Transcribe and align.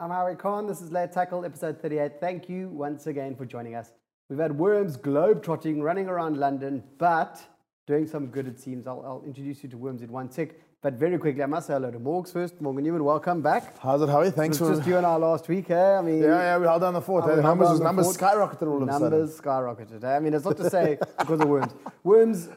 I'm 0.00 0.10
Howie 0.10 0.36
Khan. 0.36 0.66
This 0.66 0.80
is 0.80 0.92
Late 0.92 1.12
Tackle, 1.12 1.44
episode 1.44 1.80
38. 1.82 2.20
Thank 2.20 2.48
you 2.48 2.68
once 2.68 3.06
again 3.08 3.34
for 3.34 3.44
joining 3.44 3.74
us. 3.74 3.90
We've 4.28 4.38
had 4.38 4.56
Worms 4.56 4.96
globe 4.96 5.42
trotting, 5.42 5.82
running 5.82 6.06
around 6.06 6.36
London, 6.38 6.84
but 6.98 7.40
doing 7.86 8.06
some 8.06 8.28
good, 8.28 8.46
it 8.46 8.60
seems. 8.60 8.86
I'll, 8.86 9.02
I'll 9.04 9.22
introduce 9.26 9.62
you 9.64 9.68
to 9.70 9.76
Worms 9.78 10.02
in 10.02 10.12
one 10.12 10.28
tick. 10.28 10.62
But 10.82 10.94
very 10.94 11.18
quickly, 11.18 11.42
I 11.42 11.46
must 11.46 11.66
say 11.66 11.72
hello 11.72 11.90
to 11.90 11.98
Morgs 11.98 12.32
first. 12.32 12.60
Morgan 12.60 12.84
Newman, 12.84 13.02
welcome 13.02 13.42
back. 13.42 13.76
How's 13.80 14.00
it, 14.00 14.08
Howie? 14.08 14.30
Thanks 14.30 14.58
It 14.58 14.60
was 14.62 14.70
for. 14.70 14.76
just 14.76 14.86
you 14.88 14.96
and 14.98 15.04
I 15.04 15.16
last 15.16 15.48
week, 15.48 15.68
eh? 15.70 15.96
I 15.98 16.00
mean, 16.02 16.22
yeah, 16.22 16.28
yeah, 16.38 16.58
we 16.58 16.66
held 16.66 16.82
down 16.82 16.94
the 16.94 17.00
fort. 17.00 17.24
Eh? 17.28 17.40
numbers, 17.40 17.78
the 17.78 17.84
numbers 17.84 18.16
fort. 18.16 18.18
skyrocketed 18.18 18.68
all 18.68 18.80
of 18.82 18.88
a 18.88 18.92
sudden. 18.92 19.10
Numbers 19.10 19.40
skyrocketed. 19.40 20.04
eh? 20.04 20.14
I 20.16 20.20
mean, 20.20 20.32
it's 20.34 20.44
not 20.44 20.56
to 20.58 20.70
say 20.70 20.96
because 21.18 21.40
of 21.40 21.48
Worms. 21.48 21.74
Worms, 22.04 22.48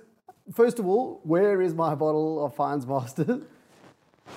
first 0.53 0.77
of 0.77 0.85
all, 0.85 1.19
where 1.23 1.59
is 1.63 1.73
my 1.73 1.95
bottle 1.95 2.45
of 2.45 2.53
Fines 2.53 2.85
Master? 2.85 3.41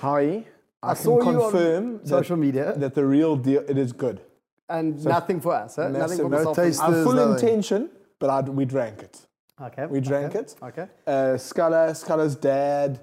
Howie, 0.01 0.47
I, 0.85 0.91
I 0.91 0.93
can 0.93 1.03
saw 1.03 1.21
you 1.21 1.27
on 1.27 1.51
confirm 1.51 2.05
social 2.05 2.37
media. 2.37 2.73
that 2.77 2.93
the 2.93 3.05
real 3.05 3.35
deal, 3.35 3.63
it 3.67 3.77
is 3.77 3.91
good. 3.91 4.21
And 4.69 5.03
nothing 5.03 5.41
for 5.41 5.53
us, 5.53 5.77
eh? 5.77 5.89
Nothing 5.89 6.17
for 6.17 6.29
no 6.29 6.37
myself. 6.37 6.55
taste. 6.55 6.81
and- 6.81 7.03
full 7.03 7.13
nothing. 7.13 7.33
intention, 7.33 7.89
but 8.19 8.29
I'd, 8.29 8.49
we 8.49 8.65
drank 8.65 9.01
it. 9.03 9.25
Okay. 9.61 9.85
We 9.85 10.01
drank 10.01 10.35
okay, 10.35 10.39
it. 10.39 10.55
Okay. 10.61 10.87
Uh, 11.07 11.37
Scala, 11.37 11.95
Scala's 11.95 12.35
dad, 12.35 12.99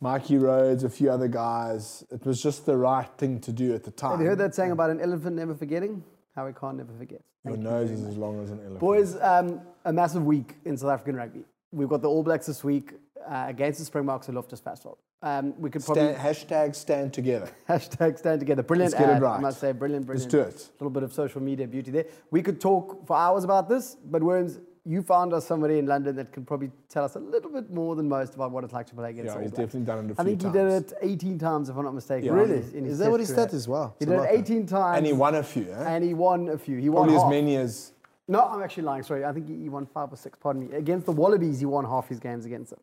Mikey 0.00 0.38
Rhodes, 0.38 0.82
a 0.82 0.90
few 0.90 1.10
other 1.10 1.28
guys. 1.28 2.04
It 2.10 2.26
was 2.26 2.42
just 2.42 2.66
the 2.66 2.76
right 2.76 3.08
thing 3.16 3.40
to 3.40 3.52
do 3.52 3.74
at 3.74 3.84
the 3.84 3.90
time. 3.90 4.12
Have 4.12 4.20
you 4.20 4.26
heard 4.26 4.38
that 4.38 4.54
saying 4.54 4.72
about 4.72 4.90
an 4.90 5.00
elephant 5.00 5.36
never 5.36 5.54
forgetting? 5.54 6.02
How 6.34 6.46
he 6.48 6.52
can't 6.52 6.76
never 6.76 6.92
forget. 6.92 7.22
Your 7.44 7.54
Thank 7.54 7.64
you 7.64 7.70
nose 7.70 7.90
is 7.90 8.04
as 8.04 8.16
long 8.16 8.42
as 8.42 8.50
an 8.50 8.58
elephant. 8.58 8.80
Boys, 8.80 9.16
um, 9.20 9.60
a 9.84 9.92
massive 9.92 10.24
week 10.24 10.56
in 10.64 10.76
South 10.76 10.90
African 10.90 11.14
rugby. 11.14 11.44
We've 11.70 11.88
got 11.88 12.02
the 12.02 12.08
All 12.08 12.22
Blacks 12.24 12.46
this 12.46 12.64
week 12.64 12.94
uh, 13.28 13.46
against 13.48 13.78
the 13.78 13.84
Springboks 13.84 14.28
at 14.28 14.34
Loftus 14.34 14.60
Versfeld. 14.60 14.96
Um, 15.22 15.58
we 15.58 15.70
could 15.70 15.82
probably 15.84 16.14
Stand, 16.14 16.36
hashtag 16.36 16.74
stand 16.74 17.12
together. 17.14 17.50
hashtag 17.68 18.18
stand 18.18 18.40
together. 18.40 18.62
Brilliant 18.62 18.92
Let's 18.92 19.02
get 19.02 19.10
it 19.10 19.16
ad, 19.16 19.22
I 19.22 19.26
right. 19.32 19.40
must 19.40 19.60
say. 19.60 19.72
Brilliant, 19.72 20.06
brilliant. 20.06 20.32
Let's 20.32 20.54
do 20.54 20.62
it. 20.62 20.68
A 20.70 20.84
little 20.84 20.90
bit 20.90 21.02
of 21.02 21.12
social 21.12 21.40
media 21.40 21.66
beauty 21.66 21.90
there. 21.90 22.04
We 22.30 22.42
could 22.42 22.60
talk 22.60 23.06
for 23.06 23.16
hours 23.16 23.42
about 23.44 23.68
this, 23.68 23.96
but 24.04 24.22
Worms, 24.22 24.60
you 24.84 25.02
found 25.02 25.32
us 25.32 25.46
somebody 25.46 25.78
in 25.78 25.86
London 25.86 26.14
that 26.16 26.30
can 26.30 26.44
probably 26.44 26.70
tell 26.90 27.04
us 27.04 27.14
a 27.16 27.18
little 27.18 27.50
bit 27.50 27.70
more 27.70 27.96
than 27.96 28.06
most 28.06 28.34
about 28.34 28.50
what 28.50 28.64
it's 28.64 28.74
like 28.74 28.86
to 28.88 28.94
play 28.94 29.10
against 29.10 29.34
Yeah, 29.34 29.40
he's 29.40 29.50
definitely 29.50 29.80
done 29.80 29.98
it 30.04 30.10
a 30.10 30.12
I 30.12 30.14
few 30.14 30.20
I 30.20 30.24
think 30.24 30.42
he 30.42 30.58
times. 30.58 30.82
did 30.84 30.92
it 30.92 30.98
18 31.00 31.38
times, 31.38 31.68
if 31.70 31.76
I'm 31.76 31.84
not 31.84 31.94
mistaken. 31.94 32.26
Yeah. 32.26 32.34
Really? 32.34 32.58
Is 32.58 32.98
that 32.98 33.10
what 33.10 33.16
career. 33.16 33.26
stat 33.26 33.54
is? 33.54 33.66
Wow. 33.66 33.94
He 33.98 34.04
did 34.04 34.12
it 34.12 34.18
lot, 34.18 34.28
18 34.30 34.66
times. 34.66 34.98
And 34.98 35.06
he 35.06 35.14
won 35.14 35.36
a 35.36 35.42
few, 35.42 35.72
eh? 35.72 35.84
and 35.86 36.04
he 36.04 36.12
won 36.12 36.50
a 36.50 36.58
few. 36.58 36.76
He 36.76 36.90
won 36.90 37.04
Probably 37.04 37.16
as 37.16 37.22
half. 37.22 37.30
many 37.30 37.56
as. 37.56 37.92
No, 38.28 38.42
I'm 38.42 38.62
actually 38.62 38.82
lying. 38.82 39.02
Sorry, 39.04 39.24
I 39.24 39.32
think 39.32 39.48
he 39.48 39.56
he 39.56 39.68
won 39.70 39.86
five 39.86 40.12
or 40.12 40.16
six. 40.16 40.38
Pardon 40.38 40.68
me. 40.68 40.76
Against 40.76 41.06
the 41.06 41.12
Wallabies, 41.12 41.60
he 41.60 41.66
won 41.66 41.86
half 41.86 42.08
his 42.08 42.18
games 42.20 42.44
against 42.44 42.70
them. 42.70 42.80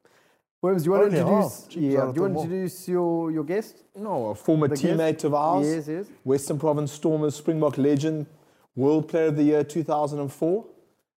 Worms, 0.61 0.83
do 0.83 0.87
you 0.87 0.91
want 0.91 1.11
to 1.11 1.17
introduce? 1.17 1.61
half? 1.63 1.69
Jeez, 1.69 1.91
Yeah. 1.91 2.11
Do 2.11 2.13
you 2.15 2.21
want 2.21 2.35
to 2.35 2.41
introduce 2.41 2.87
your 2.87 3.31
your 3.31 3.43
guest? 3.43 3.83
No, 3.95 4.27
a 4.27 4.35
former 4.35 4.67
The 4.67 4.75
teammate 4.75 5.13
guest? 5.13 5.23
of 5.25 5.33
ours. 5.33 5.67
Yes, 5.67 5.87
yes. 5.87 6.05
Western 6.23 6.59
Province 6.59 6.91
Stormers, 6.91 7.35
Springbok 7.35 7.77
legend, 7.77 8.27
World 8.75 9.07
Player 9.09 9.27
of 9.27 9.35
the 9.37 9.43
Year 9.43 9.63
2004. 9.63 10.65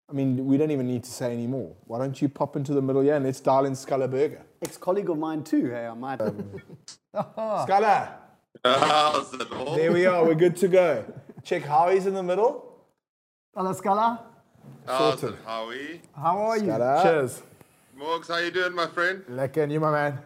I 0.09 0.13
mean, 0.15 0.47
we 0.47 0.57
don't 0.59 0.71
even 0.71 0.87
need 0.87 1.03
to 1.05 1.11
say 1.11 1.33
any 1.33 1.47
more. 1.47 1.75
Why 1.87 1.99
don't 1.99 2.21
you 2.21 2.29
pop 2.29 2.55
into 2.55 2.73
the 2.75 2.83
middle 2.83 3.03
here 3.03 3.15
and 3.17 3.25
let's 3.25 3.41
dial 3.41 3.65
in 3.65 3.75
Schalk 3.75 4.11
Burger. 4.11 4.43
Ex-colleague 4.61 5.09
of 5.11 5.19
mine 5.19 5.43
too. 5.43 5.71
Hey, 5.71 5.87
I 5.87 5.95
might. 5.95 6.21
Um, 6.21 6.61
ah. 7.15 7.65
Sculler, 7.65 8.09
How's 8.65 9.33
it 9.35 9.53
all? 9.53 9.75
there 9.77 9.91
we 9.93 10.07
are. 10.07 10.25
We're 10.25 10.35
good 10.35 10.57
to 10.59 10.69
go. 10.69 11.05
Check 11.43 11.63
Howie's 11.65 12.07
in 12.07 12.15
the 12.15 12.23
middle. 12.23 12.77
Hello, 13.57 13.73
Scala. 13.73 14.21
How's 14.87 15.23
it, 15.25 15.35
Howie? 15.45 16.01
How 16.15 16.39
are 16.39 16.57
you? 16.59 16.65
Sculler. 16.65 17.01
Cheers. 17.03 17.43
Morgs, 18.03 18.27
how 18.27 18.39
you 18.39 18.51
doing, 18.51 18.75
my 18.75 18.89
friend? 18.89 19.23
Lekker, 19.31 19.63
and 19.63 19.71
you, 19.71 19.79
my 19.79 19.93
man. 19.93 20.19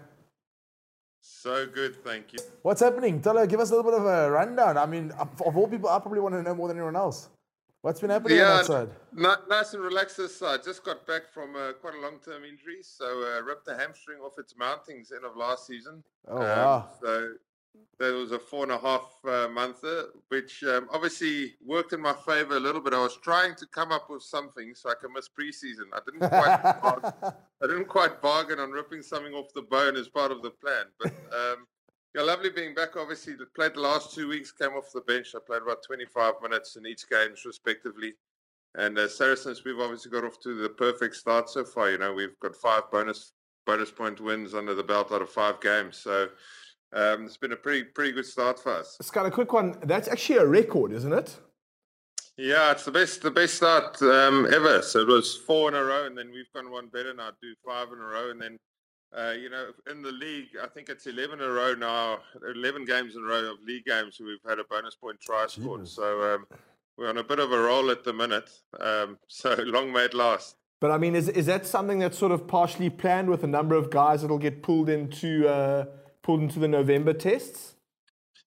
So 1.20 1.66
good, 1.66 2.02
thank 2.02 2.32
you. 2.32 2.38
What's 2.62 2.80
happening? 2.80 3.20
Tell 3.20 3.36
her, 3.36 3.46
give 3.46 3.60
us 3.60 3.70
a 3.70 3.76
little 3.76 3.90
bit 3.90 4.00
of 4.00 4.06
a 4.06 4.30
rundown. 4.30 4.78
I 4.78 4.86
mean, 4.86 5.12
of 5.18 5.54
all 5.54 5.68
people, 5.68 5.90
I 5.90 5.98
probably 5.98 6.20
want 6.20 6.34
to 6.36 6.42
know 6.42 6.54
more 6.54 6.68
than 6.68 6.78
anyone 6.78 6.96
else. 6.96 7.28
What's 7.82 8.00
been 8.00 8.08
happening 8.08 8.40
on 8.40 8.64
that 8.64 9.48
nice 9.48 9.74
and 9.74 9.82
relaxed 9.82 10.16
this 10.16 10.34
side. 10.34 10.60
Just 10.64 10.84
got 10.84 11.06
back 11.06 11.28
from 11.34 11.54
uh, 11.54 11.72
quite 11.74 11.94
a 11.94 12.00
long-term 12.00 12.44
injury, 12.44 12.78
so 12.80 13.04
uh, 13.04 13.42
ripped 13.42 13.66
the 13.66 13.76
hamstring 13.76 14.20
off 14.20 14.38
its 14.38 14.54
mountings 14.54 15.14
end 15.14 15.26
of 15.26 15.36
last 15.36 15.66
season. 15.66 16.02
Oh, 16.28 16.40
wow. 16.40 16.88
So 17.02 17.32
that 17.98 18.12
was 18.12 18.32
a 18.32 18.38
four 18.38 18.64
and 18.64 18.72
a 18.72 18.78
half 18.78 19.10
uh, 19.26 19.48
monther, 19.48 20.06
which 20.28 20.62
um, 20.64 20.88
obviously 20.92 21.54
worked 21.64 21.92
in 21.92 22.00
my 22.00 22.12
favour 22.12 22.56
a 22.56 22.60
little 22.60 22.80
bit. 22.80 22.92
I 22.92 23.02
was 23.02 23.16
trying 23.22 23.54
to 23.56 23.66
come 23.66 23.90
up 23.90 24.10
with 24.10 24.22
something 24.22 24.74
so 24.74 24.90
I 24.90 24.94
can 25.00 25.12
miss 25.12 25.28
preseason. 25.28 25.88
I 25.92 26.00
didn't 26.04 26.28
quite, 26.28 26.62
bar- 26.82 27.34
I 27.62 27.66
didn't 27.66 27.88
quite 27.88 28.20
bargain 28.20 28.58
on 28.58 28.70
ripping 28.70 29.02
something 29.02 29.32
off 29.32 29.52
the 29.54 29.62
bone 29.62 29.96
as 29.96 30.08
part 30.08 30.30
of 30.30 30.42
the 30.42 30.50
plan. 30.50 30.86
But 31.00 31.12
um, 31.32 31.66
yeah, 32.14 32.22
lovely 32.22 32.50
being 32.50 32.74
back. 32.74 32.96
Obviously, 32.96 33.34
played 33.54 33.74
the 33.74 33.80
last 33.80 34.14
two 34.14 34.28
weeks. 34.28 34.52
Came 34.52 34.72
off 34.72 34.92
the 34.92 35.00
bench. 35.00 35.34
I 35.34 35.38
played 35.46 35.62
about 35.62 35.82
25 35.82 36.34
minutes 36.42 36.76
in 36.76 36.86
each 36.86 37.08
games, 37.08 37.44
respectively. 37.46 38.14
And 38.74 38.98
uh, 38.98 39.08
Saracens, 39.08 39.64
we've 39.64 39.78
obviously 39.78 40.10
got 40.10 40.24
off 40.24 40.38
to 40.40 40.54
the 40.54 40.68
perfect 40.68 41.16
start 41.16 41.48
so 41.48 41.64
far. 41.64 41.90
You 41.90 41.98
know, 41.98 42.12
we've 42.12 42.38
got 42.40 42.54
five 42.54 42.90
bonus 42.92 43.32
bonus 43.64 43.90
point 43.90 44.20
wins 44.20 44.54
under 44.54 44.74
the 44.74 44.82
belt 44.82 45.10
out 45.12 45.22
of 45.22 45.28
five 45.28 45.60
games. 45.60 45.96
So 45.96 46.28
um, 46.92 47.24
it's 47.24 47.36
been 47.36 47.52
a 47.52 47.56
pretty 47.56 47.84
pretty 47.84 48.12
good 48.12 48.26
start 48.26 48.58
for 48.58 48.72
us. 48.72 48.96
Scott, 49.00 49.26
a 49.26 49.30
quick 49.30 49.52
one. 49.52 49.76
That's 49.82 50.08
actually 50.08 50.38
a 50.38 50.46
record, 50.46 50.92
isn't 50.92 51.12
it? 51.12 51.36
Yeah, 52.38 52.70
it's 52.72 52.84
the 52.84 52.90
best 52.90 53.22
the 53.22 53.30
best 53.30 53.54
start 53.54 54.00
um, 54.02 54.46
ever. 54.52 54.82
So 54.82 55.00
it 55.00 55.08
was 55.08 55.36
four 55.36 55.68
in 55.68 55.74
a 55.74 55.82
row, 55.82 56.06
and 56.06 56.16
then 56.16 56.30
we've 56.30 56.52
gone 56.54 56.70
one 56.70 56.88
better 56.88 57.14
now. 57.14 57.30
Do 57.40 57.54
five 57.66 57.88
in 57.92 57.98
a 57.98 58.02
row, 58.02 58.30
and 58.30 58.40
then 58.40 58.58
uh, 59.16 59.32
you 59.32 59.48
know 59.48 59.70
in 59.90 60.02
the 60.02 60.12
league, 60.12 60.48
I 60.62 60.66
think 60.66 60.88
it's 60.88 61.06
eleven 61.06 61.40
in 61.40 61.46
a 61.46 61.50
row 61.50 61.74
now. 61.74 62.18
Eleven 62.54 62.84
games 62.84 63.16
in 63.16 63.22
a 63.22 63.26
row 63.26 63.52
of 63.52 63.62
league 63.66 63.84
games 63.84 64.18
we've 64.20 64.38
had 64.46 64.58
a 64.58 64.64
bonus 64.64 64.94
point 64.94 65.18
try 65.20 65.46
scored. 65.48 65.88
So 65.88 66.34
um, 66.34 66.46
we're 66.98 67.08
on 67.08 67.18
a 67.18 67.24
bit 67.24 67.38
of 67.38 67.52
a 67.52 67.58
roll 67.58 67.90
at 67.90 68.04
the 68.04 68.12
minute. 68.12 68.50
Um, 68.78 69.18
so 69.28 69.54
long 69.58 69.92
may 69.92 70.04
it 70.04 70.14
last. 70.14 70.56
But 70.78 70.90
I 70.90 70.98
mean, 70.98 71.14
is, 71.14 71.30
is 71.30 71.46
that 71.46 71.66
something 71.66 71.98
that's 72.00 72.18
sort 72.18 72.32
of 72.32 72.46
partially 72.46 72.90
planned 72.90 73.30
with 73.30 73.42
a 73.42 73.46
number 73.46 73.74
of 73.74 73.90
guys 73.90 74.20
that'll 74.20 74.38
get 74.38 74.62
pulled 74.62 74.90
into 74.90 75.48
uh, 75.48 75.86
pulled 76.26 76.40
into 76.40 76.58
the 76.58 76.66
November 76.68 77.12
tests? 77.12 77.76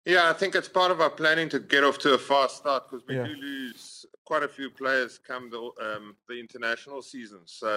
Yeah, 0.05 0.29
I 0.29 0.33
think 0.33 0.53
it's 0.53 0.67
part 0.67 0.91
of 0.91 0.99
our 0.99 1.09
planning 1.09 1.47
to 1.49 1.59
get 1.59 1.83
off 1.83 1.97
to 1.99 2.13
a 2.13 2.17
fast 2.17 2.57
start 2.57 2.89
because 2.89 3.05
we 3.07 3.15
Yeah. 3.15 3.27
do 3.27 3.35
lose 3.35 4.05
quite 4.25 4.43
a 4.43 4.49
few 4.49 4.69
players 4.69 5.17
come 5.17 5.49
the 5.49 5.61
um, 5.87 6.15
the 6.27 6.37
international 6.37 7.01
season. 7.01 7.41
So, 7.45 7.71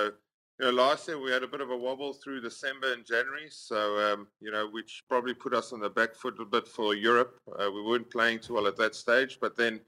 you 0.59 0.67
know, 0.67 0.71
last 0.71 1.07
year 1.07 1.19
we 1.21 1.31
had 1.31 1.45
a 1.45 1.47
bit 1.47 1.61
of 1.61 1.71
a 1.71 1.77
wobble 1.77 2.15
through 2.15 2.41
December 2.41 2.93
and 2.95 3.05
January. 3.07 3.49
So, 3.49 3.79
um, 4.07 4.27
you 4.41 4.51
know, 4.51 4.69
which 4.69 5.05
probably 5.09 5.35
put 5.35 5.55
us 5.55 5.73
on 5.73 5.79
the 5.81 5.91
back 5.91 6.15
foot 6.17 6.35
a 6.41 6.45
bit 6.45 6.67
for 6.67 6.95
Europe. 6.95 7.41
Uh, 7.59 7.71
we 7.71 7.83
weren't 7.83 8.11
playing 8.11 8.41
too 8.41 8.55
well 8.55 8.67
at 8.67 8.77
that 8.79 8.95
stage, 8.97 9.39
but 9.41 9.57
then, 9.57 9.81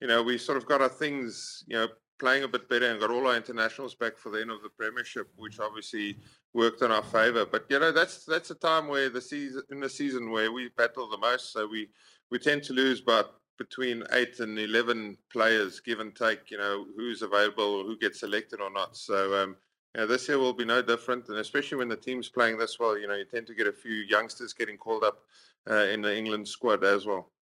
you 0.00 0.08
know, 0.08 0.20
we 0.22 0.36
sort 0.36 0.58
of 0.58 0.66
got 0.66 0.80
our 0.82 0.88
things, 0.88 1.64
you 1.68 1.76
know, 1.76 1.88
playing 2.20 2.44
a 2.44 2.48
bit 2.48 2.68
better 2.68 2.90
and 2.90 3.00
got 3.00 3.10
all 3.10 3.26
our 3.26 3.36
internationals 3.36 3.94
back 3.94 4.16
for 4.16 4.30
the 4.30 4.40
end 4.40 4.50
of 4.50 4.62
the 4.62 4.68
Premiership, 4.68 5.28
which 5.36 5.58
obviously 5.58 6.18
worked 6.52 6.82
in 6.82 6.92
our 6.92 7.02
favour. 7.02 7.46
But 7.46 7.64
you 7.68 7.80
know, 7.80 7.90
that's 7.90 8.24
that's 8.24 8.50
a 8.50 8.54
time 8.54 8.86
where 8.86 9.08
the 9.08 9.20
season 9.20 9.62
in 9.70 9.80
the 9.80 9.88
season 9.88 10.30
where 10.30 10.52
we 10.52 10.68
battle 10.76 11.08
the 11.08 11.18
most. 11.18 11.52
So 11.52 11.66
we 11.66 11.88
we 12.30 12.38
tend 12.38 12.62
to 12.64 12.72
lose 12.72 13.00
about 13.00 13.34
between 13.58 14.04
eight 14.12 14.38
and 14.38 14.58
eleven 14.58 15.16
players, 15.32 15.80
give 15.80 15.98
and 15.98 16.14
take. 16.14 16.50
You 16.50 16.58
know, 16.58 16.86
who's 16.96 17.22
available, 17.22 17.84
who 17.84 17.96
gets 17.98 18.20
selected 18.20 18.60
or 18.60 18.70
not. 18.70 18.96
So. 18.96 19.42
Um, 19.42 19.56
yeah, 19.96 20.04
this 20.04 20.28
year 20.28 20.38
will 20.38 20.52
be 20.52 20.64
no 20.64 20.82
different, 20.82 21.28
and 21.30 21.38
especially 21.38 21.78
when 21.78 21.88
the 21.88 21.96
team's 21.96 22.28
playing 22.28 22.58
this 22.58 22.78
well, 22.78 22.96
you 22.96 23.08
know, 23.08 23.16
you 23.16 23.24
tend 23.24 23.48
to 23.48 23.56
get 23.56 23.66
a 23.66 23.72
few 23.72 23.94
youngsters 24.08 24.52
getting 24.52 24.76
called 24.76 25.02
up 25.02 25.24
uh, 25.68 25.86
in 25.92 26.00
the 26.00 26.16
England 26.16 26.46
squad 26.46 26.84
as 26.84 27.06
well. 27.06 27.32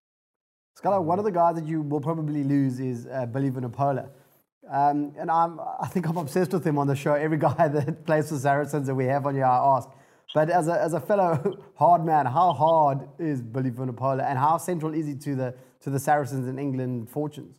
Scala, 0.75 0.99
one 0.99 1.19
of 1.19 1.25
the 1.25 1.31
guys 1.31 1.55
that 1.57 1.67
you 1.67 1.81
will 1.81 2.01
probably 2.01 2.43
lose 2.43 2.79
is 2.79 3.05
uh, 3.05 3.27
Billy 3.27 3.51
Vunipola. 3.51 4.09
Um, 4.71 5.13
and 5.17 5.31
I'm, 5.31 5.59
I 5.79 5.87
think 5.87 6.07
I'm 6.07 6.17
obsessed 6.17 6.53
with 6.53 6.65
him 6.65 6.77
on 6.77 6.87
the 6.87 6.95
show. 6.95 7.13
Every 7.13 7.37
guy 7.37 7.67
that 7.75 8.05
plays 8.05 8.29
for 8.29 8.37
Saracens 8.37 8.87
that 8.87 8.95
we 8.95 9.05
have 9.05 9.25
on 9.25 9.35
here, 9.35 9.45
I 9.45 9.77
ask. 9.77 9.89
But 10.33 10.49
as 10.51 10.67
a, 10.67 10.79
as 10.79 10.93
a 10.93 10.99
fellow 10.99 11.57
hard 11.75 12.05
man, 12.05 12.27
how 12.27 12.53
hard 12.53 13.09
is 13.17 13.41
Billy 13.41 13.71
Vunipola 13.71 14.23
and 14.23 14.37
how 14.37 14.57
central 14.57 14.93
is 14.93 15.07
he 15.07 15.15
to 15.15 15.35
the, 15.35 15.55
to 15.81 15.89
the 15.89 15.99
Saracens 15.99 16.47
in 16.47 16.59
England 16.59 17.09
fortunes? 17.09 17.57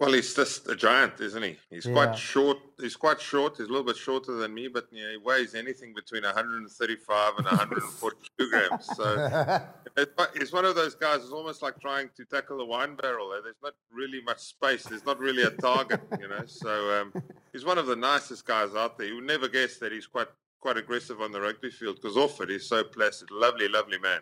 Well, 0.00 0.12
he's 0.12 0.32
just 0.32 0.68
a 0.68 0.76
giant, 0.76 1.20
isn't 1.20 1.42
he? 1.42 1.58
He's 1.70 1.86
Yeah. 1.86 1.92
quite 1.92 2.16
short. 2.16 2.58
He's 2.78 2.94
quite 2.94 3.20
short. 3.20 3.56
He's 3.56 3.66
a 3.66 3.68
little 3.68 3.84
bit 3.84 3.96
shorter 3.96 4.32
than 4.34 4.54
me, 4.54 4.68
but 4.68 4.86
you 4.92 5.02
know, 5.02 5.10
he 5.10 5.16
weighs 5.16 5.56
anything 5.56 5.92
between 5.92 6.22
135 6.22 7.32
and 7.38 7.46
142 7.46 8.48
grams. 8.50 8.86
So 8.96 9.60
it's 9.96 10.52
one 10.52 10.64
of 10.64 10.76
those 10.76 10.94
guys. 10.94 11.22
It's 11.22 11.32
almost 11.32 11.62
like 11.62 11.80
trying 11.80 12.10
to 12.16 12.24
tackle 12.24 12.60
a 12.60 12.64
wine 12.64 12.94
barrel. 12.94 13.32
eh? 13.32 13.40
There's 13.42 13.56
not 13.60 13.74
really 13.92 14.20
much 14.22 14.38
space. 14.38 14.84
There's 14.84 15.04
not 15.04 15.18
really 15.18 15.42
a 15.42 15.50
target, 15.50 16.00
you 16.20 16.28
know. 16.28 16.44
So 16.46 17.00
um, 17.00 17.12
he's 17.52 17.64
one 17.64 17.78
of 17.78 17.86
the 17.86 17.96
nicest 17.96 18.46
guys 18.46 18.76
out 18.76 18.98
there. 18.98 19.08
You 19.08 19.16
would 19.16 19.26
never 19.26 19.48
guess 19.48 19.78
that 19.78 19.90
he's 19.90 20.06
quite 20.06 20.28
quite 20.60 20.76
aggressive 20.76 21.20
on 21.20 21.32
the 21.32 21.40
rugby 21.40 21.70
field 21.70 21.96
because 22.00 22.16
off 22.16 22.40
it 22.40 22.50
he's 22.50 22.66
so 22.68 22.84
placid. 22.84 23.30
Lovely, 23.32 23.66
lovely 23.68 23.98
man. 23.98 24.20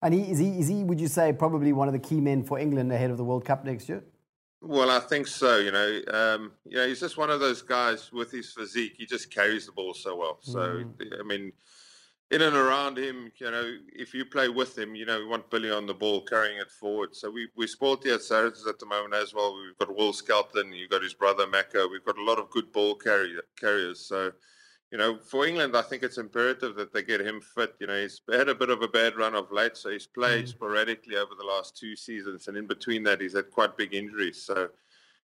And 0.00 0.14
he, 0.14 0.30
is, 0.30 0.38
he, 0.38 0.60
is 0.60 0.68
he, 0.68 0.84
would 0.84 1.00
you 1.00 1.08
say, 1.08 1.32
probably 1.32 1.72
one 1.72 1.88
of 1.88 1.92
the 1.92 1.98
key 1.98 2.20
men 2.20 2.44
for 2.44 2.56
England 2.56 2.92
ahead 2.92 3.10
of 3.10 3.16
the 3.16 3.24
World 3.24 3.44
Cup 3.44 3.64
next 3.64 3.88
year? 3.88 4.04
Well, 4.60 4.90
I 4.90 4.98
think 5.00 5.26
so. 5.26 5.58
You 5.58 5.70
know, 5.70 6.00
um, 6.12 6.52
you 6.64 6.78
know, 6.78 6.86
he's 6.86 7.00
just 7.00 7.16
one 7.16 7.30
of 7.30 7.40
those 7.40 7.62
guys 7.62 8.12
with 8.12 8.30
his 8.30 8.52
physique. 8.52 8.94
He 8.98 9.06
just 9.06 9.32
carries 9.32 9.66
the 9.66 9.72
ball 9.72 9.94
so 9.94 10.16
well. 10.16 10.38
So, 10.40 10.84
I 11.18 11.22
mean, 11.22 11.52
in 12.30 12.42
and 12.42 12.56
around 12.56 12.98
him, 12.98 13.32
you 13.38 13.50
know, 13.50 13.76
if 13.94 14.12
you 14.12 14.24
play 14.24 14.48
with 14.48 14.76
him, 14.76 14.94
you 14.94 15.06
know, 15.06 15.18
we 15.18 15.26
want 15.26 15.50
Billy 15.50 15.70
on 15.70 15.86
the 15.86 15.94
ball, 15.94 16.22
carrying 16.22 16.58
it 16.58 16.70
forward. 16.70 17.14
So 17.14 17.30
we 17.30 17.48
we 17.56 17.66
spoiled 17.66 18.02
the 18.02 18.18
Saracens 18.18 18.66
at 18.66 18.78
the 18.78 18.86
moment 18.86 19.14
as 19.14 19.32
well. 19.32 19.56
We've 19.56 19.78
got 19.78 19.96
Will 19.96 20.12
Skelton, 20.12 20.72
you've 20.72 20.90
got 20.90 21.02
his 21.02 21.14
brother 21.14 21.46
Mako. 21.46 21.88
We've 21.88 22.04
got 22.04 22.18
a 22.18 22.24
lot 22.24 22.38
of 22.38 22.50
good 22.50 22.72
ball 22.72 22.96
carry, 22.96 23.36
carriers. 23.58 24.00
So, 24.00 24.32
you 24.90 24.96
know, 24.96 25.18
for 25.18 25.46
England, 25.46 25.76
I 25.76 25.82
think 25.82 26.02
it's 26.02 26.16
imperative 26.16 26.74
that 26.76 26.92
they 26.92 27.02
get 27.02 27.20
him 27.20 27.40
fit. 27.40 27.74
You 27.78 27.88
know, 27.88 28.00
he's 28.00 28.22
had 28.32 28.48
a 28.48 28.54
bit 28.54 28.70
of 28.70 28.82
a 28.82 28.88
bad 28.88 29.16
run 29.16 29.34
of 29.34 29.52
late, 29.52 29.76
so 29.76 29.90
he's 29.90 30.06
played 30.06 30.46
mm. 30.46 30.48
sporadically 30.48 31.16
over 31.16 31.32
the 31.38 31.44
last 31.44 31.76
two 31.76 31.94
seasons, 31.94 32.48
and 32.48 32.56
in 32.56 32.66
between 32.66 33.02
that, 33.04 33.20
he's 33.20 33.34
had 33.34 33.50
quite 33.50 33.76
big 33.76 33.94
injuries. 33.94 34.42
So 34.42 34.68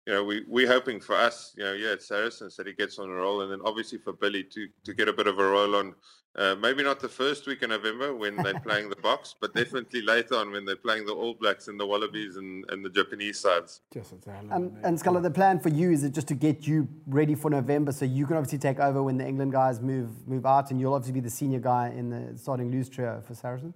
you 0.06 0.12
know, 0.12 0.24
we 0.24 0.44
we're 0.48 0.68
hoping 0.68 1.00
for 1.00 1.14
us, 1.14 1.54
you 1.56 1.62
know, 1.62 1.72
yeah, 1.72 1.92
it's 1.92 2.08
Saracens 2.08 2.56
that 2.56 2.66
he 2.66 2.72
gets 2.72 2.98
on 2.98 3.08
a 3.08 3.12
roll, 3.12 3.42
and 3.42 3.52
then 3.52 3.60
obviously 3.64 3.98
for 3.98 4.12
Billy 4.12 4.42
to 4.44 4.68
to 4.84 4.94
get 4.94 5.08
a 5.08 5.12
bit 5.12 5.26
of 5.26 5.38
a 5.38 5.44
roll 5.44 5.76
on. 5.76 5.94
Uh, 6.34 6.54
maybe 6.54 6.82
not 6.82 6.98
the 6.98 7.08
first 7.08 7.46
week 7.46 7.62
in 7.62 7.68
November 7.68 8.16
when 8.16 8.34
they're 8.36 8.58
playing 8.66 8.88
the 8.88 8.96
Boks, 8.96 9.34
but 9.38 9.54
definitely 9.54 10.00
later 10.00 10.36
on 10.36 10.50
when 10.50 10.64
they're 10.64 10.76
playing 10.76 11.04
the 11.04 11.12
All 11.12 11.34
Blacks 11.34 11.68
and 11.68 11.78
the 11.78 11.86
Wallabies 11.86 12.36
and, 12.36 12.64
and 12.70 12.82
the 12.82 12.88
Japanese 12.88 13.38
sides. 13.38 13.82
Yes, 13.94 14.14
um, 14.50 14.74
and 14.82 14.98
Sculler, 14.98 15.20
the 15.20 15.30
plan 15.30 15.60
for 15.60 15.68
you 15.68 15.92
is 15.92 16.04
it 16.04 16.14
just 16.14 16.28
to 16.28 16.34
get 16.34 16.66
you 16.66 16.88
ready 17.06 17.34
for 17.34 17.50
November, 17.50 17.92
so 17.92 18.06
you 18.06 18.26
can 18.26 18.38
obviously 18.38 18.58
take 18.58 18.80
over 18.80 19.02
when 19.02 19.18
the 19.18 19.26
England 19.26 19.52
guys 19.52 19.82
move 19.82 20.26
move 20.26 20.46
out, 20.46 20.70
and 20.70 20.80
you'll 20.80 20.94
obviously 20.94 21.12
be 21.12 21.20
the 21.20 21.30
senior 21.30 21.60
guy 21.60 21.90
in 21.90 22.08
the 22.08 22.38
starting 22.38 22.70
loose 22.70 22.88
trio 22.88 23.22
for 23.26 23.34
Saracens. 23.34 23.74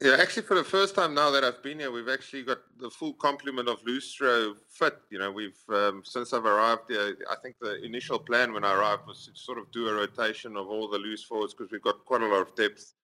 Yeah, 0.00 0.16
actually, 0.20 0.44
for 0.44 0.54
the 0.54 0.62
first 0.62 0.94
time 0.94 1.12
now 1.12 1.32
that 1.32 1.42
I've 1.42 1.60
been 1.60 1.80
here, 1.80 1.90
we've 1.90 2.08
actually 2.08 2.44
got 2.44 2.58
the 2.78 2.88
full 2.88 3.14
complement 3.14 3.68
of 3.68 3.82
loose 3.84 4.12
trio 4.12 4.54
fit. 4.68 4.96
You 5.10 5.18
know, 5.18 5.32
we've 5.32 5.58
um, 5.70 6.02
since 6.04 6.32
I've 6.32 6.44
arrived 6.44 6.82
here. 6.88 7.16
I 7.28 7.34
think 7.42 7.56
the 7.60 7.84
initial 7.84 8.20
plan 8.20 8.52
when 8.52 8.62
I 8.62 8.74
arrived 8.74 9.08
was 9.08 9.26
to 9.26 9.32
sort 9.34 9.58
of 9.58 9.72
do 9.72 9.88
a 9.88 9.94
rotation 9.94 10.56
of 10.56 10.68
all 10.68 10.88
the 10.88 10.98
loose 10.98 11.24
forwards 11.24 11.52
because 11.52 11.72
we've 11.72 11.82
got 11.82 12.04
quite 12.04 12.22
a 12.22 12.26
lot 12.26 12.42
of 12.42 12.54
depth. 12.54 12.94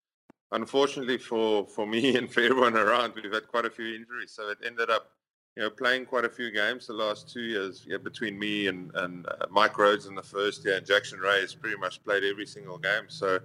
Unfortunately 0.52 1.18
for 1.18 1.66
for 1.66 1.84
me 1.84 2.16
and 2.18 2.30
for 2.30 2.42
everyone 2.42 2.76
around, 2.76 3.14
we've 3.16 3.32
had 3.32 3.48
quite 3.48 3.64
a 3.64 3.70
few 3.70 3.92
injuries, 3.92 4.30
so 4.30 4.50
it 4.50 4.58
ended 4.64 4.88
up, 4.88 5.10
you 5.56 5.64
know, 5.64 5.70
playing 5.70 6.06
quite 6.06 6.24
a 6.24 6.28
few 6.28 6.52
games 6.52 6.86
the 6.86 6.92
last 6.92 7.28
two 7.28 7.42
years. 7.42 7.84
Yeah, 7.88 7.96
between 7.96 8.38
me 8.38 8.68
and 8.68 8.94
and 8.94 9.26
uh, 9.26 9.46
Mike 9.50 9.78
Rhodes 9.78 10.06
in 10.06 10.14
the 10.14 10.22
first 10.22 10.64
year 10.64 10.76
and 10.76 10.86
Jackson 10.86 11.18
Wray 11.18 11.40
has 11.40 11.56
pretty 11.56 11.76
much 11.76 12.04
played 12.04 12.22
every 12.22 12.46
single 12.46 12.78
game. 12.78 13.06
So 13.08 13.40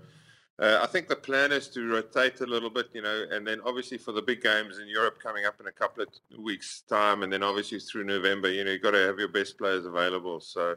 uh, 0.59 0.79
I 0.81 0.87
think 0.87 1.07
the 1.07 1.15
plan 1.15 1.51
is 1.51 1.69
to 1.69 1.87
rotate 1.87 2.41
a 2.41 2.45
little 2.45 2.69
bit, 2.69 2.89
you 2.93 3.01
know, 3.01 3.25
and 3.31 3.47
then 3.47 3.61
obviously 3.65 3.97
for 3.97 4.11
the 4.11 4.21
big 4.21 4.41
games 4.41 4.77
in 4.79 4.87
Europe 4.87 5.17
coming 5.21 5.45
up 5.45 5.59
in 5.59 5.67
a 5.67 5.71
couple 5.71 6.03
of 6.03 6.09
weeks' 6.37 6.81
time, 6.81 7.23
and 7.23 7.31
then 7.31 7.43
obviously 7.43 7.79
through 7.79 8.03
November, 8.03 8.51
you 8.51 8.65
know, 8.65 8.71
you've 8.71 8.81
got 8.81 8.91
to 8.91 9.05
have 9.05 9.19
your 9.19 9.29
best 9.29 9.57
players 9.57 9.85
available. 9.85 10.41
So 10.41 10.75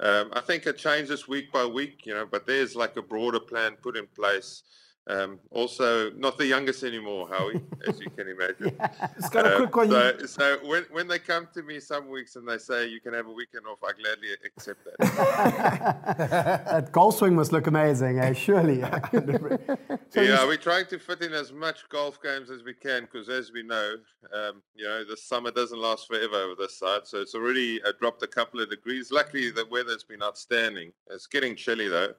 um, 0.00 0.30
I 0.32 0.40
think 0.40 0.66
it 0.66 0.78
changes 0.78 1.28
week 1.28 1.52
by 1.52 1.66
week, 1.66 2.06
you 2.06 2.14
know, 2.14 2.24
but 2.24 2.46
there's 2.46 2.74
like 2.74 2.96
a 2.96 3.02
broader 3.02 3.40
plan 3.40 3.76
put 3.82 3.96
in 3.96 4.06
place 4.16 4.62
um, 5.08 5.40
also, 5.50 6.10
not 6.10 6.36
the 6.36 6.46
youngest 6.46 6.82
anymore, 6.82 7.28
Howie, 7.30 7.62
as 7.86 7.98
you 7.98 8.10
can 8.10 8.28
imagine. 8.28 8.76
yeah. 8.78 9.08
It's 9.16 9.30
got 9.30 9.46
a 9.46 9.56
quick 9.56 9.74
one. 9.74 9.90
So, 9.90 10.26
so, 10.26 10.58
when, 10.66 10.84
when 10.90 11.08
they 11.08 11.18
come 11.18 11.48
to 11.54 11.62
me 11.62 11.80
some 11.80 12.10
weeks 12.10 12.36
and 12.36 12.46
they 12.46 12.58
say 12.58 12.88
you 12.88 13.00
can 13.00 13.14
have 13.14 13.26
a 13.26 13.32
weekend 13.32 13.64
off, 13.66 13.78
I 13.82 13.92
gladly 13.98 14.28
accept 14.44 14.84
that. 14.84 14.98
that 16.66 16.92
golf 16.92 17.16
swing 17.16 17.34
must 17.34 17.52
look 17.52 17.66
amazing, 17.66 18.18
eh? 18.18 18.34
surely. 18.34 18.82
so 20.10 20.20
yeah, 20.20 20.44
we're 20.44 20.58
trying 20.58 20.84
to 20.86 20.98
fit 20.98 21.22
in 21.22 21.32
as 21.32 21.52
much 21.52 21.88
golf 21.88 22.22
games 22.22 22.50
as 22.50 22.62
we 22.62 22.74
can 22.74 23.02
because, 23.02 23.30
as 23.30 23.50
we 23.50 23.62
know, 23.62 23.94
um, 24.34 24.62
you 24.74 24.84
know, 24.84 25.04
the 25.04 25.16
summer 25.16 25.50
doesn't 25.50 25.80
last 25.80 26.06
forever 26.06 26.34
over 26.34 26.54
this 26.58 26.78
side. 26.78 27.06
So 27.06 27.22
it's 27.22 27.34
already 27.34 27.82
uh, 27.82 27.92
dropped 27.98 28.22
a 28.22 28.28
couple 28.28 28.60
of 28.60 28.68
degrees. 28.68 29.10
Luckily, 29.10 29.50
the 29.50 29.64
weather's 29.70 30.04
been 30.04 30.22
outstanding. 30.22 30.92
It's 31.10 31.26
getting 31.26 31.56
chilly 31.56 31.88
though 31.88 32.12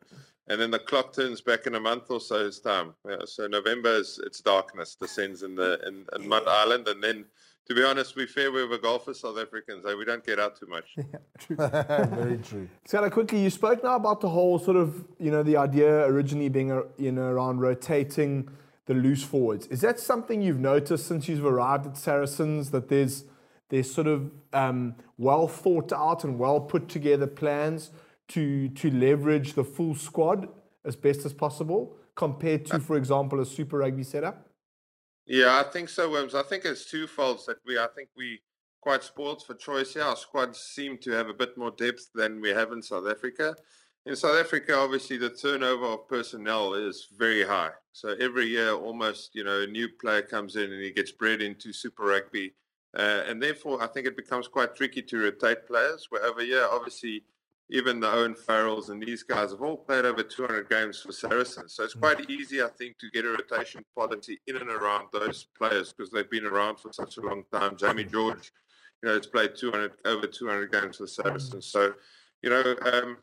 and 0.49 0.59
then 0.59 0.71
the 0.71 0.79
clock 0.79 1.13
turns 1.13 1.41
back 1.41 1.67
in 1.67 1.75
a 1.75 1.79
month 1.79 2.09
or 2.09 2.19
so's 2.19 2.59
time. 2.59 2.95
Yeah, 3.07 3.17
so 3.25 3.47
November 3.47 3.93
is 3.95 4.19
it's 4.25 4.41
darkness 4.41 4.95
descends 4.95 5.43
in 5.43 5.55
the 5.55 5.79
in, 5.87 6.05
in 6.19 6.27
Mud 6.27 6.47
Island, 6.47 6.87
and 6.87 7.03
then 7.03 7.25
to 7.67 7.75
be 7.75 7.83
honest, 7.83 8.15
we 8.15 8.25
fair 8.25 8.51
weather 8.51 8.79
golfers, 8.79 9.19
South 9.19 9.37
Africans. 9.37 9.85
Eh? 9.87 9.93
We 9.93 10.03
don't 10.03 10.25
get 10.25 10.39
out 10.39 10.59
too 10.59 10.65
much. 10.65 10.95
Yeah, 10.97 12.05
Very 12.07 12.37
true. 12.43 12.67
So, 12.85 13.07
quickly, 13.11 13.43
you 13.43 13.51
spoke 13.51 13.83
now 13.83 13.95
about 13.95 14.21
the 14.21 14.29
whole 14.29 14.57
sort 14.57 14.75
of 14.75 15.05
you 15.19 15.29
know 15.29 15.43
the 15.43 15.55
idea 15.55 16.03
originally 16.05 16.49
being 16.49 16.69
you 16.97 17.11
know 17.11 17.27
around 17.27 17.59
rotating 17.59 18.49
the 18.87 18.95
loose 18.95 19.23
forwards. 19.23 19.67
Is 19.67 19.81
that 19.81 19.99
something 19.99 20.41
you've 20.41 20.59
noticed 20.59 21.05
since 21.05 21.27
you've 21.27 21.45
arrived 21.45 21.85
at 21.85 21.95
Saracens 21.95 22.71
that 22.71 22.89
there's 22.89 23.25
there's 23.69 23.93
sort 23.93 24.07
of 24.07 24.31
um, 24.51 24.95
well 25.19 25.47
thought 25.47 25.93
out 25.93 26.23
and 26.23 26.39
well 26.39 26.59
put 26.59 26.89
together 26.89 27.27
plans? 27.27 27.91
To 28.29 28.69
to 28.69 28.91
leverage 28.91 29.53
the 29.53 29.63
full 29.63 29.95
squad 29.95 30.47
as 30.85 30.95
best 30.95 31.25
as 31.25 31.33
possible 31.33 31.95
compared 32.15 32.65
to, 32.65 32.79
for 32.79 32.95
example, 32.97 33.39
a 33.39 33.45
Super 33.45 33.77
Rugby 33.77 34.03
setup? 34.03 34.47
Yeah, 35.25 35.59
I 35.59 35.63
think 35.69 35.89
so, 35.89 36.09
Wims. 36.09 36.33
I 36.33 36.43
think 36.43 36.65
it's 36.65 36.89
twofold 36.89 37.41
that 37.47 37.57
we. 37.65 37.77
I 37.77 37.87
think 37.95 38.09
we 38.17 38.39
quite 38.81 39.03
spoiled 39.03 39.45
for 39.45 39.53
choice 39.53 39.93
here. 39.93 40.03
Our 40.03 40.15
squads 40.15 40.59
seem 40.59 40.97
to 40.99 41.11
have 41.11 41.27
a 41.27 41.33
bit 41.33 41.57
more 41.57 41.71
depth 41.71 42.09
than 42.15 42.41
we 42.41 42.49
have 42.49 42.71
in 42.71 42.81
South 42.81 43.07
Africa. 43.07 43.55
In 44.05 44.15
South 44.15 44.39
Africa, 44.39 44.75
obviously, 44.75 45.17
the 45.17 45.29
turnover 45.29 45.85
of 45.85 46.07
personnel 46.07 46.73
is 46.73 47.09
very 47.17 47.45
high. 47.45 47.71
So 47.91 48.15
every 48.19 48.47
year, 48.47 48.71
almost, 48.71 49.35
you 49.35 49.43
know, 49.43 49.61
a 49.61 49.67
new 49.67 49.89
player 50.01 50.21
comes 50.21 50.55
in 50.55 50.71
and 50.71 50.81
he 50.81 50.91
gets 50.91 51.11
bred 51.11 51.41
into 51.41 51.73
Super 51.73 52.05
Rugby. 52.05 52.53
Uh, 52.97 53.23
and 53.27 53.43
therefore, 53.43 53.83
I 53.83 53.87
think 53.87 54.07
it 54.07 54.17
becomes 54.17 54.47
quite 54.47 54.75
tricky 54.75 55.01
to 55.03 55.17
rotate 55.17 55.67
players. 55.67 56.07
Where 56.09 56.23
over 56.23 56.41
here, 56.41 56.65
obviously, 56.71 57.23
even 57.71 57.99
the 57.99 58.11
Owen 58.11 58.33
Farrells 58.33 58.89
and 58.89 59.01
these 59.01 59.21
guys 59.21 59.51
have 59.51 59.61
all 59.61 59.77
played 59.77 60.05
over 60.05 60.23
200 60.23 60.69
games 60.69 61.01
for 61.01 61.11
Saracens. 61.11 61.73
So 61.73 61.83
it's 61.83 61.95
mm. 61.95 62.01
quite 62.01 62.29
easy, 62.29 62.61
I 62.63 62.67
think, 62.67 62.97
to 62.99 63.09
get 63.11 63.25
a 63.25 63.29
rotation 63.29 63.83
policy 63.95 64.39
in 64.47 64.57
and 64.57 64.69
around 64.69 65.07
those 65.13 65.47
players 65.57 65.93
because 65.93 66.11
they've 66.11 66.29
been 66.29 66.45
around 66.45 66.79
for 66.79 66.91
such 66.91 67.17
a 67.17 67.21
long 67.21 67.43
time. 67.53 67.77
Jamie 67.77 68.05
George, 68.05 68.51
you 69.03 69.09
know, 69.09 69.15
has 69.15 69.27
played 69.27 69.51
200 69.55 69.91
over 70.05 70.25
200 70.25 70.71
games 70.71 70.97
for 70.97 71.07
Saracens. 71.07 71.67
So, 71.67 71.93
you 72.41 72.49
know, 72.49 72.75
um, 72.91 73.17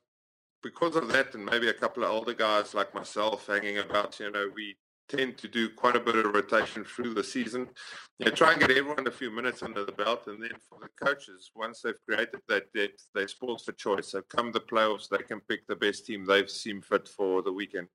because 0.63 0.95
of 0.95 1.09
that, 1.09 1.35
and 1.35 1.45
maybe 1.45 1.69
a 1.69 1.75
couple 1.75 2.05
of 2.05 2.11
older 2.11 2.35
guys 2.35 2.73
like 2.73 2.95
myself 2.95 3.47
hanging 3.49 3.79
about, 3.79 4.19
you 4.21 4.31
know, 4.31 4.49
we 4.55 4.77
tend 5.09 5.39
to 5.39 5.49
do 5.49 5.69
quite 5.71 5.97
a 5.97 6.01
bit 6.01 6.17
of 6.17 6.35
rotation 6.35 6.85
through 6.85 7.15
the 7.15 7.25
season. 7.25 7.69
You 8.19 8.27
know, 8.27 8.33
try 8.33 8.53
and 8.53 8.61
get 8.61 8.71
everyone 8.71 9.07
a 9.07 9.11
few 9.11 9.31
minutes 9.31 9.63
under 9.63 9.85
the 9.85 9.93
belt, 9.93 10.27
and 10.27 10.43
then 10.43 10.53
for 10.69 10.79
the 10.81 10.89
coaches, 11.05 11.51
once 11.55 11.83
they've 11.83 11.95
created 12.09 12.41
that 12.49 12.73
depth, 12.73 13.07
they 13.15 13.27
sports 13.27 13.65
for 13.65 13.73
choice. 13.73 14.13
So 14.13 14.23
come 14.23 14.53
the 14.53 14.61
playoffs, 14.61 15.09
they 15.09 15.19
can 15.19 15.41
pick 15.49 15.67
the 15.67 15.77
best 15.77 16.07
team 16.07 16.25
they've 16.25 16.51
seen 16.51 16.83
fit 16.83 17.09
for 17.09 17.43
the 17.43 17.53
weekend. 17.53 17.89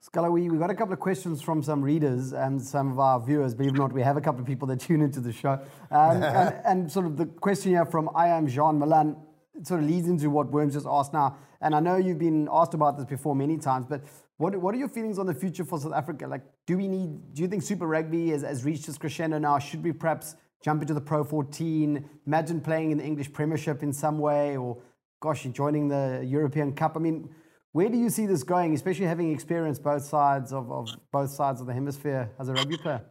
Scala, 0.00 0.30
we, 0.30 0.48
we 0.48 0.58
got 0.58 0.70
a 0.70 0.74
couple 0.74 0.94
of 0.94 1.00
questions 1.00 1.42
from 1.42 1.62
some 1.62 1.82
readers 1.82 2.32
and 2.32 2.60
some 2.60 2.90
of 2.90 2.98
our 2.98 3.20
viewers. 3.20 3.54
Believe 3.54 3.74
it 3.74 3.78
or 3.78 3.82
not, 3.82 3.92
we 3.92 4.02
have 4.02 4.16
a 4.16 4.20
couple 4.20 4.40
of 4.40 4.46
people 4.46 4.66
that 4.68 4.80
tune 4.80 5.02
into 5.02 5.20
the 5.20 5.32
show. 5.32 5.60
Um, 5.90 6.22
and, 6.22 6.60
and, 6.64 6.92
sort 6.92 7.06
of 7.06 7.16
the 7.16 7.26
question 7.26 7.72
here 7.72 7.84
from 7.84 8.08
I 8.14 8.28
am 8.28 8.48
Jean 8.48 8.78
Milan 8.78 9.16
sort 9.62 9.80
of 9.80 9.86
leads 9.86 10.08
into 10.08 10.30
what 10.30 10.50
Worms 10.50 10.74
just 10.74 10.86
asked 10.88 11.12
now. 11.12 11.36
And 11.60 11.74
I 11.74 11.80
know 11.80 11.96
you've 11.96 12.18
been 12.18 12.48
asked 12.50 12.72
about 12.72 12.96
this 12.96 13.04
before 13.04 13.36
many 13.36 13.58
times, 13.58 13.86
but 13.86 14.02
what, 14.40 14.56
what 14.56 14.74
are 14.74 14.78
your 14.78 14.88
feelings 14.88 15.18
on 15.18 15.26
the 15.26 15.34
future 15.34 15.66
for 15.66 15.78
South 15.78 15.92
Africa? 15.92 16.26
Like, 16.26 16.40
do 16.66 16.78
we 16.78 16.88
need, 16.88 17.34
do 17.34 17.42
you 17.42 17.48
think 17.48 17.62
Super 17.62 17.86
Rugby 17.86 18.30
has, 18.30 18.40
has 18.40 18.64
reached 18.64 18.88
its 18.88 18.96
crescendo 18.96 19.36
now? 19.38 19.58
Should 19.58 19.84
we 19.84 19.92
perhaps 19.92 20.34
jump 20.64 20.80
into 20.80 20.94
the 20.94 21.00
Pro 21.00 21.24
14? 21.24 22.08
Imagine 22.26 22.62
playing 22.62 22.90
in 22.90 22.96
the 22.96 23.04
English 23.04 23.34
Premiership 23.34 23.82
in 23.82 23.92
some 23.92 24.18
way, 24.18 24.56
or 24.56 24.78
gosh, 25.20 25.42
joining 25.52 25.88
the 25.88 26.24
European 26.26 26.72
Cup? 26.72 26.96
I 26.96 27.00
mean, 27.00 27.28
where 27.72 27.90
do 27.90 27.98
you 27.98 28.08
see 28.08 28.24
this 28.24 28.42
going, 28.42 28.72
especially 28.72 29.04
having 29.04 29.30
experienced 29.30 29.82
both 29.82 30.04
sides 30.04 30.54
of, 30.54 30.72
of 30.72 30.88
both 31.12 31.28
sides 31.28 31.60
of 31.60 31.66
the 31.66 31.74
hemisphere 31.74 32.30
as 32.40 32.48
a 32.48 32.54
rugby 32.54 32.78
player? 32.78 33.02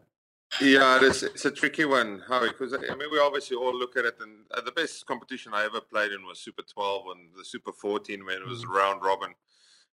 Yeah, 0.59 0.97
it's, 0.99 1.21
it's 1.21 1.45
a 1.45 1.51
tricky 1.51 1.85
one, 1.85 2.23
Howie, 2.27 2.47
because 2.47 2.73
I 2.73 2.95
mean, 2.95 3.11
we 3.11 3.19
obviously 3.19 3.55
all 3.55 3.77
look 3.77 3.95
at 3.97 4.05
it, 4.05 4.15
and 4.19 4.45
uh, 4.49 4.61
the 4.61 4.71
best 4.71 5.05
competition 5.05 5.53
I 5.53 5.65
ever 5.65 5.79
played 5.79 6.11
in 6.11 6.25
was 6.25 6.39
Super 6.39 6.63
12 6.63 7.03
and 7.15 7.29
the 7.37 7.45
Super 7.45 7.71
14 7.71 8.25
when 8.25 8.37
it 8.37 8.47
was 8.47 8.65
mm. 8.65 8.69
round 8.69 9.03
robin 9.03 9.35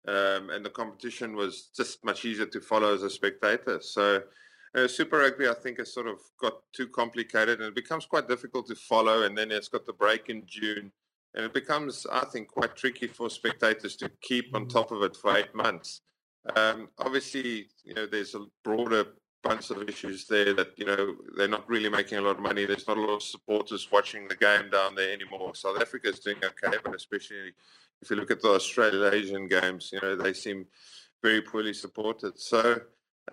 um, 0.09 0.51
and 0.51 0.65
the 0.65 0.71
competition 0.71 1.35
was 1.37 1.71
just 1.77 2.05
much 2.05 2.25
easier 2.25 2.47
to 2.47 2.61
follow 2.61 2.95
as 2.95 3.03
a 3.03 3.11
spectator. 3.11 3.81
So 3.83 4.23
uh, 4.75 4.89
Super 4.89 5.19
Rugby, 5.19 5.49
I 5.49 5.55
think, 5.55 5.79
has 5.79 5.93
sort 5.93 6.07
of 6.07 6.19
got 6.41 6.55
too 6.73 6.89
complicated 6.89 7.61
and 7.61 7.69
it 7.69 7.75
becomes 7.75 8.07
quite 8.07 8.29
difficult 8.29 8.67
to 8.69 8.75
follow. 8.75 9.23
And 9.23 9.37
then 9.37 9.51
it's 9.51 9.69
got 9.69 9.87
the 9.87 9.93
break 9.93 10.29
in 10.29 10.43
June. 10.47 10.91
And 11.35 11.45
it 11.45 11.55
becomes, 11.55 12.07
I 12.11 12.25
think, 12.25 12.49
quite 12.49 12.75
tricky 12.75 13.07
for 13.07 13.31
spectators 13.31 13.95
to 13.97 14.11
keep 14.21 14.55
on 14.55 14.67
top 14.67 14.91
of 14.91 15.03
it 15.03 15.17
for 15.17 15.37
eight 15.37 15.55
months. 15.55 16.01
Um, 16.57 16.89
obviously, 16.99 17.69
you 17.85 17.95
know, 17.95 18.07
there's 18.07 18.35
a 18.35 18.47
broader 18.65 19.05
bunch 19.43 19.71
of 19.71 19.89
issues 19.89 20.27
there 20.27 20.53
that, 20.55 20.77
you 20.77 20.85
know, 20.85 21.15
they're 21.37 21.49
not 21.49 21.69
really 21.69 21.89
making 21.89 22.19
a 22.19 22.21
lot 22.21 22.37
of 22.37 22.43
money. 22.43 22.65
There's 22.65 22.89
not 22.89 22.97
a 22.97 23.01
lot 23.01 23.17
of 23.17 23.23
supporters 23.23 23.89
watching 23.93 24.29
the 24.29 24.37
game 24.37 24.71
down 24.71 24.95
there 24.95 25.13
anymore. 25.13 25.55
South 25.55 25.81
Africa 25.81 26.09
is 26.09 26.19
doing 26.19 26.39
okay, 26.39 26.77
but 26.85 26.95
especially 26.95 27.53
if 28.03 28.11
you 28.11 28.17
look 28.17 28.31
at 28.31 28.41
the 28.41 28.49
Australasian 28.49 29.49
games, 29.49 29.91
you 29.93 30.01
know, 30.01 30.17
they 30.17 30.33
seem 30.33 30.67
very 31.23 31.43
poorly 31.43 31.75
supported. 31.75 32.39
So 32.39 32.81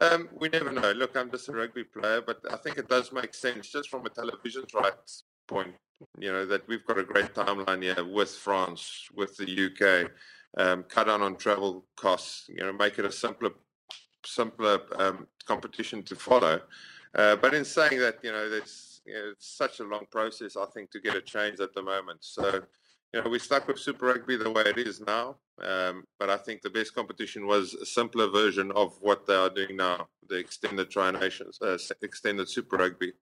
um, 0.01 0.29
we 0.33 0.49
never 0.49 0.71
know. 0.71 0.91
Look, 0.91 1.15
I'm 1.15 1.31
just 1.31 1.49
a 1.49 1.53
rugby 1.53 1.83
player, 1.83 2.21
but 2.21 2.39
I 2.51 2.57
think 2.57 2.77
it 2.77 2.89
does 2.89 3.11
make 3.11 3.33
sense 3.33 3.69
just 3.69 3.89
from 3.89 4.05
a 4.05 4.09
television 4.09 4.63
rights 4.73 5.23
point, 5.47 5.73
you 6.19 6.31
know, 6.31 6.45
that 6.45 6.67
we've 6.67 6.85
got 6.85 6.99
a 6.99 7.03
great 7.03 7.33
timeline 7.33 7.81
here 7.81 8.05
with 8.05 8.31
France, 8.31 9.07
with 9.15 9.37
the 9.37 9.67
UK, 9.67 10.11
um, 10.57 10.83
cut 10.83 11.07
down 11.07 11.21
on 11.21 11.37
travel 11.37 11.85
costs, 11.95 12.45
you 12.49 12.57
know, 12.57 12.73
make 12.73 12.99
it 12.99 13.05
a 13.05 13.11
simpler 13.11 13.51
simpler 14.25 14.81
um, 14.97 15.27
competition 15.45 16.03
to 16.03 16.15
follow. 16.15 16.59
Uh, 17.15 17.35
but 17.37 17.53
in 17.53 17.63
saying 17.63 17.99
that, 17.99 18.17
you 18.21 18.31
know, 18.31 18.49
there's 18.49 19.01
you 19.05 19.13
know, 19.13 19.29
it's 19.31 19.47
such 19.47 19.79
a 19.79 19.83
long 19.83 20.05
process, 20.11 20.57
I 20.57 20.65
think, 20.65 20.91
to 20.91 20.99
get 20.99 21.15
a 21.15 21.21
change 21.21 21.59
at 21.61 21.73
the 21.73 21.81
moment. 21.81 22.19
So, 22.21 22.61
you 23.13 23.21
know, 23.21 23.29
we 23.29 23.39
stuck 23.39 23.67
with 23.67 23.79
Super 23.79 24.07
Rugby 24.07 24.35
the 24.35 24.51
way 24.51 24.63
it 24.63 24.77
is 24.77 25.01
now. 25.01 25.37
Um, 25.61 26.03
but 26.19 26.29
I 26.29 26.37
think 26.37 26.61
the 26.61 26.69
best 26.69 26.93
competition 26.93 27.47
was 27.47 27.73
a 27.73 27.85
simpler 27.85 28.27
version 28.27 28.71
of 28.73 28.95
what 29.01 29.25
they 29.25 29.35
are 29.35 29.49
doing 29.49 29.77
now, 29.77 30.07
the 30.29 30.35
extended 30.35 30.89
Tri 30.91 31.11
Nations, 31.11 31.57
uh, 31.61 31.77
extended 32.01 32.49
Super 32.49 32.77
Rugby. 32.77 33.13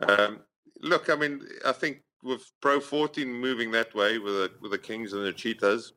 Um, 0.00 0.40
look, 0.80 1.10
I 1.10 1.16
mean, 1.16 1.40
I 1.64 1.72
think 1.72 2.02
with 2.22 2.42
Pro 2.60 2.80
14 2.80 3.32
moving 3.32 3.70
that 3.72 3.94
way 3.94 4.18
with 4.18 4.34
the, 4.34 4.50
with 4.60 4.70
the 4.70 4.78
Kings 4.78 5.12
and 5.12 5.24
the 5.24 5.32
Cheetahs, 5.32 5.92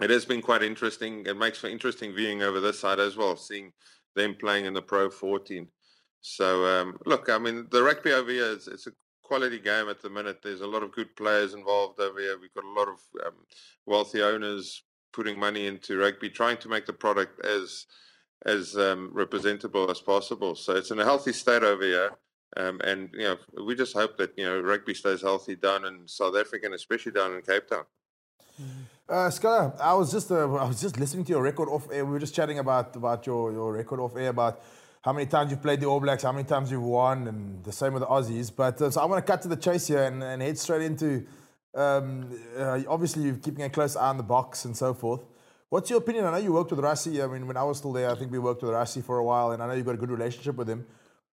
it 0.00 0.10
has 0.10 0.24
been 0.24 0.42
quite 0.42 0.62
interesting. 0.62 1.24
It 1.26 1.36
makes 1.36 1.58
for 1.58 1.68
interesting 1.68 2.14
viewing 2.14 2.42
over 2.42 2.60
this 2.60 2.80
side 2.80 3.00
as 3.00 3.16
well, 3.16 3.36
seeing 3.36 3.72
them 4.14 4.34
playing 4.38 4.66
in 4.66 4.74
the 4.74 4.82
Pro 4.82 5.10
14. 5.10 5.66
So 6.20 6.64
um, 6.64 6.98
look, 7.06 7.28
I 7.28 7.38
mean, 7.38 7.66
the 7.70 7.82
rugby 7.82 8.12
over 8.12 8.30
here 8.30 8.44
is 8.44 8.68
it's 8.68 8.86
a 8.86 8.92
quality 9.32 9.58
game 9.58 9.88
at 9.88 10.02
the 10.02 10.10
minute. 10.10 10.40
There's 10.42 10.60
a 10.60 10.66
lot 10.66 10.82
of 10.82 10.92
good 10.92 11.16
players 11.16 11.54
involved 11.54 11.98
over 11.98 12.20
here. 12.20 12.36
We've 12.38 12.52
got 12.52 12.64
a 12.64 12.78
lot 12.78 12.88
of 12.88 12.98
um, 13.26 13.32
wealthy 13.86 14.20
owners 14.20 14.82
putting 15.10 15.40
money 15.40 15.66
into 15.66 15.96
rugby, 15.96 16.28
trying 16.28 16.58
to 16.58 16.68
make 16.68 16.84
the 16.84 16.92
product 16.92 17.42
as 17.46 17.86
as 18.44 18.76
um, 18.76 19.08
representable 19.10 19.90
as 19.90 20.00
possible. 20.00 20.54
So 20.54 20.76
it's 20.76 20.90
in 20.90 20.98
a 20.98 21.04
healthy 21.04 21.32
state 21.32 21.62
over 21.62 21.82
here. 21.82 22.10
Um, 22.58 22.78
and 22.84 23.08
you 23.14 23.26
know, 23.26 23.36
we 23.64 23.74
just 23.74 23.94
hope 23.94 24.18
that 24.18 24.32
you 24.36 24.44
know 24.44 24.60
rugby 24.60 24.92
stays 24.92 25.22
healthy 25.22 25.56
down 25.56 25.86
in 25.86 26.06
South 26.06 26.36
Africa, 26.36 26.66
and 26.66 26.74
especially 26.74 27.12
down 27.12 27.32
in 27.34 27.40
Cape 27.40 27.66
Town. 27.68 27.86
Uh, 29.08 29.30
Scott, 29.30 29.76
I 29.80 29.94
was 29.94 30.12
just 30.12 30.30
uh, 30.30 30.44
I 30.64 30.66
was 30.72 30.78
just 30.82 31.00
listening 31.00 31.24
to 31.24 31.32
your 31.32 31.42
record 31.42 31.70
off 31.70 31.86
air. 31.90 32.04
We 32.04 32.12
were 32.12 32.24
just 32.26 32.34
chatting 32.34 32.58
about 32.58 32.94
about 32.96 33.26
your, 33.26 33.50
your 33.50 33.72
record 33.72 33.98
off 33.98 34.14
air 34.14 34.28
about 34.28 34.60
how 35.02 35.12
many 35.12 35.26
times 35.26 35.50
you've 35.50 35.62
played 35.62 35.80
the 35.80 35.86
All 35.86 36.00
Blacks, 36.00 36.22
how 36.22 36.32
many 36.32 36.44
times 36.44 36.70
you've 36.70 36.82
won, 36.82 37.26
and 37.26 37.62
the 37.64 37.72
same 37.72 37.92
with 37.92 38.02
the 38.02 38.06
Aussies. 38.06 38.50
But 38.54 38.80
uh, 38.80 38.90
so 38.90 39.00
I 39.00 39.04
want 39.04 39.24
to 39.24 39.30
cut 39.30 39.42
to 39.42 39.48
the 39.48 39.56
chase 39.56 39.88
here 39.88 40.04
and, 40.04 40.22
and 40.22 40.40
head 40.40 40.58
straight 40.58 40.82
into. 40.82 41.26
Um, 41.74 42.38
uh, 42.56 42.80
obviously, 42.88 43.24
you're 43.24 43.36
keeping 43.36 43.64
a 43.64 43.70
close 43.70 43.96
eye 43.96 44.08
on 44.08 44.16
the 44.16 44.24
Boks 44.24 44.64
and 44.64 44.76
so 44.76 44.94
forth. 44.94 45.24
What's 45.70 45.88
your 45.88 45.98
opinion? 46.00 46.26
I 46.26 46.32
know 46.32 46.36
you 46.36 46.52
worked 46.52 46.70
with 46.70 46.80
Rassie. 46.80 47.24
I 47.24 47.26
mean, 47.32 47.46
when 47.46 47.56
I 47.56 47.64
was 47.64 47.78
still 47.78 47.92
there, 47.92 48.10
I 48.10 48.14
think 48.14 48.30
we 48.30 48.38
worked 48.38 48.62
with 48.62 48.72
Rassie 48.72 49.02
for 49.02 49.18
a 49.18 49.24
while, 49.24 49.52
and 49.52 49.62
I 49.62 49.66
know 49.66 49.72
you've 49.72 49.86
got 49.86 49.94
a 49.94 49.98
good 49.98 50.10
relationship 50.10 50.54
with 50.54 50.68
him. 50.68 50.86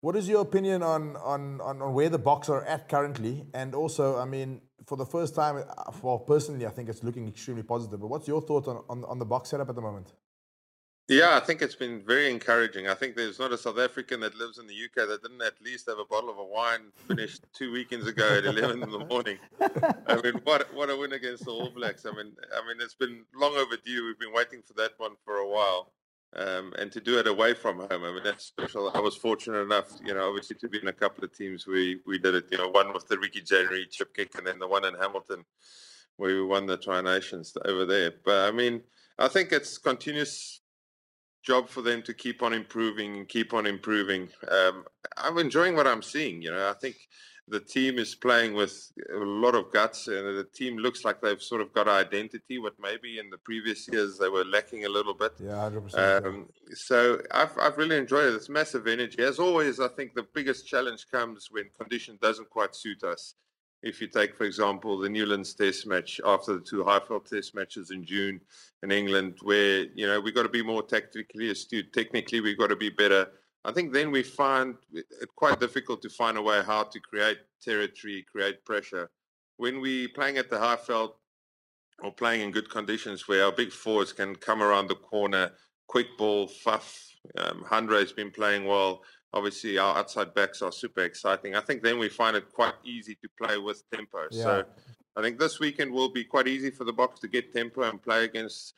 What 0.00 0.16
is 0.16 0.28
your 0.28 0.42
opinion 0.42 0.82
on, 0.82 1.16
on, 1.16 1.60
on, 1.62 1.80
on 1.80 1.94
where 1.94 2.10
the 2.10 2.18
Boks 2.18 2.50
are 2.50 2.64
at 2.64 2.88
currently? 2.88 3.46
And 3.54 3.74
also, 3.74 4.18
I 4.18 4.26
mean, 4.26 4.60
for 4.84 4.98
the 4.98 5.06
first 5.06 5.34
time, 5.34 5.56
uh, 5.56 5.92
well, 6.02 6.18
personally, 6.18 6.66
I 6.66 6.70
think 6.70 6.90
it's 6.90 7.02
looking 7.02 7.26
extremely 7.26 7.62
positive. 7.62 8.00
But 8.00 8.08
what's 8.08 8.28
your 8.28 8.42
thought 8.42 8.68
on, 8.68 8.84
on, 8.90 9.04
on 9.04 9.18
the 9.18 9.24
Boks 9.24 9.46
setup 9.46 9.70
at 9.70 9.74
the 9.76 9.80
moment? 9.80 10.12
Yeah, 11.06 11.36
I 11.36 11.40
think 11.40 11.60
it's 11.60 11.74
been 11.74 12.02
very 12.02 12.30
encouraging. 12.30 12.88
I 12.88 12.94
think 12.94 13.14
there's 13.14 13.38
not 13.38 13.52
a 13.52 13.58
South 13.58 13.78
African 13.78 14.20
that 14.20 14.34
lives 14.36 14.58
in 14.58 14.66
the 14.66 14.74
UK 14.74 15.06
that 15.06 15.22
didn't 15.22 15.42
at 15.42 15.52
least 15.62 15.86
have 15.86 15.98
a 15.98 16.04
bottle 16.06 16.30
of 16.30 16.38
a 16.38 16.44
wine 16.44 16.92
finished 17.06 17.44
two 17.52 17.72
weekends 17.72 18.06
ago 18.06 18.26
at 18.38 18.46
11 18.46 18.82
in 18.82 18.90
the 18.90 19.04
morning. 19.04 19.36
I 19.60 20.20
mean, 20.22 20.40
what 20.44 20.72
what 20.72 20.88
a 20.88 20.96
win 20.96 21.12
against 21.12 21.44
the 21.44 21.50
All 21.50 21.68
Blacks. 21.68 22.06
I 22.06 22.10
mean, 22.10 22.32
I 22.56 22.66
mean, 22.66 22.78
it's 22.80 22.94
been 22.94 23.24
long 23.34 23.54
overdue. 23.54 24.06
We've 24.06 24.18
been 24.18 24.32
waiting 24.32 24.62
for 24.62 24.72
that 24.74 24.92
one 24.96 25.12
for 25.26 25.36
a 25.36 25.48
while 25.48 25.92
um, 26.36 26.72
and 26.78 26.90
to 26.92 27.00
do 27.00 27.18
it 27.18 27.26
away 27.26 27.54
from 27.54 27.78
home. 27.78 28.04
I 28.04 28.12
mean, 28.12 28.22
that's 28.24 28.44
special. 28.44 28.90
I 28.94 29.00
was 29.00 29.14
fortunate 29.14 29.60
enough, 29.60 29.92
you 30.04 30.14
know, 30.14 30.28
obviously 30.28 30.56
to 30.56 30.68
be 30.68 30.78
in 30.80 30.88
a 30.88 30.92
couple 30.92 31.24
of 31.24 31.36
teams. 31.36 31.66
We 31.66 32.00
we 32.06 32.18
did 32.18 32.34
it, 32.34 32.46
you 32.50 32.58
know, 32.58 32.68
one 32.68 32.92
with 32.92 33.08
the 33.08 33.18
Ricky 33.18 33.40
Januarie 33.40 33.90
chip 33.90 34.14
kick, 34.14 34.36
and 34.36 34.46
then 34.46 34.58
the 34.58 34.68
one 34.68 34.84
in 34.84 34.94
Hamilton 34.94 35.44
where 36.16 36.34
we 36.34 36.44
won 36.44 36.66
the 36.66 36.76
Tri 36.76 37.00
Nations 37.00 37.56
over 37.64 37.84
there. 37.84 38.12
But 38.24 38.48
I 38.48 38.52
mean, 38.52 38.82
I 39.18 39.28
think 39.28 39.52
it's 39.52 39.78
continuous 39.78 40.60
job 41.44 41.68
for 41.68 41.82
them 41.82 42.02
to 42.02 42.14
keep 42.14 42.42
on 42.42 42.52
improving 42.52 43.16
and 43.18 43.28
keep 43.28 43.52
on 43.52 43.66
improving. 43.66 44.28
Um, 44.48 44.84
I'm 45.16 45.38
enjoying 45.38 45.76
what 45.76 45.86
I'm 45.86 46.02
seeing. 46.02 46.42
You 46.42 46.50
know, 46.52 46.68
I 46.68 46.72
think 46.72 46.96
the 47.46 47.60
team 47.60 47.98
is 47.98 48.14
playing 48.14 48.54
with 48.54 48.90
a 49.12 49.18
lot 49.18 49.54
of 49.54 49.70
guts, 49.70 50.08
and 50.08 50.38
the 50.38 50.48
team 50.54 50.78
looks 50.78 51.04
like 51.04 51.20
they've 51.20 51.42
sort 51.42 51.60
of 51.60 51.72
got 51.74 51.86
identity. 51.86 52.58
What 52.58 52.74
maybe 52.80 53.18
in 53.18 53.28
the 53.28 53.36
previous 53.38 53.86
years 53.88 54.18
they 54.18 54.28
were 54.28 54.44
lacking 54.44 54.86
a 54.86 54.88
little 54.88 55.14
bit. 55.14 55.32
Yeah, 55.38 55.60
hundred 55.60 55.82
percent. 55.82 56.26
Um, 56.26 56.48
so 56.72 57.20
I've 57.30 57.56
I've 57.60 57.76
really 57.76 57.98
enjoyed 57.98 58.26
it. 58.26 58.34
It's 58.34 58.48
massive 58.48 58.86
energy. 58.86 59.22
As 59.22 59.38
always, 59.38 59.78
I 59.78 59.88
think 59.88 60.14
the 60.14 60.26
biggest 60.34 60.66
challenge 60.66 61.06
comes 61.12 61.48
when 61.50 61.64
condition 61.78 62.18
doesn't 62.22 62.48
quite 62.48 62.74
suit 62.74 63.04
us. 63.04 63.34
If 63.84 64.00
you 64.00 64.08
take, 64.08 64.34
for 64.34 64.44
example, 64.44 64.98
the 64.98 65.08
Newlands 65.08 65.54
Test 65.54 65.86
match 65.86 66.20
after 66.24 66.54
the 66.54 66.60
two 66.60 66.82
Highveld 66.82 67.26
Test 67.26 67.54
matches 67.54 67.90
in 67.90 68.04
June 68.04 68.40
in 68.82 68.90
England, 68.90 69.38
where 69.42 69.84
you 69.94 70.06
know 70.06 70.20
we've 70.20 70.34
got 70.34 70.42
to 70.44 70.48
be 70.48 70.62
more 70.62 70.82
tactically 70.82 71.50
astute. 71.50 71.92
Technically, 71.92 72.40
we've 72.40 72.58
got 72.58 72.70
to 72.70 72.76
be 72.76 72.90
better 72.90 73.28
I 73.64 73.72
think 73.72 73.92
then 73.92 74.10
we 74.10 74.22
find 74.22 74.74
it 74.92 75.06
quite 75.36 75.58
difficult 75.58 76.02
to 76.02 76.10
find 76.10 76.36
a 76.36 76.42
way 76.42 76.62
how 76.62 76.82
to 76.84 77.00
create 77.00 77.38
territory, 77.62 78.24
create 78.30 78.64
pressure. 78.64 79.10
When 79.56 79.80
we're 79.80 80.08
playing 80.08 80.36
at 80.36 80.50
the 80.50 80.56
Highveld 80.56 81.12
or 82.02 82.12
playing 82.12 82.42
in 82.42 82.50
good 82.50 82.68
conditions 82.68 83.26
where 83.26 83.44
our 83.46 83.52
big 83.52 83.72
forwards 83.72 84.12
can 84.12 84.36
come 84.36 84.62
around 84.62 84.88
the 84.88 84.96
corner, 84.96 85.52
quick 85.86 86.08
ball, 86.18 86.48
Faf. 86.48 87.08
um, 87.38 87.64
Handré's 87.66 88.12
been 88.12 88.30
playing 88.30 88.66
well. 88.66 89.02
Obviously, 89.34 89.78
our 89.78 89.98
outside 89.98 90.32
backs 90.32 90.62
are 90.62 90.70
super 90.70 91.02
exciting. 91.02 91.56
I 91.56 91.60
think 91.60 91.82
then 91.82 91.98
we 91.98 92.08
find 92.08 92.36
it 92.36 92.52
quite 92.52 92.74
easy 92.84 93.16
to 93.16 93.28
play 93.36 93.58
with 93.58 93.82
tempo. 93.90 94.28
Yeah. 94.30 94.42
So 94.42 94.64
I 95.16 95.22
think 95.22 95.40
this 95.40 95.58
weekend 95.58 95.92
will 95.92 96.08
be 96.08 96.22
quite 96.22 96.46
easy 96.46 96.70
for 96.70 96.84
the 96.84 96.92
Boks 96.92 97.18
to 97.20 97.28
get 97.28 97.52
tempo 97.52 97.82
and 97.82 98.00
play 98.00 98.24
against 98.24 98.74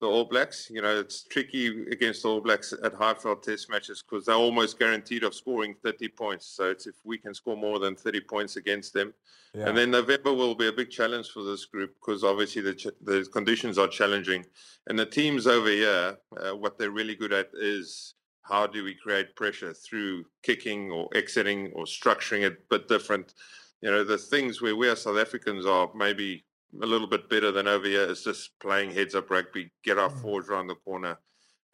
the 0.00 0.06
All 0.06 0.24
Blacks. 0.24 0.70
You 0.70 0.80
know, 0.80 0.98
it's 0.98 1.24
tricky 1.24 1.84
against 1.90 2.22
the 2.22 2.30
All 2.30 2.40
Blacks 2.40 2.72
at 2.72 2.94
Highveld 2.94 3.42
Test 3.42 3.70
matches 3.70 4.02
because 4.02 4.24
they're 4.24 4.34
almost 4.34 4.78
guaranteed 4.78 5.24
of 5.24 5.34
scoring 5.34 5.74
30 5.82 6.08
points. 6.08 6.46
So 6.46 6.70
it's 6.70 6.86
if 6.86 6.94
we 7.04 7.18
can 7.18 7.34
score 7.34 7.56
more 7.56 7.78
than 7.78 7.94
30 7.94 8.20
points 8.20 8.56
against 8.56 8.94
them. 8.94 9.12
Yeah. 9.54 9.68
And 9.68 9.76
then 9.76 9.90
November 9.90 10.32
will 10.32 10.54
be 10.54 10.68
a 10.68 10.72
big 10.72 10.90
challenge 10.90 11.30
for 11.30 11.42
this 11.42 11.64
group 11.64 11.94
because 12.00 12.24
obviously 12.24 12.62
the, 12.62 12.74
ch- 12.74 12.96
the 13.02 13.28
conditions 13.32 13.76
are 13.76 13.88
challenging. 13.88 14.46
And 14.86 14.98
the 14.98 15.06
teams 15.06 15.46
over 15.46 15.68
here, 15.68 16.16
uh, 16.36 16.56
what 16.56 16.78
they're 16.78 16.90
really 16.90 17.14
good 17.14 17.32
at 17.32 17.50
is 17.54 18.14
how 18.48 18.66
do 18.66 18.84
we 18.84 18.94
create 18.94 19.36
pressure 19.36 19.74
through 19.74 20.24
kicking 20.42 20.90
or 20.90 21.08
exiting 21.14 21.72
or 21.74 21.84
structuring 21.84 22.42
it 22.42 22.52
a 22.52 22.78
bit 22.78 22.88
different. 22.88 23.34
You 23.82 23.90
know, 23.90 24.04
the 24.04 24.18
things 24.18 24.60
where 24.60 24.74
we 24.74 24.88
as 24.88 25.02
South 25.02 25.18
Africans 25.18 25.66
are 25.66 25.90
maybe 25.94 26.44
a 26.82 26.86
little 26.86 27.06
bit 27.06 27.28
better 27.28 27.52
than 27.52 27.68
over 27.68 27.86
here 27.86 28.04
is 28.04 28.24
just 28.24 28.58
playing 28.60 28.90
heads 28.90 29.14
up 29.14 29.30
rugby, 29.30 29.70
get 29.84 29.98
our 29.98 30.10
mm. 30.10 30.20
forwards 30.20 30.48
around 30.48 30.66
the 30.66 30.74
corner. 30.76 31.18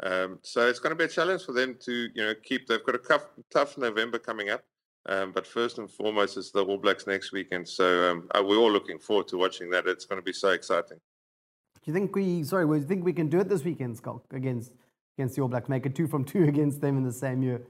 Um, 0.02 0.38
so 0.42 0.68
it's 0.68 0.80
going 0.80 0.90
to 0.90 0.96
be 0.96 1.04
a 1.04 1.08
challenge 1.08 1.44
for 1.44 1.52
them 1.52 1.76
to, 1.84 2.08
you 2.14 2.22
know, 2.22 2.34
keep. 2.42 2.66
They've 2.66 2.84
got 2.84 2.96
a 2.96 2.98
tough, 2.98 3.26
tough 3.52 3.78
November 3.78 4.18
coming 4.18 4.50
up, 4.50 4.64
um, 5.06 5.32
but 5.32 5.46
first 5.46 5.78
and 5.78 5.90
foremost 5.90 6.36
is 6.36 6.50
the 6.50 6.64
All 6.64 6.78
Blacks 6.78 7.06
next 7.06 7.32
weekend. 7.32 7.68
So 7.68 8.10
um, 8.10 8.28
uh, 8.34 8.42
we're 8.44 8.58
all 8.58 8.72
looking 8.72 8.98
forward 8.98 9.28
to 9.28 9.38
watching 9.38 9.70
that. 9.70 9.86
It's 9.86 10.04
going 10.04 10.20
to 10.20 10.24
be 10.24 10.32
so 10.32 10.50
exciting. 10.50 10.98
Do 10.98 11.90
you 11.90 11.92
think 11.92 12.16
we? 12.16 12.42
Sorry, 12.42 12.66
do 12.66 12.74
you 12.74 12.82
think 12.82 13.04
we 13.04 13.12
can 13.12 13.28
do 13.28 13.38
it 13.40 13.48
this 13.48 13.62
weekend, 13.62 14.00
Schalk, 14.02 14.24
against 14.32 14.72
against 15.16 15.36
the 15.36 15.42
All 15.42 15.48
Blacks? 15.48 15.68
Make 15.68 15.86
it 15.86 15.94
two 15.94 16.06
from 16.06 16.24
two 16.24 16.44
against 16.48 16.80
them 16.80 16.96
in 16.96 17.04
the 17.04 17.12
same 17.12 17.42
year. 17.42 17.62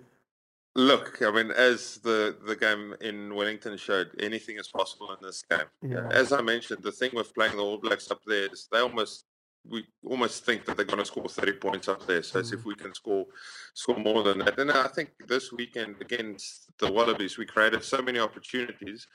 Look, 0.77 1.23
I 1.23 1.31
mean, 1.31 1.53
as 1.53 1.99
the, 1.99 2.37
the 2.45 2.57
game 2.57 2.97
in 3.01 3.33
Wellington 3.33 3.77
showed, 3.77 4.11
anything 4.19 4.57
is 4.59 4.67
possible 4.69 5.13
in 5.13 5.19
this 5.23 5.45
game. 5.49 5.67
Yeah. 5.83 6.09
As 6.11 6.33
I 6.33 6.41
mentioned, 6.41 6.83
the 6.83 6.91
thing 6.91 7.11
with 7.15 7.33
playing 7.33 7.57
the 7.57 7.63
All 7.63 7.79
Blacks 7.79 8.11
up 8.11 8.21
there 8.27 8.53
is 8.53 8.69
they 8.73 8.81
almost 8.81 9.27
we 9.67 9.85
almost 10.05 10.45
think 10.45 10.65
that 10.65 10.77
they're 10.77 10.85
going 10.85 10.99
to 10.99 11.05
score 11.05 11.29
30 11.29 11.53
points 11.53 11.89
up 11.89 12.07
there. 12.07 12.23
So 12.23 12.41
mm. 12.41 12.53
if 12.53 12.65
we 12.65 12.75
can 12.75 12.95
score 12.95 13.25
score 13.73 13.97
more 13.97 14.23
than 14.23 14.39
that. 14.41 14.59
And 14.59 14.71
I 14.71 14.89
think 14.89 15.11
this 15.27 15.53
weekend 15.53 15.97
against 16.01 16.71
the 16.79 16.93
Wallabies, 16.93 17.39
we 17.39 17.47
created 17.47 17.83
so 17.83 18.03
many 18.03 18.19
opportunities 18.19 19.07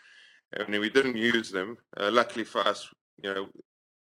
and 0.54 0.70
we 0.70 0.90
didn't 0.90 1.18
use 1.18 1.52
them. 1.52 1.78
Uh, 2.00 2.10
luckily 2.12 2.46
for 2.46 2.62
us, 2.62 2.90
you 3.22 3.34
know, 3.34 3.48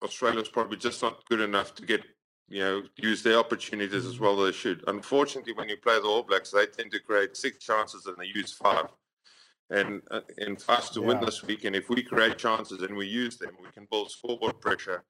Australia's 0.02 0.48
probably 0.48 0.76
just 0.76 1.02
not 1.02 1.24
good 1.30 1.40
enough 1.40 1.74
to 1.76 1.86
get 1.86 2.02
you 2.48 2.60
know, 2.60 2.82
use 2.96 3.22
their 3.22 3.38
opportunities 3.38 4.04
as 4.04 4.20
well 4.20 4.40
as 4.42 4.52
they 4.52 4.58
should. 4.58 4.84
Unfortunately, 4.86 5.52
when 5.52 5.68
you 5.68 5.76
play 5.76 5.98
the 5.98 6.06
All 6.06 6.22
Blacks, 6.22 6.50
they 6.50 6.66
tend 6.66 6.92
to 6.92 7.00
create 7.00 7.36
six 7.36 7.64
chances 7.64 8.06
and 8.06 8.16
they 8.18 8.26
use 8.26 8.52
five. 8.52 8.86
And 9.70 10.02
uh, 10.10 10.20
and 10.38 10.60
for 10.60 10.72
us 10.72 10.90
to 10.90 11.00
yeah. 11.00 11.06
win 11.06 11.20
this 11.20 11.42
weekend, 11.42 11.74
if 11.74 11.88
we 11.88 12.02
create 12.02 12.36
chances 12.36 12.82
and 12.82 12.94
we 12.96 13.06
use 13.06 13.38
them, 13.38 13.52
we 13.62 13.70
can 13.72 13.86
build 13.90 14.10
scoreboard 14.10 14.60
pressure, 14.60 15.04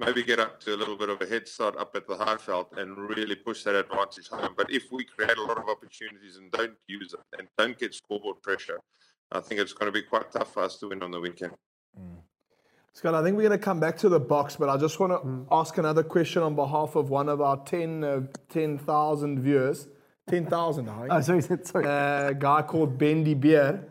maybe 0.00 0.24
get 0.24 0.40
up 0.40 0.60
to 0.62 0.74
a 0.74 0.76
little 0.76 0.96
bit 0.96 1.10
of 1.10 1.22
a 1.22 1.26
head 1.26 1.46
start 1.46 1.76
up 1.76 1.94
at 1.94 2.08
the 2.08 2.16
Highveld 2.16 2.76
and 2.76 2.98
really 2.98 3.36
push 3.36 3.62
that 3.62 3.76
advantage 3.76 4.28
home. 4.28 4.54
But 4.56 4.72
if 4.72 4.90
we 4.90 5.04
create 5.04 5.38
a 5.38 5.42
lot 5.42 5.58
of 5.58 5.68
opportunities 5.68 6.38
and 6.38 6.50
don't 6.50 6.74
use 6.88 7.14
it 7.14 7.20
and 7.38 7.46
don't 7.56 7.78
get 7.78 7.94
scoreboard 7.94 8.42
pressure, 8.42 8.80
I 9.30 9.38
think 9.38 9.60
it's 9.60 9.72
going 9.72 9.92
to 9.92 9.92
be 9.92 10.02
quite 10.02 10.32
tough 10.32 10.52
for 10.52 10.64
us 10.64 10.78
to 10.78 10.88
win 10.88 11.04
on 11.04 11.12
the 11.12 11.20
weekend. 11.20 11.52
Scott, 12.92 13.14
I 13.14 13.22
think 13.22 13.36
we're 13.36 13.48
going 13.48 13.58
to 13.58 13.64
come 13.64 13.78
back 13.78 13.96
to 13.98 14.08
the 14.08 14.20
Boks, 14.20 14.58
but 14.58 14.68
I 14.68 14.76
just 14.76 14.98
want 14.98 15.12
to 15.12 15.18
mm. 15.18 15.46
ask 15.50 15.78
another 15.78 16.02
question 16.02 16.42
on 16.42 16.56
behalf 16.56 16.96
of 16.96 17.08
one 17.08 17.28
of 17.28 17.40
our 17.40 17.56
10, 17.64 18.04
uh, 18.04 18.20
10,000 18.48 19.40
viewers. 19.40 19.88
10,000, 20.28 20.88
I 20.88 21.06
Oh, 21.10 21.20
sorry, 21.20 21.42
sorry. 21.62 21.86
Uh, 21.86 22.28
a 22.28 22.34
guy 22.34 22.62
called 22.62 22.98
Bendy 22.98 23.34
Beer. 23.34 23.86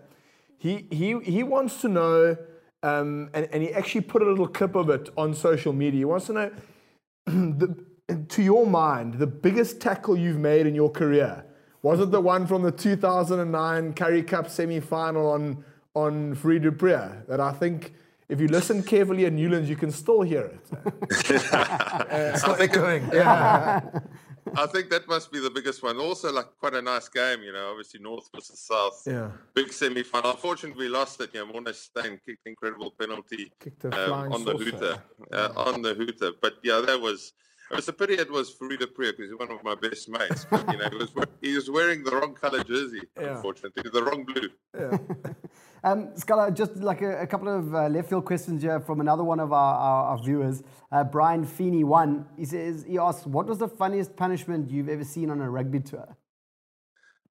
He, 0.58 0.88
he, 0.92 1.18
he 1.20 1.44
wants 1.44 1.82
to 1.82 1.88
know, 1.88 2.38
um, 2.84 3.30
and, 3.34 3.48
and 3.52 3.64
he 3.64 3.74
actually 3.74 4.02
put 4.02 4.22
a 4.22 4.26
little 4.26 4.48
clip 4.48 4.76
of 4.76 4.90
it 4.90 5.10
on 5.18 5.34
social 5.34 5.74
media. 5.74 6.00
He 6.00 6.06
wants 6.06 6.28
to 6.28 6.34
know 6.34 6.52
the, 7.26 7.86
to 8.28 8.44
your 8.44 8.66
mind, 8.66 9.16
the 9.16 9.28
biggest 9.28 9.80
tackle 9.80 10.18
you've 10.18 10.40
made 10.40 10.68
in 10.68 10.76
your 10.76 10.92
career? 10.92 11.46
Was 11.82 12.02
it 12.02 12.12
the 12.12 12.20
one 12.20 12.46
from 12.46 12.64
the 12.64 12.72
2009 12.72 13.94
Currie 13.94 14.24
Cup 14.24 14.50
semi-final 14.50 15.30
on 15.30 15.64
on 15.96 16.36
Fourie 16.36 16.60
du 16.60 16.72
Preez 16.72 17.26
that 17.28 17.40
I 17.40 17.52
think 17.52 17.94
if 18.30 18.40
you 18.40 18.48
listen 18.48 18.84
carefully 18.84 19.26
at 19.26 19.34
Newlands, 19.34 19.70
you 19.70 19.76
can 19.76 19.92
still 19.92 20.22
hear 20.22 20.52
it. 20.54 22.38
Still 22.40 22.62
echoing. 22.62 23.10
Yeah. 23.12 23.82
I 24.56 24.66
think 24.68 24.90
that 24.92 25.08
must 25.08 25.32
be 25.32 25.40
the 25.40 25.50
biggest 25.50 25.84
one. 25.84 25.98
Also, 25.98 26.32
like 26.32 26.48
quite 26.60 26.76
a 26.76 26.82
nice 26.82 27.10
game, 27.10 27.42
you 27.42 27.52
know. 27.52 27.72
Obviously, 27.72 28.00
North 28.00 28.30
versus 28.34 28.60
South. 28.60 29.02
Yeah. 29.06 29.32
Big 29.54 29.74
semi-final. 29.74 30.32
Unfortunately, 30.32 30.86
we 30.86 30.90
lost 30.90 31.20
it. 31.22 31.32
You 31.34 31.46
know, 31.46 31.52
Morne 31.52 31.74
Steyn 31.74 32.20
kicked 32.26 32.46
incredible 32.46 32.92
penalty 32.92 33.52
Kicked 33.60 33.86
a 33.86 34.14
um, 34.14 34.34
on 34.34 34.46
the 34.46 34.52
saucer. 34.52 34.64
hooter. 34.64 35.04
Uh, 35.32 35.50
on 35.56 35.82
the 35.82 35.94
hooter. 35.94 36.32
But 36.42 36.54
yeah, 36.64 36.82
that 36.86 37.00
was. 37.00 37.34
It 37.72 37.76
was 37.76 37.88
a 37.88 37.94
pity 37.94 38.16
it 38.16 38.32
was 38.32 38.50
Fourie 38.50 38.78
du 38.78 38.88
Preez 38.88 39.16
because 39.16 39.30
he's 39.30 39.38
one 39.38 39.52
of 39.52 39.64
my 39.64 39.76
best 39.76 40.10
mates. 40.10 40.46
But 40.50 40.72
you 40.72 40.80
know, 40.80 40.90
he 40.90 40.98
was, 40.98 41.10
he 41.42 41.56
was 41.56 41.70
wearing 41.70 42.04
the 42.04 42.12
wrong 42.12 42.34
color 42.34 42.64
jersey. 42.64 43.02
Yeah. 43.20 43.36
Unfortunately, 43.36 43.84
the 43.92 44.04
wrong 44.04 44.26
blue. 44.26 44.50
Um, 45.82 46.10
Scala, 46.16 46.52
just 46.52 46.76
like 46.76 47.02
a, 47.02 47.22
a 47.22 47.28
couple 47.28 47.48
of 47.48 47.74
uh, 47.74 47.88
left 47.88 48.10
field 48.10 48.26
questions 48.26 48.62
here 48.62 48.82
from 48.82 49.00
another 49.00 49.24
one 49.24 49.40
of 49.40 49.54
our, 49.54 49.76
our, 49.76 50.04
our 50.08 50.18
viewers. 50.22 50.62
Uh, 50.92 51.06
Brian 51.06 51.46
Feeney, 51.46 51.86
one. 51.86 52.26
He 52.38 52.44
says 52.44 52.84
he 52.86 52.98
asks, 52.98 53.26
"What 53.26 53.46
was 53.46 53.60
the 53.60 53.70
funniest 53.70 54.18
punishment 54.18 54.70
you've 54.70 54.90
ever 54.90 55.06
seen 55.06 55.30
on 55.30 55.40
a 55.40 55.50
rugby 55.50 55.80
tour?" 55.80 56.18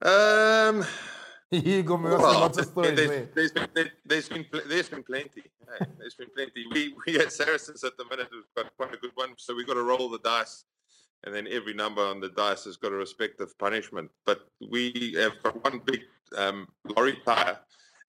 Um, 0.01 0.87
you 1.51 1.83
go, 1.83 1.97
we 1.97 2.11
got 2.11 2.21
Well, 2.21 2.41
lots 2.41 2.59
of 2.59 2.67
stories. 2.67 2.95
there's, 2.97 3.09
there. 3.11 3.29
there's 3.35 3.53
been 3.53 3.69
there- 3.75 3.93
there's 4.05 4.29
been 4.29 4.47
there's 4.67 4.89
been 4.89 5.03
plenty. 5.03 5.43
Hey, 5.79 5.87
there's 5.99 6.15
been 6.15 6.29
plenty. 6.35 6.65
We 6.73 6.95
we 7.07 7.19
at 7.19 7.33
Saracens 7.33 7.85
at 7.85 7.97
the 7.97 8.05
minute 8.11 8.29
we've 8.33 8.43
got 8.57 8.75
quite 8.77 8.95
a 8.95 8.99
good 8.99 9.13
one. 9.15 9.35
So 9.37 9.55
we've 9.55 9.67
got 9.67 9.75
to 9.75 9.83
roll 9.83 10.09
the 10.11 10.19
dice, 10.19 10.65
and 11.25 11.35
then 11.35 11.47
every 11.51 11.75
number 11.75 12.03
on 12.03 12.21
the 12.21 12.29
dice 12.31 12.65
has 12.65 12.77
got 12.77 12.93
a 12.93 12.97
respective 12.97 13.57
punishment. 13.59 14.11
But 14.27 14.41
we 14.71 15.15
have 15.19 15.43
got 15.43 15.63
one 15.65 15.81
big 15.85 16.01
um, 16.37 16.69
lorry 16.97 17.19
tire, 17.25 17.59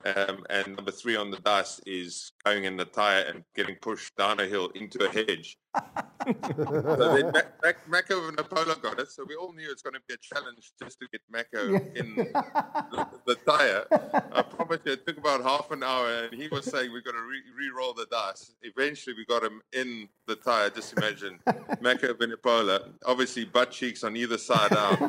um, 0.06 0.44
and 0.50 0.76
number 0.76 0.92
three 0.92 1.16
on 1.16 1.32
the 1.32 1.40
dice 1.40 1.80
is 1.86 2.32
going 2.46 2.66
in 2.66 2.76
the 2.78 2.86
tire 2.86 3.24
and 3.24 3.44
getting 3.56 3.76
pushed 3.82 4.16
down 4.18 4.40
a 4.40 4.46
hill 4.46 4.70
into 4.76 5.06
a 5.06 5.10
hedge. 5.12 5.58
So 5.76 7.14
then 7.16 7.32
Mac, 7.32 7.54
Mac, 7.64 7.88
Mako 7.88 8.28
and 8.28 8.40
Apollo 8.40 8.76
got 8.82 9.00
it. 9.00 9.10
So 9.10 9.26
we 9.28 9.36
all 9.36 9.54
knew 9.54 9.70
it's 9.72 9.82
going 9.82 9.94
to 9.94 10.02
be 10.08 10.14
a 10.14 10.18
challenge 10.18 10.72
just 10.82 11.00
to 11.00 11.08
get 11.12 11.22
Mako 11.32 11.76
in 11.96 12.16
the, 12.16 13.08
the 13.26 13.36
tire. 13.36 13.86
I 14.34 14.42
promise 14.42 14.80
you, 14.86 14.94
it 14.94 15.08
took 15.08 15.18
about 15.18 15.42
half 15.42 15.72
an 15.72 15.84
hour, 15.84 16.26
and 16.26 16.34
he 16.34 16.48
was 16.50 16.66
saying 16.66 16.92
we're 16.92 17.02
going 17.02 17.16
to 17.16 17.24
re- 17.24 17.42
re-roll 17.58 17.94
the 17.94 18.08
dice. 18.12 18.54
Eventually, 18.62 19.16
we 19.16 19.26
got 19.26 19.44
him 19.44 19.62
in 19.74 20.08
the 20.28 20.36
tire. 20.36 20.70
Just 20.70 20.94
imagine, 20.98 21.40
Mako 21.82 22.14
Vunipola, 22.14 22.90
obviously 23.06 23.46
butt 23.46 23.72
cheeks 23.72 24.04
on 24.04 24.16
either 24.16 24.38
side 24.38 24.74
out, 24.74 25.00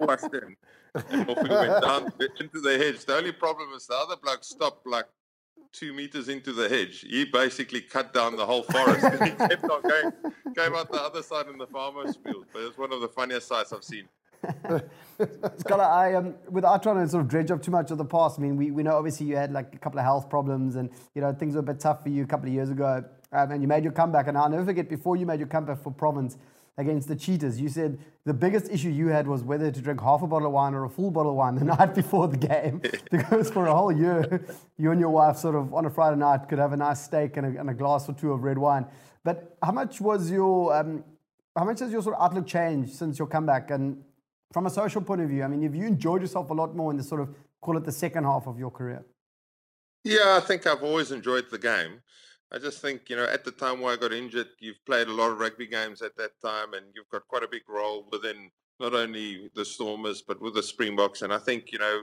washed 0.00 0.32
in. 0.32 0.56
And 1.10 1.28
off 1.28 1.42
we 1.42 1.48
went 1.48 1.82
down 1.82 2.12
into 2.40 2.60
the 2.60 2.78
hedge. 2.78 3.04
The 3.04 3.16
only 3.16 3.32
problem 3.32 3.70
is 3.74 3.86
the 3.86 3.96
other 3.96 4.16
bloke 4.16 4.44
stopped 4.44 4.86
like 4.86 5.06
two 5.74 5.92
meters 5.92 6.28
into 6.28 6.52
the 6.52 6.68
hedge. 6.68 7.00
He 7.00 7.24
basically 7.24 7.80
cut 7.80 8.14
down 8.14 8.36
the 8.36 8.46
whole 8.46 8.62
forest. 8.62 9.06
he 9.22 9.30
kept 9.48 9.64
on 9.64 9.82
going, 9.82 10.12
came 10.56 10.74
out 10.74 10.90
the 10.90 11.02
other 11.02 11.22
side 11.22 11.48
in 11.48 11.58
the 11.58 11.66
farmer's 11.66 12.16
field. 12.16 12.46
But 12.52 12.62
it's 12.62 12.78
one 12.78 12.92
of 12.92 13.00
the 13.00 13.08
funniest 13.08 13.48
sights 13.48 13.72
I've 13.72 13.84
seen. 13.84 14.08
Scholar, 15.58 15.84
I 15.84 16.14
um, 16.14 16.34
without 16.50 16.82
trying 16.82 16.96
to 16.96 17.08
sort 17.08 17.22
of 17.22 17.28
dredge 17.28 17.50
up 17.50 17.62
too 17.62 17.70
much 17.70 17.90
of 17.90 17.98
the 17.98 18.04
past. 18.04 18.38
I 18.38 18.42
mean, 18.42 18.56
we, 18.56 18.70
we 18.70 18.82
know 18.82 18.96
obviously 18.96 19.26
you 19.26 19.36
had 19.36 19.52
like 19.52 19.74
a 19.74 19.78
couple 19.78 19.98
of 19.98 20.04
health 20.04 20.28
problems, 20.28 20.76
and 20.76 20.90
you 21.14 21.22
know 21.22 21.32
things 21.32 21.54
were 21.54 21.60
a 21.60 21.64
bit 21.64 21.80
tough 21.80 22.02
for 22.02 22.10
you 22.10 22.24
a 22.24 22.26
couple 22.26 22.48
of 22.48 22.52
years 22.52 22.70
ago, 22.70 23.02
um, 23.32 23.50
and 23.52 23.62
you 23.62 23.68
made 23.68 23.84
your 23.84 23.92
comeback. 23.92 24.28
And 24.28 24.36
I'll 24.36 24.50
never 24.50 24.64
forget 24.64 24.88
before 24.88 25.16
you 25.16 25.24
made 25.24 25.40
your 25.40 25.48
comeback 25.48 25.82
for 25.82 25.90
Province 25.90 26.36
against 26.76 27.08
the 27.08 27.16
Cheetahs, 27.16 27.60
you 27.60 27.68
said 27.68 27.98
the 28.24 28.34
biggest 28.34 28.70
issue 28.70 28.88
you 28.88 29.08
had 29.08 29.28
was 29.28 29.42
whether 29.42 29.70
to 29.70 29.80
drink 29.80 30.00
half 30.00 30.22
a 30.22 30.26
bottle 30.26 30.48
of 30.48 30.52
wine 30.52 30.74
or 30.74 30.84
a 30.84 30.88
full 30.88 31.10
bottle 31.10 31.32
of 31.32 31.36
wine 31.36 31.54
the 31.54 31.64
night 31.76 31.94
before 31.94 32.28
the 32.28 32.36
game, 32.36 32.82
because 33.10 33.50
for 33.50 33.66
a 33.66 33.74
whole 33.74 33.92
year, 33.92 34.44
you 34.76 34.90
and 34.90 35.00
your 35.00 35.10
wife 35.10 35.36
sort 35.36 35.54
of 35.54 35.72
on 35.72 35.86
a 35.86 35.90
Friday 35.90 36.16
night 36.16 36.48
could 36.48 36.58
have 36.58 36.72
a 36.72 36.76
nice 36.76 37.02
steak 37.04 37.36
and 37.36 37.56
a, 37.56 37.60
and 37.60 37.70
a 37.70 37.74
glass 37.74 38.08
or 38.08 38.14
two 38.14 38.32
of 38.32 38.42
red 38.42 38.58
wine. 38.58 38.86
But 39.22 39.56
how 39.62 39.72
much 39.72 40.00
was 40.00 40.30
your 40.30 40.74
um, 40.74 41.04
how 41.56 41.64
much 41.64 41.80
has 41.80 41.92
your 41.92 42.02
sort 42.02 42.16
of 42.16 42.22
outlook 42.22 42.46
changed 42.46 42.94
since 42.94 43.18
your 43.18 43.28
comeback? 43.28 43.70
And 43.70 44.02
from 44.52 44.66
a 44.66 44.70
social 44.70 45.00
point 45.00 45.20
of 45.20 45.28
view, 45.28 45.42
I 45.42 45.48
mean, 45.48 45.62
have 45.62 45.74
you 45.74 45.86
enjoyed 45.86 46.20
yourself 46.20 46.50
a 46.50 46.54
lot 46.54 46.74
more 46.74 46.90
in 46.90 46.96
the 46.96 47.04
sort 47.04 47.20
of 47.20 47.34
call 47.60 47.76
it 47.76 47.84
the 47.84 47.92
second 47.92 48.24
half 48.24 48.46
of 48.46 48.58
your 48.58 48.70
career? 48.70 49.04
Yeah, 50.02 50.38
I 50.42 50.46
think 50.46 50.66
I've 50.66 50.82
always 50.82 51.10
enjoyed 51.12 51.50
the 51.50 51.58
game. 51.58 52.00
I 52.54 52.58
just 52.58 52.80
think, 52.80 53.10
you 53.10 53.16
know, 53.16 53.24
at 53.24 53.44
the 53.44 53.50
time 53.50 53.80
where 53.80 53.92
I 53.92 53.96
got 53.96 54.12
injured, 54.12 54.46
you've 54.60 54.84
played 54.86 55.08
a 55.08 55.12
lot 55.12 55.32
of 55.32 55.40
rugby 55.40 55.66
games 55.66 56.02
at 56.02 56.16
that 56.18 56.40
time 56.40 56.74
and 56.74 56.86
you've 56.94 57.08
got 57.10 57.26
quite 57.26 57.42
a 57.42 57.48
big 57.48 57.68
role 57.68 58.06
within 58.12 58.48
not 58.78 58.94
only 58.94 59.50
the 59.56 59.64
Stormers, 59.64 60.22
but 60.22 60.40
with 60.40 60.54
the 60.54 60.62
Springboks. 60.62 61.22
And 61.22 61.32
I 61.32 61.38
think, 61.38 61.72
you 61.72 61.80
know, 61.80 62.02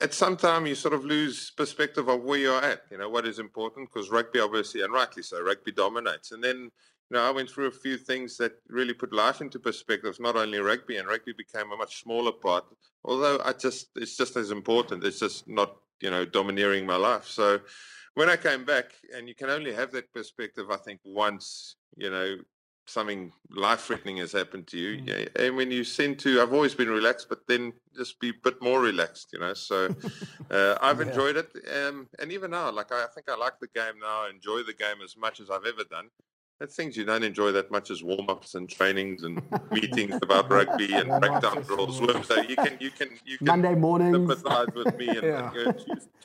at 0.00 0.14
some 0.14 0.36
time 0.36 0.66
you 0.66 0.76
sort 0.76 0.94
of 0.94 1.04
lose 1.04 1.50
perspective 1.50 2.06
of 2.06 2.22
where 2.22 2.38
you're 2.38 2.62
at, 2.62 2.82
you 2.92 2.98
know, 2.98 3.08
what 3.08 3.26
is 3.26 3.40
important, 3.40 3.88
because 3.92 4.08
rugby 4.08 4.38
obviously, 4.38 4.82
and 4.82 4.92
rightly 4.92 5.24
so, 5.24 5.42
rugby 5.42 5.72
dominates. 5.72 6.30
And 6.30 6.44
then, 6.44 6.56
you 6.56 7.16
know, 7.16 7.22
I 7.22 7.32
went 7.32 7.50
through 7.50 7.66
a 7.66 7.72
few 7.72 7.96
things 7.96 8.36
that 8.36 8.52
really 8.68 8.94
put 8.94 9.12
life 9.12 9.40
into 9.40 9.58
perspective, 9.58 10.16
not 10.20 10.36
only 10.36 10.58
rugby, 10.58 10.98
and 10.98 11.08
rugby 11.08 11.32
became 11.32 11.72
a 11.72 11.76
much 11.76 12.02
smaller 12.04 12.30
part, 12.30 12.66
although 13.04 13.40
I 13.44 13.52
just, 13.54 13.88
it's 13.96 14.16
just 14.16 14.36
as 14.36 14.52
important. 14.52 15.02
It's 15.02 15.18
just 15.18 15.48
not, 15.48 15.76
you 16.00 16.10
know, 16.10 16.24
domineering 16.24 16.86
my 16.86 16.96
life. 16.96 17.26
So 17.26 17.58
when 18.14 18.28
I 18.28 18.36
came 18.36 18.64
back, 18.64 18.92
and 19.14 19.28
you 19.28 19.34
can 19.34 19.50
only 19.50 19.72
have 19.72 19.92
that 19.92 20.12
perspective, 20.12 20.70
I 20.70 20.76
think, 20.76 21.00
once, 21.04 21.76
you 21.96 22.10
know, 22.10 22.36
something 22.86 23.32
life-threatening 23.50 24.16
has 24.16 24.32
happened 24.32 24.66
to 24.68 24.78
you. 24.78 25.02
Yeah, 25.06 25.26
and 25.36 25.56
when 25.56 25.70
you 25.70 25.84
seem 25.84 26.16
to, 26.16 26.42
I've 26.42 26.52
always 26.52 26.74
been 26.74 26.88
relaxed, 26.88 27.28
but 27.28 27.46
then 27.46 27.72
just 27.96 28.18
be 28.20 28.30
a 28.30 28.34
bit 28.42 28.60
more 28.60 28.80
relaxed, 28.80 29.28
you 29.32 29.38
know. 29.38 29.54
So 29.54 29.94
uh, 30.50 30.76
I've 30.82 31.00
enjoyed 31.00 31.36
it, 31.36 31.50
um, 31.74 32.08
and 32.18 32.32
even 32.32 32.50
now, 32.50 32.70
like 32.70 32.92
I, 32.92 33.04
I 33.04 33.06
think 33.14 33.28
I 33.28 33.36
like 33.36 33.60
the 33.60 33.68
game 33.68 34.00
now. 34.00 34.26
I 34.26 34.30
enjoy 34.30 34.62
the 34.62 34.74
game 34.74 35.02
as 35.04 35.16
much 35.16 35.40
as 35.40 35.50
I've 35.50 35.66
ever 35.66 35.84
done. 35.84 36.08
That's 36.60 36.76
things 36.76 36.94
you 36.94 37.06
don't 37.06 37.22
enjoy 37.22 37.52
that 37.52 37.70
much 37.70 37.90
as 37.90 38.02
warm-ups 38.02 38.54
and 38.54 38.68
trainings 38.68 39.22
and 39.22 39.40
meetings 39.70 40.18
about 40.22 40.50
rugby 40.50 40.92
and 40.92 41.08
breakdown 41.08 41.62
drills. 41.62 41.96
So 42.26 42.42
you 42.42 42.54
can, 42.54 42.76
you 42.78 42.90
can, 42.90 43.08
you 43.24 43.38
can 43.38 43.46
Monday 43.46 43.74
mornings. 43.74 44.14
sympathize 44.14 44.66
with 44.74 44.94
me 44.98 45.08
and 45.08 45.22
Yeah. 45.22 45.50
you 45.54 45.64
know, 45.64 45.74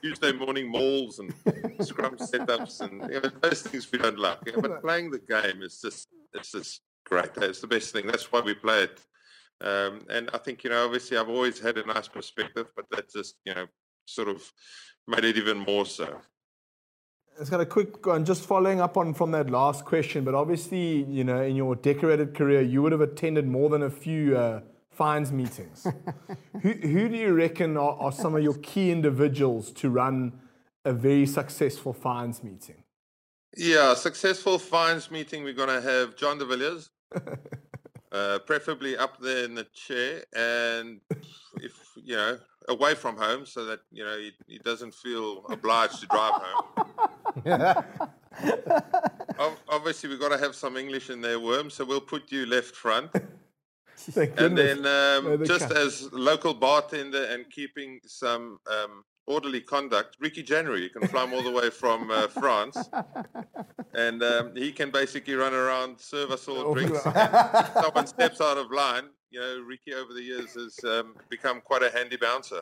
Tuesday 0.02 0.34
morning 0.34 0.70
malls 0.70 1.20
and 1.20 1.34
scrum 1.80 2.18
setups 2.18 2.82
and 2.82 3.10
you 3.12 3.22
know, 3.22 3.30
those 3.42 3.62
things 3.62 3.90
we 3.90 3.98
don't 3.98 4.20
like. 4.20 4.40
Yeah, 4.46 4.60
but 4.62 4.82
playing 4.82 5.12
the 5.12 5.20
game 5.20 5.62
is 5.64 5.80
just 5.80 6.10
it's 6.34 6.52
just 6.52 6.82
great. 7.06 7.30
It's 7.38 7.62
the 7.62 7.68
best 7.68 7.94
thing. 7.94 8.06
That's 8.06 8.30
why 8.30 8.42
we 8.42 8.56
play 8.56 8.84
it. 8.84 9.00
Um, 9.62 10.02
and 10.10 10.30
I 10.34 10.38
think 10.40 10.66
you 10.66 10.70
know, 10.70 10.84
obviously, 10.84 11.18
I've 11.18 11.30
always 11.30 11.60
had 11.62 11.78
a 11.78 11.86
nice 11.86 12.10
perspective, 12.10 12.68
but 12.76 12.86
that 12.92 13.10
just 13.10 13.36
you 13.46 13.56
know 13.56 13.68
sort 14.06 14.28
of 14.28 14.44
made 15.08 15.24
it 15.24 15.38
even 15.38 15.60
more 15.60 15.86
so. 15.86 16.20
It's 17.38 17.50
got 17.50 17.60
a 17.60 17.66
quick 17.66 18.06
one, 18.06 18.24
just 18.24 18.46
following 18.46 18.80
up 18.80 18.96
on 18.96 19.14
from 19.14 19.32
that 19.32 19.50
last 19.50 19.84
question. 19.84 20.24
But 20.24 20.36
obviously, 20.36 21.04
you 21.04 21.26
know, 21.26 21.42
in 21.42 21.58
your 21.58 21.76
decorated 21.76 22.34
career, 22.34 22.62
you 22.62 22.82
would 22.82 22.94
have 22.94 23.02
attended 23.02 23.46
more 23.46 23.70
than 23.70 23.84
a 23.84 23.90
few 23.90 24.38
uh, 24.38 24.62
fines 24.90 25.34
meetings. 25.34 25.86
who, 26.62 26.72
who 26.72 27.10
do 27.10 27.18
you 27.18 27.34
reckon 27.34 27.76
are, 27.76 27.98
are 28.00 28.12
some 28.14 28.36
of 28.36 28.44
your 28.44 28.54
key 28.56 28.90
individuals 28.90 29.72
to 29.74 29.90
run 29.90 30.40
a 30.86 30.94
very 30.94 31.26
successful 31.26 31.92
fines 31.92 32.42
meeting? 32.42 32.84
Yeah, 33.58 33.96
successful 33.96 34.58
fines 34.58 35.12
meeting. 35.12 35.44
We're 35.44 35.54
going 35.54 35.70
to 35.70 35.82
have 35.82 36.16
Jean 36.16 36.38
de 36.38 36.46
Villiers, 36.46 36.90
uh, 38.12 38.40
preferably 38.46 38.96
up 38.96 39.20
there 39.20 39.44
in 39.44 39.56
the 39.56 39.66
chair, 39.74 40.24
and 40.34 41.02
if 41.58 41.74
you 41.96 42.16
know, 42.16 42.38
away 42.70 42.96
from 42.96 43.18
home, 43.18 43.46
so 43.46 43.66
that 43.66 43.80
you 43.92 44.04
know 44.04 44.18
he, 44.18 44.32
he 44.48 44.58
doesn't 44.60 44.94
feel 44.94 45.46
obliged 45.50 46.02
to 46.02 46.08
drive 46.08 46.34
home. 46.34 46.88
Ob- 49.40 49.60
Obviously, 49.70 50.10
we've 50.10 50.20
got 50.20 50.30
to 50.30 50.38
have 50.38 50.56
some 50.56 50.78
English 50.78 51.10
in 51.10 51.22
there, 51.22 51.40
Worm. 51.40 51.70
So 51.70 51.86
we'll 51.86 52.02
put 52.02 52.32
you 52.32 52.46
left 52.46 52.76
front, 52.76 53.12
and 54.16 54.58
then 54.58 54.86
um, 54.86 55.44
just 55.46 55.68
can't. 55.68 55.78
as 55.78 56.10
local 56.12 56.54
bartender 56.54 57.26
and 57.26 57.50
keeping 57.50 58.00
some 58.06 58.60
um, 58.72 59.04
orderly 59.28 59.62
conduct, 59.62 60.18
Ricky 60.20 60.44
Januarie. 60.44 60.82
You 60.84 60.90
can 60.90 61.08
fly 61.08 61.24
him 61.24 61.34
all 61.34 61.44
the 61.44 61.52
way 61.52 61.70
from 61.70 62.12
uh, 62.12 62.28
France, 62.42 62.78
and 63.94 64.24
um, 64.24 64.56
he 64.56 64.72
can 64.72 64.92
basically 64.92 65.36
run 65.36 65.54
around, 65.54 66.00
serve 66.00 66.32
us 66.32 66.48
all 66.48 66.74
drinks. 66.74 67.06
and 67.06 67.16
if 67.16 67.74
someone 67.74 68.08
steps 68.08 68.42
out 68.42 68.58
of 68.58 68.72
line, 68.72 69.06
you 69.32 69.40
know, 69.40 69.62
Ricky 69.68 69.94
over 69.94 70.14
the 70.14 70.22
years 70.22 70.54
has 70.54 70.78
um, 70.86 71.16
become 71.30 71.62
quite 71.62 71.84
a 71.84 71.90
handy 71.90 72.18
bouncer. 72.18 72.62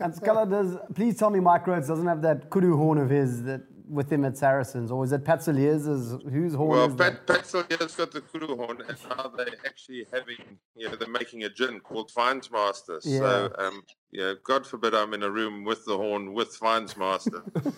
And 0.00 0.14
Scala 0.14 0.46
does, 0.46 0.76
please 0.94 1.18
tell 1.18 1.30
me 1.30 1.40
Mike 1.40 1.66
Rhodes 1.66 1.88
doesn't 1.88 2.06
have 2.06 2.22
that 2.22 2.50
kudu 2.50 2.76
horn 2.76 2.98
of 2.98 3.10
his 3.10 3.42
that 3.44 3.62
with 3.88 4.12
him 4.12 4.24
at 4.24 4.36
Saracens, 4.36 4.90
or 4.90 5.04
is 5.04 5.12
it 5.12 5.24
Pat 5.24 5.42
Cilliers'? 5.42 6.20
Whose 6.28 6.54
horn 6.54 6.70
Well, 6.70 6.86
is 6.88 6.96
that? 6.96 7.26
Pat, 7.26 7.36
Pat 7.36 7.46
Cilliers' 7.46 7.94
got 7.94 8.10
the 8.10 8.20
kudu 8.20 8.56
horn, 8.56 8.82
and 8.86 8.98
now 9.08 9.32
they're 9.36 9.46
actually 9.64 10.06
having, 10.12 10.58
you 10.74 10.88
know, 10.88 10.96
they're 10.96 11.08
making 11.08 11.44
a 11.44 11.48
gin 11.48 11.80
called 11.80 12.10
Fines 12.10 12.50
Master. 12.50 13.00
So, 13.00 13.52
um, 13.58 13.82
yeah, 14.10 14.34
God 14.42 14.66
forbid 14.66 14.94
I'm 14.94 15.14
in 15.14 15.22
a 15.22 15.30
room 15.30 15.64
with 15.64 15.84
the 15.84 15.96
horn 15.96 16.32
with 16.32 16.54
Fines 16.56 16.96
Master. 16.96 17.44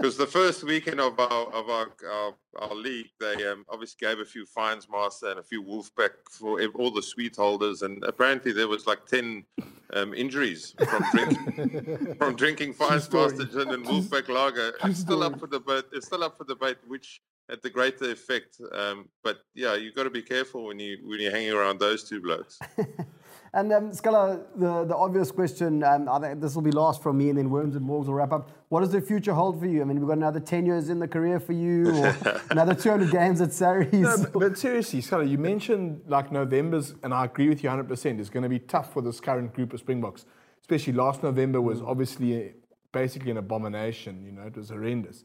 because 0.00 0.16
the 0.16 0.26
first 0.26 0.64
weekend 0.64 0.98
of 0.98 1.18
our 1.20 1.52
of 1.52 1.68
our 1.68 1.88
our, 2.10 2.34
our 2.58 2.74
league, 2.74 3.10
they 3.20 3.46
um, 3.46 3.66
obviously 3.68 4.06
gave 4.06 4.18
a 4.18 4.24
few 4.24 4.46
fines 4.46 4.88
master 4.90 5.28
and 5.28 5.38
a 5.38 5.42
few 5.42 5.62
wolfpack 5.62 6.12
for 6.30 6.62
all 6.74 6.90
the 6.90 7.02
suite 7.02 7.36
holders, 7.36 7.82
and 7.82 8.02
apparently 8.04 8.52
there 8.52 8.68
was 8.68 8.86
like 8.86 9.04
ten 9.06 9.44
um, 9.92 10.14
injuries 10.14 10.74
from 10.88 11.04
drinking 11.12 12.14
from 12.18 12.34
drinking 12.34 12.72
fines 12.72 13.12
master 13.12 13.44
gin 13.44 13.68
and 13.68 13.84
wolfpack 13.84 14.28
lager. 14.28 14.72
It's 14.84 15.00
still 15.00 15.22
up 15.22 15.38
for 15.38 15.46
debate. 15.46 15.84
It's 15.92 16.06
still 16.06 16.24
up 16.24 16.38
for 16.38 16.44
debate 16.44 16.78
which 16.86 17.20
had 17.50 17.60
the 17.62 17.70
greater 17.70 18.10
effect. 18.10 18.58
Um, 18.72 19.08
but 19.22 19.40
yeah, 19.54 19.74
you've 19.74 19.94
got 19.94 20.04
to 20.04 20.10
be 20.10 20.22
careful 20.22 20.66
when 20.66 20.78
you 20.78 20.98
when 21.04 21.20
you're 21.20 21.32
hanging 21.32 21.52
around 21.52 21.78
those 21.78 22.04
two 22.08 22.22
blokes. 22.22 22.58
And 23.52 23.72
um, 23.72 23.92
Scala, 23.92 24.40
the, 24.54 24.84
the 24.84 24.96
obvious 24.96 25.32
question, 25.32 25.82
um, 25.82 26.08
I 26.08 26.20
think 26.20 26.40
this 26.40 26.54
will 26.54 26.62
be 26.62 26.70
last 26.70 27.02
from 27.02 27.18
me, 27.18 27.30
and 27.30 27.38
then 27.38 27.50
Worms 27.50 27.74
and 27.74 27.84
Morgs 27.84 28.06
will 28.06 28.14
wrap 28.14 28.32
up. 28.32 28.48
What 28.68 28.80
does 28.80 28.92
the 28.92 29.00
future 29.00 29.34
hold 29.34 29.58
for 29.58 29.66
you? 29.66 29.80
I 29.80 29.84
mean, 29.84 29.98
we've 29.98 30.06
got 30.06 30.18
another 30.18 30.38
10 30.38 30.66
years 30.66 30.88
in 30.88 31.00
the 31.00 31.08
career 31.08 31.40
for 31.40 31.52
you, 31.52 31.90
or 31.90 32.16
another 32.50 32.74
200 32.74 33.10
games 33.10 33.40
at 33.40 33.52
Sarries. 33.52 33.92
No, 33.92 34.16
but, 34.18 34.32
but 34.32 34.58
seriously, 34.58 35.00
Scott, 35.00 35.26
you 35.26 35.36
mentioned 35.36 36.02
like 36.06 36.30
November's, 36.30 36.94
and 37.02 37.12
I 37.12 37.24
agree 37.24 37.48
with 37.48 37.64
you 37.64 37.70
100%, 37.70 38.20
is 38.20 38.30
going 38.30 38.44
to 38.44 38.48
be 38.48 38.60
tough 38.60 38.92
for 38.92 39.02
this 39.02 39.18
current 39.18 39.52
group 39.52 39.72
of 39.72 39.80
Springboks. 39.80 40.26
Especially 40.60 40.92
last 40.92 41.24
November 41.24 41.60
was 41.60 41.82
obviously 41.82 42.36
a, 42.36 42.54
basically 42.92 43.32
an 43.32 43.38
abomination, 43.38 44.24
you 44.24 44.30
know, 44.30 44.42
it 44.42 44.56
was 44.56 44.68
horrendous. 44.68 45.24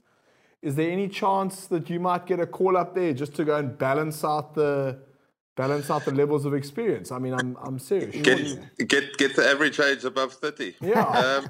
Is 0.64 0.74
there 0.74 0.90
any 0.90 1.08
chance 1.08 1.68
that 1.68 1.92
you 1.92 2.00
might 2.00 2.26
get 2.26 2.40
a 2.40 2.48
call 2.48 2.76
up 2.76 2.96
there 2.96 3.14
just 3.14 3.36
to 3.36 3.46
go 3.46 3.58
and 3.58 3.78
balance 3.78 4.24
out 4.24 4.56
the 4.56 4.98
balance 5.56 5.90
out 5.90 6.06
the 6.06 6.12
levels 6.12 6.46
of 6.46 6.54
experience? 6.54 7.12
I 7.12 7.20
mean, 7.20 7.34
I'm, 7.34 7.58
I'm 7.64 7.80
serious. 7.80 8.16
Get 8.16 8.88
get 8.88 9.18
get 9.18 9.36
the 9.36 9.48
average 9.48 9.80
age 9.80 10.04
above 10.06 10.34
thirty. 10.34 10.76
Yeah. 10.82 11.04
Um, 11.04 11.50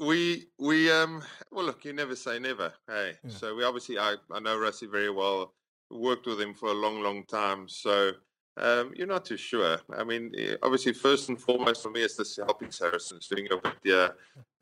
we 0.00 0.46
we 0.58 0.90
um 0.90 1.22
well 1.50 1.66
look 1.66 1.84
you 1.84 1.92
never 1.92 2.14
say 2.14 2.38
never 2.38 2.72
hey 2.86 3.12
so 3.26 3.54
we 3.54 3.64
obviously 3.64 3.98
I, 3.98 4.14
I 4.32 4.40
know 4.40 4.56
Rassie 4.56 4.90
very 4.90 5.10
well 5.10 5.54
worked 5.90 6.26
with 6.26 6.40
him 6.40 6.54
for 6.54 6.68
a 6.68 6.74
long 6.74 7.02
long 7.02 7.24
time 7.24 7.68
so 7.68 8.12
um 8.58 8.92
you're 8.94 9.06
not 9.06 9.24
too 9.24 9.36
sure 9.36 9.78
I 9.96 10.04
mean 10.04 10.32
eh, 10.38 10.54
obviously 10.62 10.92
first 10.92 11.28
and 11.28 11.40
foremost 11.40 11.82
for 11.82 11.90
me 11.90 12.02
is 12.02 12.16
this 12.16 12.36
helping 12.36 12.70
Saracens 12.70 13.26
doing 13.26 13.46
your 13.46 13.60
bit 13.60 13.74
yeah 13.84 14.08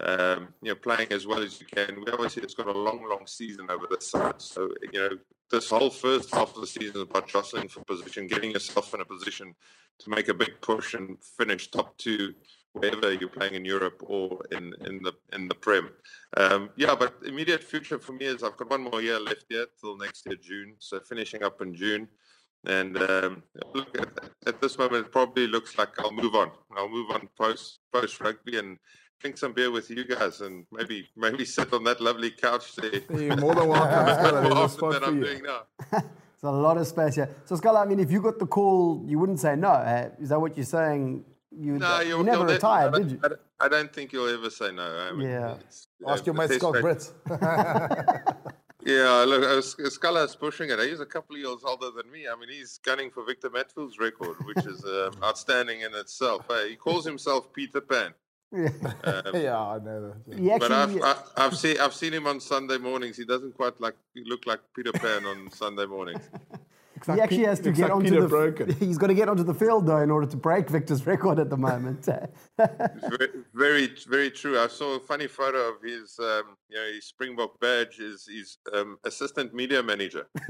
um 0.00 0.48
you 0.62 0.70
know 0.70 0.74
playing 0.76 1.12
as 1.12 1.26
well 1.26 1.42
as 1.42 1.60
you 1.60 1.66
can 1.66 2.00
we 2.00 2.10
obviously 2.12 2.42
it's 2.42 2.54
got 2.54 2.68
a 2.68 2.72
long 2.72 3.06
long 3.08 3.26
season 3.26 3.70
over 3.70 3.86
the 3.90 4.00
side 4.00 4.40
so 4.40 4.70
you 4.92 5.00
know 5.00 5.10
this 5.50 5.70
whole 5.70 5.90
first 5.90 6.34
half 6.34 6.54
of 6.54 6.60
the 6.60 6.66
season 6.66 6.96
is 6.96 7.02
about 7.02 7.28
jostling 7.28 7.68
for 7.68 7.84
position 7.84 8.26
getting 8.26 8.50
yourself 8.50 8.92
in 8.94 9.00
a 9.00 9.04
position 9.04 9.54
to 9.98 10.10
make 10.10 10.28
a 10.28 10.34
big 10.34 10.60
push 10.60 10.94
and 10.94 11.16
finish 11.22 11.70
top 11.70 11.96
two 11.98 12.34
wherever 12.72 13.12
you're 13.12 13.28
playing 13.28 13.54
in 13.54 13.64
Europe 13.64 14.02
or 14.04 14.38
in, 14.52 14.74
in 14.84 15.02
the 15.02 15.12
in 15.32 15.48
the 15.48 15.54
Prem. 15.54 15.90
Um, 16.36 16.70
yeah, 16.76 16.94
but 16.94 17.14
immediate 17.24 17.64
future 17.64 17.98
for 17.98 18.12
me 18.12 18.26
is 18.26 18.42
I've 18.42 18.56
got 18.56 18.70
one 18.70 18.82
more 18.82 19.00
year 19.00 19.18
left 19.18 19.46
yet 19.48 19.68
till 19.80 19.96
next 19.96 20.26
year 20.26 20.36
June, 20.36 20.74
so 20.78 21.00
finishing 21.00 21.42
up 21.42 21.62
in 21.62 21.74
June. 21.74 22.08
And 22.66 22.96
um, 22.98 23.42
look 23.74 23.96
at, 23.98 24.08
at 24.46 24.60
this 24.60 24.76
moment, 24.76 25.06
it 25.06 25.12
probably 25.12 25.46
looks 25.46 25.78
like 25.78 25.98
I'll 26.00 26.10
move 26.10 26.34
on. 26.34 26.50
I'll 26.76 26.88
move 26.88 27.10
on 27.12 27.28
post 27.38 27.78
post 27.92 28.20
rugby 28.20 28.58
and 28.58 28.78
drink 29.20 29.38
some 29.38 29.52
beer 29.52 29.70
with 29.70 29.90
you 29.90 30.04
guys, 30.04 30.40
and 30.40 30.66
maybe 30.72 31.08
maybe 31.16 31.44
sit 31.44 31.72
on 31.72 31.84
that 31.84 32.00
lovely 32.00 32.30
couch 32.30 32.74
there. 32.76 33.00
You're 33.20 33.36
more 33.36 33.54
than 33.54 33.68
welcome, 33.68 34.14
Scott. 34.14 34.42
There's 34.42 34.52
a 34.52 34.56
After 34.56 34.76
spot 34.76 34.92
that 34.92 35.02
for 35.02 35.08
I'm 35.08 35.18
you. 35.18 35.24
doing 35.24 35.42
now. 35.42 35.62
There's 35.90 36.02
a 36.42 36.50
lot 36.50 36.76
of 36.76 36.86
space 36.86 37.14
here. 37.14 37.34
So, 37.46 37.56
Scala, 37.56 37.80
I 37.80 37.86
mean, 37.86 37.98
if 37.98 38.10
you 38.12 38.20
got 38.20 38.38
the 38.38 38.46
call, 38.46 39.02
you 39.06 39.18
wouldn't 39.18 39.40
say 39.40 39.56
no. 39.56 39.72
eh? 39.72 40.10
Is 40.20 40.28
that 40.28 40.40
what 40.40 40.56
you're 40.56 40.66
saying? 40.66 41.24
You, 41.58 41.78
No, 41.78 42.00
you 42.00 42.08
you'll, 42.08 42.24
never 42.24 42.38
you'll 42.44 42.46
retired, 42.52 42.94
I 42.94 42.98
did 42.98 43.20
don't- 43.22 43.30
you? 43.30 43.36
I 43.58 43.68
don't, 43.68 43.90
think 43.90 44.12
you'll 44.12 44.28
ever 44.28 44.50
say 44.50 44.70
no. 44.70 44.82
I 44.82 45.12
mean, 45.12 45.28
Yeah. 45.30 45.52
it's- 45.52 45.86
Ask 46.06 46.22
uh, 46.22 46.26
your 46.26 46.34
mate 46.34 46.50
Scott 46.52 46.74
match- 46.74 46.82
Brett. 46.82 48.36
Yeah, 48.84 49.24
look, 49.26 49.42
uh, 49.42 49.60
Sc- 49.62 49.86
Scala's 49.90 50.36
pushing 50.36 50.70
it. 50.70 50.78
He's 50.78 51.00
a 51.00 51.06
couple 51.06 51.34
of 51.34 51.40
years 51.40 51.58
older 51.64 51.90
than 51.90 52.08
me. 52.12 52.26
I 52.30 52.38
mean, 52.38 52.50
he's 52.50 52.78
gunning 52.84 53.10
for 53.10 53.24
Victor 53.24 53.50
Matfield's 53.50 53.98
record, 53.98 54.36
which 54.44 54.64
is 54.66 54.84
um, 54.84 55.12
outstanding 55.24 55.80
in 55.80 55.92
itself. 55.94 56.44
Hey, 56.48 56.70
he 56.70 56.76
calls 56.76 57.04
himself 57.04 57.52
Peter 57.52 57.80
Pan. 57.80 58.12
Yeah. 58.52 58.70
Um, 59.04 59.22
yeah, 59.34 59.58
I 59.60 59.78
know 59.78 60.14
that. 60.28 60.36
He 60.38 60.58
But 60.58 60.72
I've, 60.72 60.96
uh, 60.96 61.14
I, 61.36 61.46
I've 61.46 61.56
seen 61.56 61.78
I've 61.80 61.94
seen 61.94 62.12
him 62.12 62.26
on 62.26 62.40
Sunday 62.40 62.78
mornings. 62.78 63.16
He 63.16 63.24
doesn't 63.24 63.54
quite 63.56 63.80
like 63.80 63.96
look 64.24 64.46
like 64.46 64.60
Peter 64.74 64.92
Pan 64.92 65.26
on 65.26 65.50
Sunday 65.50 65.86
mornings. 65.86 66.22
Looks 66.96 67.06
he 67.08 67.20
actually 67.20 67.36
Pe- 67.38 67.44
has 67.44 67.60
to 67.60 67.66
looks 67.66 67.78
get 67.78 67.84
like 67.84 67.92
onto 67.96 68.08
Peter 68.10 68.22
the. 68.22 68.28
Broken. 68.28 68.70
He's 68.80 68.96
got 68.98 69.08
to 69.08 69.14
get 69.14 69.28
onto 69.28 69.42
the 69.42 69.54
field 69.54 69.86
though 69.86 69.98
in 70.00 70.10
order 70.10 70.26
to 70.26 70.36
break 70.36 70.68
Victor's 70.70 71.06
record 71.06 71.38
at 71.38 71.50
the 71.50 71.56
moment. 71.56 72.04
very, 72.58 73.28
very, 73.54 73.94
very 74.08 74.30
true. 74.30 74.58
I 74.58 74.68
saw 74.68 74.96
a 74.96 75.00
funny 75.00 75.26
photo 75.26 75.68
of 75.68 75.82
his, 75.82 76.18
um, 76.18 76.56
you 76.68 76.76
know, 76.76 76.86
his 76.94 77.04
Springbok 77.06 77.60
badge. 77.60 77.98
Is 77.98 78.26
his 78.26 78.58
um, 78.74 78.98
assistant 79.04 79.52
media 79.54 79.82
manager. 79.82 80.26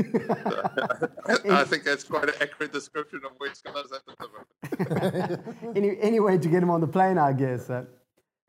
I 1.50 1.64
think 1.64 1.84
that's 1.84 2.04
quite 2.04 2.24
an 2.28 2.34
accurate 2.40 2.72
description 2.72 3.20
of 3.24 3.32
where 3.38 3.54
Scala's 3.54 3.92
at 3.92 4.02
at 4.08 4.18
the 4.18 5.30
moment. 5.34 5.76
any 5.76 5.98
any 6.00 6.20
way 6.20 6.38
to 6.38 6.48
get 6.48 6.62
him 6.62 6.70
on 6.70 6.80
the 6.80 6.86
plane, 6.88 7.18
I 7.18 7.32
guess. 7.32 7.68
uh. 7.70 7.84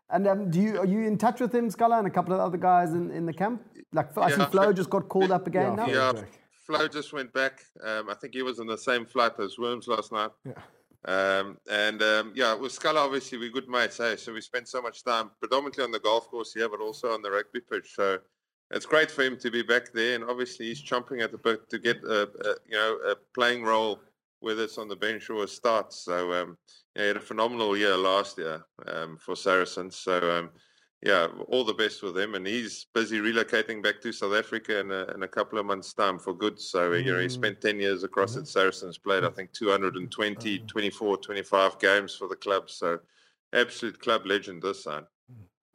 And 0.09 0.25
um, 0.27 0.49
do 0.49 0.61
you 0.61 0.79
are 0.79 0.85
you 0.85 0.99
in 1.01 1.17
touch 1.17 1.41
with 1.41 1.53
him, 1.53 1.69
Scala, 1.69 1.97
and 1.97 2.07
a 2.07 2.09
couple 2.09 2.33
of 2.33 2.39
other 2.39 2.57
guys 2.57 2.93
in, 2.93 3.11
in 3.11 3.25
the 3.25 3.33
camp? 3.33 3.61
Like 3.91 4.17
I 4.17 4.31
see 4.31 4.37
Yeah, 4.37 4.45
Flo 4.45 4.63
Flo- 4.63 4.73
just 4.73 4.89
got 4.89 5.09
called 5.09 5.31
up 5.31 5.47
again 5.47 5.75
Yeah, 5.77 5.85
now. 5.85 5.87
Yeah, 5.87 6.11
back. 6.13 6.39
Flo 6.67 6.87
just 6.89 7.13
went 7.13 7.31
back. 7.33 7.61
Um, 7.81 8.09
I 8.09 8.13
think 8.13 8.33
he 8.33 8.43
was 8.43 8.59
on 8.59 8.67
the 8.67 8.77
same 8.77 9.05
flight 9.05 9.39
as 9.39 9.57
Worms 9.57 9.87
last 9.87 10.11
night. 10.11 10.31
Yeah. 10.45 10.61
Um, 11.05 11.57
and 11.71 12.01
um, 12.03 12.33
yeah, 12.35 12.53
with 12.53 12.73
Scala, 12.73 12.99
obviously, 12.99 13.37
we're 13.37 13.51
good 13.51 13.69
mates. 13.69 13.97
Hey? 13.97 14.17
So 14.17 14.33
we 14.33 14.41
spend 14.41 14.67
so 14.67 14.81
much 14.81 15.05
time 15.05 15.31
predominantly 15.39 15.85
on 15.85 15.91
the 15.91 15.99
golf 15.99 16.29
course 16.29 16.53
here, 16.53 16.67
but 16.67 16.81
also 16.81 17.13
on 17.13 17.21
the 17.21 17.31
rugby 17.31 17.61
pitch. 17.61 17.93
So 17.95 18.19
it's 18.71 18.85
great 18.85 19.09
for 19.09 19.23
him 19.23 19.37
to 19.37 19.49
be 19.49 19.63
back 19.63 19.93
there. 19.93 20.15
And 20.15 20.25
obviously, 20.25 20.65
he's 20.65 20.83
chomping 20.83 21.23
at 21.23 21.31
the 21.31 21.37
bit 21.37 21.69
to 21.69 21.79
get 21.79 22.03
a, 22.03 22.23
a 22.23 22.55
you 22.67 22.77
know 22.77 22.97
a 23.11 23.15
playing 23.33 23.63
role, 23.63 24.01
whether 24.41 24.63
it's 24.63 24.77
on 24.77 24.89
the 24.89 24.95
bench 24.97 25.29
or 25.29 25.45
a 25.45 25.47
start. 25.47 25.93
So 25.93 26.33
um, 26.33 26.57
yeah, 26.95 27.03
he 27.03 27.07
had 27.07 27.17
a 27.17 27.21
phenomenal 27.21 27.77
year 27.77 27.95
last 27.95 28.37
year 28.37 28.65
um, 28.87 29.17
for 29.17 29.37
Saracens. 29.37 29.95
So 29.95 30.37
um, 30.37 30.49
yeah, 31.03 31.27
all 31.49 31.63
the 31.63 31.73
best 31.73 32.01
with 32.01 32.17
him. 32.17 32.35
And 32.35 32.45
he's 32.45 32.87
busy 32.93 33.19
relocating 33.19 33.83
back 33.83 34.01
to 34.01 34.11
South 34.11 34.33
Africa 34.33 34.79
in 34.79 34.91
a, 34.91 35.03
in 35.13 35.23
a 35.23 35.27
couple 35.27 35.59
of 35.59 35.65
months' 35.65 35.93
time 35.93 36.17
for 36.19 36.33
good. 36.33 36.59
So, 36.59 36.93
you 36.93 37.13
know, 37.13 37.19
he 37.19 37.29
spent 37.29 37.61
10 37.61 37.79
years 37.79 38.03
across 38.03 38.35
at 38.35 38.47
Saracens, 38.47 38.97
played, 38.97 39.23
I 39.23 39.29
think, 39.29 39.51
220, 39.53 40.59
24, 40.59 41.17
25 41.17 41.79
games 41.79 42.15
for 42.15 42.27
the 42.27 42.35
club. 42.35 42.69
So, 42.69 42.99
absolute 43.53 43.99
club 43.99 44.25
legend 44.25 44.63
this 44.63 44.83
side. 44.83 45.03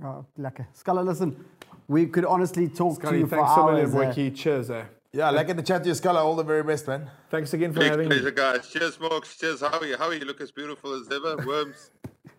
Oh, 0.04 0.26
lekker. 0.38 0.66
Scala, 0.72 1.00
listen, 1.00 1.44
we 1.86 2.06
could 2.06 2.24
honestly 2.24 2.68
talk 2.68 2.96
to 2.96 3.00
Scotty, 3.02 3.18
you 3.18 3.26
for 3.26 3.36
thanks 3.36 3.54
so 3.54 3.68
hours. 3.68 3.94
much, 3.94 4.04
uh, 4.04 4.08
Ricky. 4.08 4.30
Cheers, 4.32 4.70
eh? 4.70 4.84
Yeah, 5.12 5.30
like 5.30 5.48
in 5.50 5.56
the 5.58 5.62
chat 5.62 5.82
to 5.82 5.88
you, 5.90 5.94
Scala. 5.94 6.24
All 6.24 6.34
the 6.34 6.42
very 6.42 6.62
best, 6.64 6.88
man. 6.88 7.08
Thanks 7.30 7.52
again 7.52 7.72
for 7.72 7.80
Big 7.80 7.90
having 7.90 8.08
pleasure, 8.08 8.24
me. 8.24 8.30
guys. 8.32 8.68
Cheers, 8.68 8.98
Marks. 8.98 9.36
Cheers, 9.36 9.60
Howie. 9.60 9.92
Howie, 9.94 10.18
you 10.18 10.24
look 10.24 10.40
as 10.40 10.50
beautiful 10.50 10.94
as 10.94 11.06
ever. 11.12 11.36
Worms, 11.46 11.90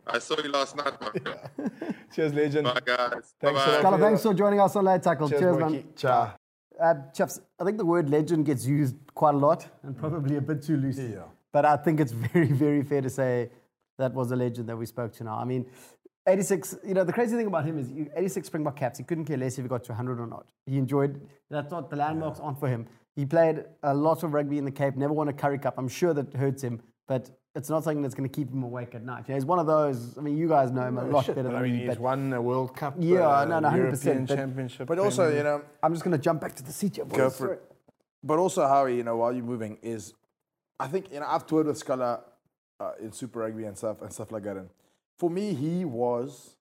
I 0.08 0.20
saw 0.20 0.36
you 0.42 0.50
last 0.50 0.76
night, 0.76 0.94
man. 1.02 1.96
Cheers, 2.16 2.34
legend. 2.34 2.66
Bye, 2.66 2.80
guys. 2.86 3.34
Thanks. 3.40 3.60
Bye-bye. 3.60 3.80
Scala, 3.80 3.98
thanks 3.98 4.22
for 4.24 4.34
joining 4.34 4.60
us 4.60 4.76
on 4.76 4.86
Late 4.86 5.02
Tackle. 5.02 5.30
Cheers, 5.30 5.42
Cheers, 5.42 5.58
man. 5.58 5.72
Ricky. 5.72 5.88
Ciao. 5.96 6.34
Uh, 6.82 6.96
chaps, 7.14 7.40
I 7.60 7.64
think 7.64 7.78
the 7.78 7.86
word 7.86 8.10
legend 8.10 8.46
gets 8.46 8.66
used 8.66 8.96
quite 9.14 9.36
a 9.36 9.38
lot 9.38 9.68
and 9.84 9.98
probably 9.98 10.38
a 10.38 10.42
bit 10.42 10.64
too 10.64 10.78
loosely. 10.78 11.14
Yeah. 11.14 11.24
But 11.52 11.66
I 11.66 11.78
think 11.78 12.00
it's 12.00 12.12
very, 12.34 12.52
very 12.52 12.84
fair 12.84 13.02
to 13.02 13.10
say 13.10 13.50
that 13.98 14.14
was 14.14 14.32
a 14.32 14.36
legend 14.36 14.68
that 14.70 14.78
we 14.78 14.86
spoke 14.86 15.14
to 15.14 15.24
now. 15.24 15.38
I 15.38 15.46
mean, 15.46 15.66
86, 16.28 16.78
you 16.86 16.94
know, 16.94 17.04
the 17.04 17.14
crazy 17.14 17.36
thing 17.36 17.48
about 17.48 17.66
him 17.66 17.78
is 17.78 17.92
86 18.16 18.48
Springbok 18.48 18.76
caps, 18.76 18.98
he 18.98 19.04
couldn't 19.04 19.26
care 19.26 19.38
less 19.38 19.58
if 19.58 19.66
he 19.66 19.70
got 19.70 19.84
to 19.84 19.92
100 19.92 20.20
or 20.20 20.28
not. 20.28 20.48
He 20.66 20.78
enjoyed, 20.78 21.22
that's 21.50 21.70
not, 21.70 21.90
the 21.90 21.98
landmarks 21.98 22.40
aren't 22.40 22.60
for 22.60 22.70
him. 22.70 22.88
He 23.16 23.26
played 23.26 23.66
a 23.84 23.94
lot 23.94 24.24
of 24.24 24.34
rugby 24.34 24.58
in 24.58 24.66
the 24.66 24.72
Cape, 24.72 24.96
never 24.96 25.14
won 25.14 25.28
a 25.28 25.34
Currie 25.34 25.60
Cup. 25.60 25.76
I'm 25.78 25.90
sure 25.90 26.14
that 26.14 26.34
hurts 26.34 26.64
him, 26.64 26.82
but 27.08 27.30
it's 27.56 27.70
not 27.70 27.84
something 27.84 28.02
that's 28.02 28.16
going 28.16 28.28
to 28.28 28.34
keep 28.36 28.50
him 28.52 28.64
awake 28.64 28.96
at 28.96 29.04
night. 29.04 29.26
You 29.28 29.34
know, 29.34 29.36
he's 29.36 29.46
one 29.46 29.60
of 29.60 29.68
those, 29.68 30.18
I 30.18 30.22
mean, 30.22 30.38
you 30.38 30.48
guys 30.48 30.72
know 30.72 30.88
him 30.88 30.98
a 30.98 31.06
lot 31.06 31.26
Shit, 31.26 31.36
better 31.36 31.50
but 31.50 31.54
than 31.54 31.62
I 31.62 31.64
mean, 31.64 31.74
me, 31.74 31.80
he's 31.80 31.90
but 31.90 32.00
won 32.00 32.34
a 32.34 32.42
World 32.42 32.76
Cup, 32.76 32.96
Yeah, 33.00 33.28
uh, 33.28 33.46
no, 33.46 33.60
no, 33.60 33.70
100%, 33.70 33.78
European 33.78 34.28
Championship. 34.28 34.88
But 34.88 34.98
also, 35.00 35.36
you 35.36 35.44
know, 35.44 35.62
I'm 35.82 35.94
just 35.94 36.04
going 36.04 36.18
to 36.18 36.24
jump 36.24 36.42
back 36.42 36.56
to 36.56 36.64
the 36.64 36.72
seat 36.72 36.96
here, 36.96 37.06
boys. 37.06 37.18
Go 37.18 37.30
for 37.30 37.54
it. 37.54 37.62
But 38.24 38.40
also, 38.40 38.66
Howie, 38.68 38.96
you 38.96 39.04
know, 39.04 39.18
while 39.18 39.34
you're 39.34 39.44
moving, 39.44 39.78
is 39.82 40.14
I 40.80 40.88
think 40.88 41.12
you 41.12 41.20
know 41.20 41.26
I've 41.28 41.46
toured 41.46 41.68
with 41.68 41.78
Scala 41.78 42.22
uh, 42.80 42.92
in 43.00 43.12
Super 43.12 43.40
Rugby 43.40 43.66
and 43.66 43.78
stuff 43.78 44.02
and 44.02 44.12
stuff 44.12 44.32
like 44.32 44.44
that. 44.44 44.56
And 44.58 44.70
for 45.20 45.30
me, 45.30 45.54
he 45.54 45.84
was, 45.84 46.56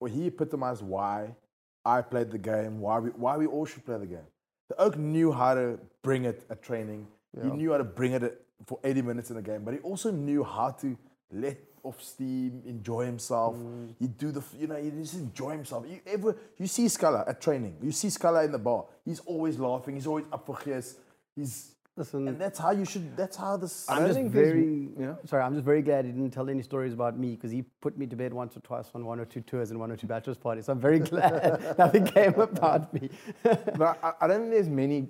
or 0.00 0.08
he 0.08 0.26
epitomized 0.26 0.82
why 0.82 1.36
I 1.84 2.02
played 2.02 2.30
the 2.32 2.38
game, 2.38 2.80
why 2.80 2.98
we 2.98 3.10
why 3.10 3.36
we 3.36 3.46
all 3.46 3.64
should 3.64 3.84
play 3.86 3.96
the 3.98 4.06
game. 4.06 4.26
The 4.68 4.80
Oak 4.80 4.98
knew 4.98 5.30
how 5.30 5.54
to 5.54 5.78
bring 6.02 6.24
it 6.24 6.44
at 6.50 6.62
training. 6.62 7.06
He 7.40 7.48
knew 7.50 7.72
how 7.72 7.78
to 7.78 7.84
bring 7.84 8.12
it 8.12 8.22
at- 8.22 8.40
for 8.66 8.78
80 8.82 9.02
minutes 9.02 9.30
in 9.30 9.36
a 9.36 9.42
game, 9.42 9.64
but 9.64 9.74
he 9.74 9.80
also 9.80 10.10
knew 10.10 10.42
how 10.44 10.70
to 10.70 10.96
let 11.30 11.58
off 11.82 12.02
steam, 12.02 12.62
enjoy 12.64 13.04
himself. 13.04 13.56
Mm. 13.56 13.94
He'd 13.98 14.16
do 14.16 14.30
the, 14.30 14.42
you 14.58 14.66
know, 14.66 14.76
he 14.76 14.90
just 14.90 15.14
enjoy 15.14 15.50
himself. 15.50 15.84
You 15.86 16.00
ever, 16.06 16.34
you 16.56 16.66
see 16.66 16.88
Scala 16.88 17.24
at 17.26 17.40
training. 17.40 17.76
You 17.82 17.92
see 17.92 18.08
Scala 18.08 18.42
in 18.44 18.52
the 18.52 18.58
bar. 18.58 18.86
He's 19.04 19.20
always 19.20 19.58
laughing. 19.58 19.94
He's 19.94 20.06
always 20.06 20.24
up 20.32 20.46
for 20.46 20.58
his. 20.60 20.96
He's 21.36 21.74
Listen, 21.96 22.26
And 22.26 22.40
that's 22.40 22.58
how 22.58 22.72
you 22.72 22.84
should. 22.84 23.16
That's 23.16 23.36
how 23.36 23.56
this. 23.56 23.88
I'm 23.88 24.04
just 24.08 24.18
very 24.32 24.88
yeah. 24.98 25.14
sorry. 25.26 25.44
I'm 25.44 25.54
just 25.54 25.64
very 25.64 25.80
glad 25.80 26.04
he 26.04 26.10
didn't 26.10 26.32
tell 26.32 26.50
any 26.50 26.62
stories 26.62 26.92
about 26.92 27.16
me 27.16 27.36
because 27.36 27.52
he 27.52 27.62
put 27.80 27.96
me 27.96 28.06
to 28.06 28.16
bed 28.16 28.34
once 28.34 28.56
or 28.56 28.60
twice 28.60 28.90
on 28.96 29.06
one 29.06 29.20
or 29.20 29.24
two 29.24 29.42
tours 29.42 29.70
and 29.70 29.78
one 29.78 29.92
or 29.92 29.96
two 29.96 30.08
bachelor's 30.08 30.36
parties. 30.36 30.66
So 30.66 30.72
I'm 30.72 30.80
very 30.80 30.98
glad 31.10 31.62
nothing 31.78 32.04
came 32.04 32.34
about 32.34 32.92
me. 32.92 33.10
but 33.44 33.98
I, 34.02 34.12
I 34.22 34.26
don't 34.26 34.40
think 34.40 34.50
there's 34.50 34.68
many, 34.68 35.08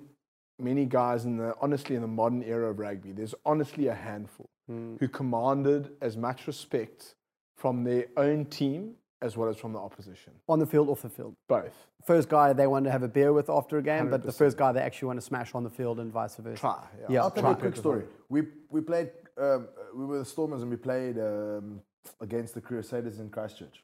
many 0.59 0.85
guys 0.85 1.25
in 1.25 1.37
the 1.37 1.53
honestly 1.61 1.95
in 1.95 2.01
the 2.01 2.07
modern 2.07 2.43
era 2.43 2.69
of 2.69 2.79
rugby. 2.79 3.11
There's 3.11 3.35
honestly 3.45 3.87
a 3.87 3.95
handful 3.95 4.49
who 4.67 5.07
commanded 5.07 5.91
as 6.01 6.17
much 6.17 6.47
respect 6.47 7.15
from 7.55 7.83
their 7.83 8.05
own 8.17 8.45
team 8.45 8.95
as 9.21 9.37
well 9.37 9.47
as 9.49 9.57
from 9.57 9.73
the 9.73 9.79
opposition. 9.79 10.33
on 10.49 10.59
the 10.59 10.65
field, 10.65 10.89
off 10.89 11.01
the 11.01 11.09
field. 11.09 11.35
Both. 11.47 11.73
First 12.05 12.29
guy 12.29 12.53
they 12.53 12.67
want 12.67 12.85
to 12.85 12.91
have 12.91 13.03
a 13.03 13.07
beer 13.07 13.31
with 13.33 13.49
after 13.49 13.77
a 13.77 13.81
game, 13.81 14.09
but 14.09 14.23
the 14.23 14.31
first 14.31 14.57
guy 14.57 14.71
they 14.71 14.81
actually 14.81 15.07
want 15.07 15.19
to 15.19 15.25
smash 15.25 15.55
on 15.55 15.63
the 15.63 15.69
field 15.69 15.99
and 15.99 16.11
vice 16.11 16.35
versa. 16.35 16.59
Try. 16.59 16.83
Yeah. 16.99 17.05
Yeah, 17.09 17.21
I'll 17.21 17.31
tell 17.31 17.43
you 17.43 17.49
a 17.51 17.55
quick 17.55 17.75
story. 17.75 18.03
We 18.29 18.43
we 18.69 18.81
played. 18.81 19.11
Um, 19.37 19.67
we 19.95 20.05
were 20.05 20.19
the 20.19 20.25
Stormers 20.25 20.61
and 20.61 20.71
we 20.71 20.77
played 20.77 21.17
um, 21.17 21.81
against 22.21 22.53
the 22.53 22.61
Crusaders 22.61 23.19
in 23.19 23.29
Christchurch, 23.29 23.83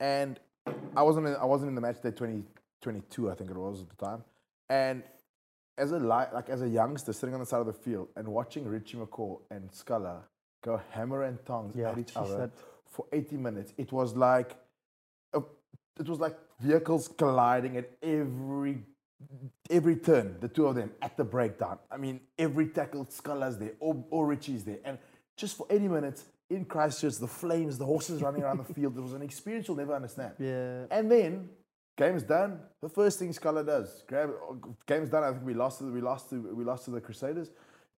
and 0.00 0.38
I 0.96 1.02
wasn't. 1.02 1.26
In, 1.28 1.36
I 1.36 1.44
wasn't 1.44 1.70
in 1.70 1.74
the 1.74 1.80
match 1.80 1.96
day 2.02 2.10
2022, 2.10 3.30
I 3.30 3.34
think 3.34 3.50
it 3.50 3.56
was 3.56 3.82
at 3.82 3.88
the 3.88 3.96
time, 3.96 4.22
and 4.68 5.02
as 5.78 5.92
a 5.92 5.98
li- 5.98 6.32
like 6.32 6.48
as 6.48 6.62
a 6.62 6.68
youngster 6.68 7.12
sitting 7.12 7.34
on 7.34 7.40
the 7.40 7.46
side 7.46 7.60
of 7.60 7.66
the 7.66 7.72
field 7.72 8.08
and 8.16 8.26
watching 8.28 8.66
Richie 8.66 8.98
McCaw 8.98 9.40
and 9.50 9.72
Sculler 9.72 10.22
go 10.62 10.80
hammer 10.90 11.22
and 11.22 11.38
tongs 11.46 11.74
Yeah, 11.76 11.90
at 11.90 11.98
each 11.98 12.16
other 12.16 12.36
that- 12.38 12.50
for 12.90 13.06
80 13.12 13.36
minutes, 13.36 13.72
it 13.76 13.92
was 13.92 14.16
like 14.16 14.56
a, 15.32 15.40
it 16.00 16.08
was 16.08 16.18
like 16.18 16.36
vehicles 16.60 17.06
colliding 17.08 17.76
at 17.76 17.90
every 18.02 18.82
every 19.70 19.96
turn, 19.96 20.36
the 20.40 20.48
two 20.48 20.66
of 20.66 20.74
them 20.76 20.90
at 21.02 21.16
the 21.16 21.24
breakdown. 21.24 21.78
I 21.90 21.96
mean, 21.96 22.20
every 22.38 22.68
tackle, 22.68 23.06
Sculler's 23.10 23.58
there, 23.58 23.72
or, 23.80 24.04
or 24.10 24.26
Richie's 24.26 24.64
there. 24.64 24.78
And 24.84 24.96
just 25.36 25.56
for 25.56 25.66
80 25.68 25.88
minutes 25.88 26.24
in 26.50 26.64
Christchurch, 26.64 27.16
the 27.18 27.26
flames, 27.26 27.78
the 27.78 27.84
horses 27.84 28.22
running 28.22 28.42
around 28.44 28.58
the 28.58 28.72
field, 28.74 28.96
it 28.96 29.00
was 29.00 29.12
an 29.14 29.22
experience 29.22 29.66
you'll 29.68 29.76
never 29.76 29.92
understand. 29.94 30.34
Yeah. 30.38 30.84
And 30.90 31.10
then, 31.10 31.48
game's 31.98 32.22
done. 32.22 32.60
The 32.80 32.88
first 32.88 33.18
thing 33.18 33.32
Sculler 33.32 33.64
does, 33.64 34.04
grab, 34.06 34.30
game's 34.86 35.10
done. 35.10 35.24
I 35.24 35.32
think 35.32 35.44
we 35.44 35.52
lost, 35.52 35.80
to, 35.80 35.92
we, 35.92 36.00
lost 36.00 36.30
to, 36.30 36.36
we 36.54 36.64
lost 36.64 36.84
to 36.86 36.92
the 36.92 37.00
Crusaders. 37.00 37.50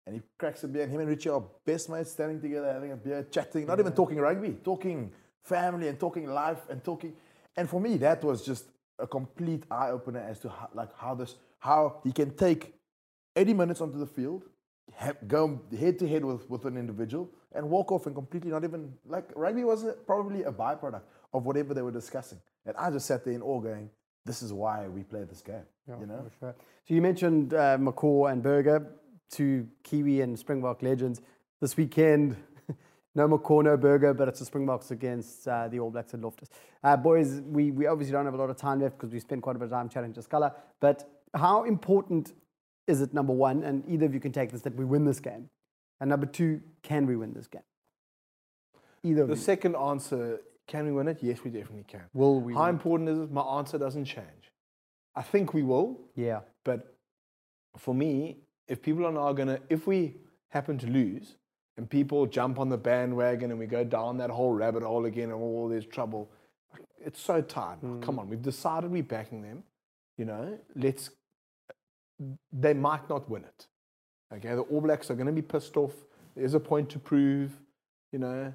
And 0.07 0.17
he 0.17 0.23
cracks 0.39 0.65
a 0.65 0.69
beer, 0.69 0.85
and 0.85 0.93
him 0.93 1.01
and 1.01 1.09
Richie 1.09 1.29
are 1.29 1.45
best 1.65 1.91
mates 1.91 2.11
standing 2.11 2.41
together, 2.41 2.73
having 2.73 2.91
a 2.91 2.97
beer, 2.97 3.25
chatting, 3.31 3.67
not 3.67 3.79
even 3.79 3.93
talking 3.93 4.19
rugby, 4.19 4.57
talking 4.65 5.13
family 5.45 5.89
and 5.89 6.01
talking 6.01 6.27
life 6.27 6.63
and 6.71 6.83
talking. 6.83 7.13
And 7.57 7.69
for 7.69 7.81
me, 7.81 7.99
that 7.99 8.25
was 8.25 8.45
just 8.45 8.65
a 8.99 9.07
complete 9.07 9.65
eye 9.71 9.91
opener 9.91 10.21
as 10.21 10.41
to 10.41 10.49
how, 10.49 10.71
like 10.75 10.89
how 10.97 11.15
this, 11.15 11.37
how 11.59 12.01
he 12.03 12.13
can 12.13 12.35
take 12.35 12.75
80 13.37 13.55
minutes 13.55 13.81
onto 13.83 13.99
the 13.99 14.07
field, 14.07 14.45
ha- 14.99 15.13
go 15.29 15.61
head 15.79 15.99
to 15.99 16.09
head 16.09 16.25
with, 16.25 16.49
with 16.49 16.65
an 16.65 16.79
individual, 16.79 17.31
and 17.53 17.69
walk 17.69 17.93
off 17.93 18.07
and 18.07 18.15
completely 18.15 18.51
not 18.51 18.65
even 18.65 18.93
like 19.07 19.31
rugby 19.37 19.65
was 19.65 19.85
probably 20.07 20.45
a 20.45 20.53
byproduct 20.53 21.03
of 21.35 21.45
whatever 21.45 21.75
they 21.75 21.83
were 21.83 21.93
discussing. 21.93 22.39
And 22.67 22.77
I 22.77 22.91
just 22.91 23.07
sat 23.07 23.25
there 23.25 23.35
in 23.35 23.43
awe, 23.43 23.61
going, 23.61 23.91
"This 24.25 24.43
is 24.43 24.53
why 24.53 24.89
we 24.89 25.03
play 25.03 25.25
this 25.25 25.41
game." 25.41 25.67
you 25.89 26.07
know, 26.07 26.25
For 26.25 26.39
sure. 26.39 26.55
So 26.87 26.95
you 26.95 27.03
mentioned 27.03 27.55
uh, 27.55 27.79
McCaw 27.79 28.31
and 28.31 28.43
Burger, 28.43 28.87
two 29.31 29.69
Kiwi 29.83 30.21
and 30.21 30.39
Springbok 30.39 30.83
legends. 30.83 31.21
This 31.61 31.77
weekend, 31.77 32.37
no 33.15 33.29
McCaw, 33.29 33.65
no 33.65 33.77
Burger, 33.77 34.15
but 34.15 34.29
it's 34.29 34.39
the 34.39 34.45
Springboks 34.45 34.91
against 34.91 35.47
uh, 35.47 35.69
the 35.69 35.81
All 35.81 35.91
Blacks 35.91 36.15
at 36.15 36.21
Loftus. 36.21 36.49
Uh, 36.83 36.97
boys, 36.97 37.41
we, 37.47 37.71
we 37.71 37.87
obviously 37.87 38.13
don't 38.13 38.25
have 38.25 38.35
a 38.35 38.39
lot 38.39 38.51
of 38.51 38.57
time 38.57 38.81
left 38.81 38.99
because 38.99 39.13
we 39.13 39.21
spent 39.21 39.43
quite 39.43 39.57
a 39.57 39.59
bit 39.59 39.67
of 39.67 39.73
time 39.73 39.89
chatting 39.89 40.13
to 40.15 40.23
Scala. 40.23 40.55
But 40.81 41.09
how 41.35 41.65
important 41.65 42.33
is 42.87 43.01
it, 43.01 43.13
number 43.15 43.33
one, 43.33 43.63
and 43.63 43.85
either 43.89 44.07
of 44.07 44.15
you 44.15 44.21
can 44.21 44.33
take 44.33 44.51
this, 44.51 44.63
that 44.63 44.75
we 44.75 44.85
win 44.85 45.05
this 45.05 45.21
game? 45.21 45.51
And 46.01 46.09
number 46.09 46.27
two, 46.27 46.61
can 46.83 47.07
we 47.07 47.17
win 47.17 47.35
this 47.35 47.47
game? 47.47 47.63
Either 49.03 49.27
The 49.27 49.37
second 49.37 49.77
answer, 49.77 50.41
can 50.71 50.87
we 50.87 50.93
win 50.93 51.09
it? 51.09 51.19
Yes, 51.21 51.43
we 51.43 51.51
definitely 51.51 51.85
can. 51.89 52.05
Will 52.15 52.41
we 52.41 52.55
How 52.55 52.67
win? 52.67 52.71
important 52.71 53.09
is 53.09 53.19
it? 53.19 53.33
My 53.33 53.43
answer 53.43 53.77
doesn't 53.77 54.05
change. 54.05 54.53
I 55.17 55.23
think 55.23 55.53
we 55.53 55.65
will, 55.65 55.99
Yeah. 56.15 56.43
but 56.65 56.97
for 57.77 57.93
me, 57.93 58.39
if 58.69 58.81
people 58.81 59.05
are 59.05 59.13
now 59.13 59.33
going 59.33 59.49
to, 59.49 59.61
if 59.69 59.89
we 59.89 60.19
happen 60.51 60.79
to 60.79 60.87
lose 60.87 61.35
and 61.77 61.91
people 61.91 62.25
jump 62.27 62.61
on 62.61 62.69
the 62.69 62.79
bandwagon 62.79 63.51
and 63.51 63.59
we 63.59 63.67
go 63.67 63.83
down 63.83 64.19
that 64.19 64.31
whole 64.31 64.53
rabbit 64.53 64.85
hole 64.85 65.07
again 65.07 65.31
and 65.33 65.43
all 65.43 65.69
this 65.69 65.85
trouble, 65.85 66.31
it's 67.05 67.21
so 67.21 67.41
tired. 67.41 67.81
Come 67.81 68.01
mm. 68.03 68.19
on, 68.21 68.29
we've 68.29 68.41
decided 68.41 68.93
we're 68.93 69.03
backing 69.03 69.43
them. 69.43 69.65
You 70.19 70.27
know, 70.27 70.57
let's, 70.77 71.11
they 72.53 72.75
might 72.75 73.09
not 73.09 73.29
win 73.29 73.43
it. 73.43 73.67
Okay, 74.33 74.55
the 74.55 74.61
All 74.61 74.81
Blacks 74.81 75.11
are 75.11 75.15
going 75.15 75.27
to 75.27 75.33
be 75.33 75.43
pissed 75.43 75.77
off. 75.77 75.95
There's 76.37 76.55
a 76.55 76.61
point 76.61 76.91
to 76.91 77.01
prove, 77.01 77.59
you 78.13 78.21
know. 78.21 78.55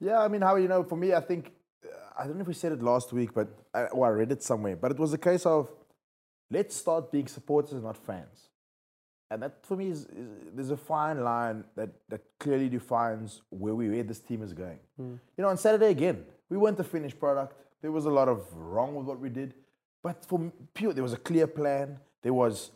Yeah, 0.00 0.18
I 0.20 0.28
mean, 0.28 0.40
how 0.40 0.56
you 0.56 0.68
know? 0.68 0.82
For 0.82 0.96
me, 0.96 1.12
I 1.12 1.20
think 1.20 1.52
uh, 1.84 1.88
I 2.18 2.24
don't 2.26 2.36
know 2.36 2.42
if 2.42 2.48
we 2.48 2.54
said 2.54 2.72
it 2.72 2.82
last 2.82 3.12
week, 3.12 3.34
but 3.34 3.48
I, 3.74 3.84
or 3.84 4.06
I 4.06 4.10
read 4.10 4.32
it 4.32 4.42
somewhere. 4.42 4.76
But 4.76 4.92
it 4.92 4.98
was 4.98 5.12
a 5.12 5.18
case 5.18 5.44
of 5.44 5.70
let's 6.50 6.74
start 6.74 7.12
being 7.12 7.28
supporters, 7.28 7.82
not 7.82 7.96
fans. 7.96 8.48
And 9.30 9.42
that 9.42 9.64
for 9.64 9.76
me 9.76 9.90
is, 9.90 10.06
is 10.06 10.28
there's 10.54 10.70
a 10.70 10.76
fine 10.76 11.22
line 11.22 11.64
that 11.76 11.90
that 12.08 12.22
clearly 12.38 12.68
defines 12.68 13.42
where 13.50 13.74
we 13.74 13.88
where 13.88 14.02
this 14.02 14.18
team 14.18 14.42
is 14.42 14.52
going. 14.52 14.80
You 15.36 15.42
know, 15.42 15.48
on 15.48 15.56
Saturday 15.56 15.90
again, 15.90 16.24
we 16.48 16.56
weren't 16.56 16.76
the 16.76 16.84
finished 16.84 17.20
product. 17.20 17.54
There 17.82 17.92
was 17.92 18.06
a 18.06 18.10
lot 18.10 18.28
of 18.28 18.52
wrong 18.54 18.94
with 18.94 19.06
what 19.06 19.20
we 19.20 19.28
did, 19.28 19.54
but 20.02 20.24
for 20.24 20.52
pure, 20.74 20.92
there 20.92 21.02
was 21.02 21.12
a 21.12 21.18
clear 21.18 21.46
plan. 21.46 21.98
There 22.22 22.34
was 22.34 22.72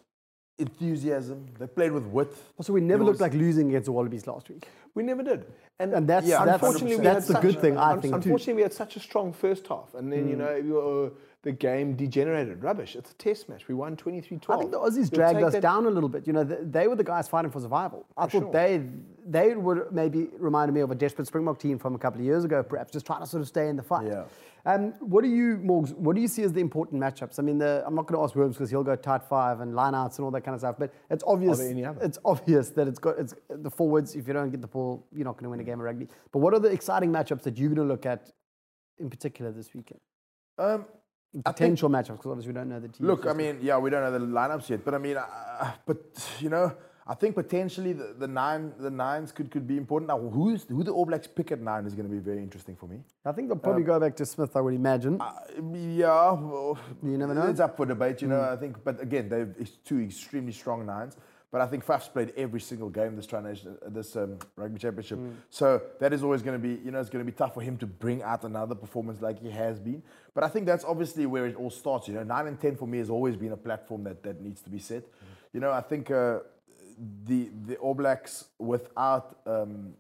enthusiasm. 0.59 1.47
They 1.59 1.67
played 1.67 1.93
with 1.93 2.05
wit. 2.05 2.29
Also, 2.59 2.73
we 2.73 2.81
never 2.81 3.05
looked 3.05 3.21
like 3.21 3.35
losing 3.35 3.69
against 3.69 3.87
the 3.87 3.93
Wallabies 3.93 4.27
last 4.27 4.49
week. 4.49 4.69
We 4.95 5.03
never 5.03 5.23
did. 5.23 5.47
And 5.81 6.07
that's, 6.07 6.27
Yeah, 6.27 6.45
that's, 6.45 6.63
unfortunately, 6.63 6.97
we 6.97 7.03
that's 7.03 7.27
the 7.27 7.41
good 7.41 7.61
thing, 7.61 7.77
I 7.77 7.93
think, 7.97 8.03
too. 8.03 8.15
Unfortunately, 8.15 8.55
we 8.55 8.63
had 8.63 8.73
such 8.73 8.97
a 8.97 9.01
strong 9.01 9.33
first 9.33 9.67
half, 9.67 9.95
and 9.95 10.13
then 10.13 10.29
you 10.29 10.37
mm. 10.37 10.39
know 10.39 10.55
you 10.57 10.75
were- 10.75 11.13
the 11.45 11.53
game 11.53 11.95
degenerated. 11.95 12.63
Rubbish. 12.63 12.97
It's 12.97 13.11
a 13.11 13.15
test 13.15 13.49
match. 13.49 13.69
We 13.69 13.75
won 13.75 13.97
23-12. 13.97 14.41
I 14.49 14.59
think 14.59 14.71
the 14.71 14.79
Aussies 14.79 14.97
You'll 14.97 15.09
dragged 15.11 15.43
us 15.43 15.55
down 15.57 15.85
a 15.87 15.91
little 15.91 16.09
bit. 16.09 16.27
You 16.27 16.33
know, 16.33 16.45
th- 16.45 16.61
they 16.63 16.89
were 16.89 16.97
the 16.97 17.05
guys 17.05 17.29
fighting 17.29 17.51
for 17.51 17.61
survival. 17.61 18.07
I 18.17 18.23
thought 18.23 18.31
sure. 18.31 18.53
they 18.53 18.83
they 19.27 19.55
would 19.55 19.93
maybe 19.93 20.29
reminded 20.39 20.73
me 20.73 20.81
of 20.81 20.91
a 20.91 20.95
desperate 20.95 21.27
Springbok 21.27 21.59
team 21.59 21.79
from 21.79 21.95
a 21.95 21.99
couple 21.99 22.21
of 22.21 22.27
years 22.27 22.45
ago, 22.45 22.63
perhaps, 22.63 22.93
just 22.93 23.07
trying 23.07 23.21
to 23.21 23.27
sort 23.27 23.41
of 23.41 23.49
stay 23.49 23.69
in 23.69 23.77
the 23.77 23.83
fight. 23.83 24.07
Yeah. 24.07 24.25
Um, 24.67 24.93
what 25.01 25.23
do 25.23 25.29
you, 25.29 25.59
Morgs, 25.59 25.93
what 25.93 26.17
do 26.17 26.23
you 26.23 26.29
see 26.29 26.43
as 26.43 26.53
the 26.53 26.61
important 26.61 27.01
matchups? 27.01 27.39
I 27.39 27.43
mean, 27.43 27.59
the, 27.59 27.83
I'm 27.87 27.95
not 27.95 28.07
going 28.07 28.19
to 28.19 28.25
ask 28.25 28.35
Worms 28.35 28.57
because 28.57 28.71
he'll 28.71 28.83
go 28.83 28.97
tight 28.97 29.23
five 29.23 29.61
and 29.61 29.75
lineouts 29.75 30.17
and 30.17 30.25
all 30.25 30.31
that 30.31 30.41
kind 30.43 30.55
of 30.55 30.61
stuff, 30.61 30.77
but 30.79 30.93
it's 31.11 31.23
obvious. 31.27 31.61
any 31.61 31.85
other? 31.85 32.01
It's 32.03 32.19
obvious 32.25 32.71
that 32.71 32.89
it's 32.89 32.99
got 32.99 33.19
it's 33.19 33.35
the 33.51 33.71
forwards. 33.71 34.15
If 34.15 34.27
you 34.27 34.33
don't 34.33 34.51
get 34.51 34.63
the 34.63 34.67
ball, 34.67 35.07
you're 35.15 35.25
not 35.27 35.35
going 35.35 35.45
to 35.45 35.51
win 35.51 35.61
a 35.61 35.65
game 35.65 35.81
of 35.81 35.85
rugby. 35.85 36.09
But 36.33 36.39
what 36.39 36.55
are 36.55 36.61
the 36.61 36.71
exciting 36.71 37.11
matchups 37.11 37.43
that 37.43 37.59
you're 37.59 37.69
going 37.69 37.87
to 37.87 37.93
look 37.93 38.07
at, 38.07 38.31
in 38.99 39.11
particular 39.11 39.53
this 39.53 39.75
weekend? 39.75 40.01
Um, 40.59 40.87
I 40.87 41.33
think- 41.33 41.45
Potential 41.45 41.91
matchups, 41.91 42.17
because 42.17 42.27
obviously 42.31 42.53
we 42.53 42.55
don't 42.55 42.69
know 42.71 42.81
the 42.81 42.89
team. 42.89 43.07
Look, 43.07 43.27
I 43.27 43.35
mean, 43.35 43.59
yeah, 43.61 43.77
we 43.77 43.91
don't 43.91 44.03
know 44.03 44.19
the 44.19 44.25
lineups 44.25 44.71
yet, 44.71 44.85
but 44.85 44.95
I 44.95 44.99
mean, 44.99 45.17
uh, 45.19 45.73
but 45.85 45.99
you 46.41 46.49
know, 46.49 46.73
I 47.07 47.15
think 47.15 47.35
potentially 47.35 47.93
the, 47.93 48.15
the 48.19 48.27
nine, 48.27 48.73
the 48.79 48.91
nines 48.91 49.31
could, 49.31 49.51
could 49.51 49.67
be 49.67 49.77
important. 49.77 50.09
Now, 50.09 50.19
who's 50.19 50.65
who 50.65 50.83
the 50.83 50.91
All 50.91 51.05
Blacks 51.05 51.27
pick 51.27 51.53
at 51.53 51.61
nine 51.61 51.85
is 51.85 51.95
going 51.95 52.09
to 52.09 52.13
be 52.13 52.19
very 52.21 52.39
interesting 52.39 52.77
for 52.77 52.87
me. 52.87 53.01
I 53.27 53.33
think 53.33 53.49
they'll 53.49 53.59
probably 53.59 53.83
go 53.83 54.01
back 54.01 54.17
to 54.17 54.27
Smith. 54.27 54.57
I 54.57 54.63
would 54.63 54.75
imagine. 54.75 55.21
Uh, 55.21 55.33
yeah, 55.75 56.33
well, 56.33 56.79
You 57.03 57.19
never 57.19 57.35
know. 57.35 57.47
It's 57.47 57.61
up 57.61 57.77
for 57.77 57.85
debate, 57.85 58.23
you 58.23 58.29
know. 58.29 58.41
I 58.41 58.57
think, 58.57 58.83
but 58.83 59.01
again, 59.03 59.29
they've 59.29 59.55
two 59.85 60.01
extremely 60.01 60.53
strong 60.53 60.87
nines. 60.87 61.17
But 61.55 61.61
I 61.61 61.67
think 61.67 61.85
Faf's 61.85 62.09
played 62.09 62.33
every 62.37 62.61
single 62.61 62.91
game 62.91 63.15
this 63.15 63.27
Tri 63.27 63.41
Nation, 63.41 63.79
uh, 63.87 63.89
this 63.89 64.17
um, 64.17 64.41
rugby 64.57 64.81
championship. 64.81 65.21
So 65.51 65.83
that 66.01 66.13
is 66.13 66.25
always 66.25 66.43
going 66.43 66.61
to 66.61 66.69
be, 66.69 66.83
you 66.85 66.91
know, 66.91 66.99
it's 66.99 67.11
going 67.11 67.25
to 67.25 67.31
be 67.31 67.37
tough 67.37 67.55
for 67.55 67.61
him 67.61 67.77
to 67.77 67.87
bring 67.87 68.25
out 68.25 68.43
another 68.43 68.75
performance 68.75 69.21
like 69.21 69.41
he 69.41 69.51
has 69.51 69.79
been. 69.79 70.03
But 70.35 70.43
I 70.43 70.49
think 70.49 70.67
that's 70.67 70.85
obviously 70.85 71.27
where 71.27 71.47
it 71.47 71.55
all 71.55 71.71
starts. 71.71 72.09
You 72.09 72.15
know, 72.15 72.25
nine 72.25 72.49
and 72.49 72.59
ten 72.59 72.75
for 72.75 72.89
me 72.89 72.99
has 72.99 73.09
always 73.09 73.37
been 73.37 73.53
a 73.53 73.57
platform 73.57 74.03
that 74.03 74.25
that 74.25 74.41
needs 74.41 74.63
to 74.63 74.71
be 74.71 74.81
set. 74.81 75.05
You 75.53 75.61
know, 75.61 75.71
I 75.71 75.81
think 75.81 76.11
uh, 76.11 76.41
the 77.25 77.51
the 77.67 77.77
All 77.77 77.95
Blacks 77.95 78.47
without 78.59 79.39
um, 79.47 79.95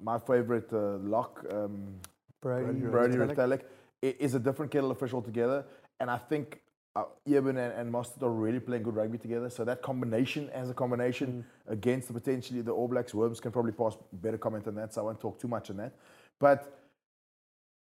my 0.00 0.18
favorite 0.18 0.72
uh, 0.72 0.98
lock. 0.98 1.44
Um, 1.50 1.94
Brodie, 2.42 2.80
Brodie 2.80 3.16
Retallick. 3.16 3.62
Is 4.02 4.34
a 4.34 4.38
different 4.38 4.70
kettle 4.70 4.90
of 4.90 5.00
fish 5.00 5.12
altogether. 5.12 5.64
And 5.98 6.10
I 6.10 6.18
think 6.18 6.60
uh, 6.94 7.04
Eben 7.26 7.56
and, 7.56 7.72
and 7.72 7.92
Mostert 7.92 8.22
are 8.22 8.30
really 8.30 8.60
playing 8.60 8.82
good 8.82 8.94
rugby 8.94 9.18
together. 9.18 9.50
So 9.50 9.64
that 9.64 9.82
combination 9.82 10.50
as 10.50 10.70
a 10.70 10.74
combination 10.74 11.44
against 11.66 12.08
the 12.08 12.14
potentially 12.14 12.60
the 12.60 12.72
All 12.72 12.88
Blacks, 12.88 13.14
Worms 13.14 13.40
can 13.40 13.50
probably 13.50 13.72
pass 13.72 13.96
better 14.12 14.38
comment 14.38 14.68
on 14.68 14.74
that. 14.76 14.94
So 14.94 15.00
I 15.00 15.04
won't 15.04 15.20
talk 15.20 15.40
too 15.40 15.48
much 15.48 15.70
on 15.70 15.78
that. 15.78 15.94
But 16.38 16.78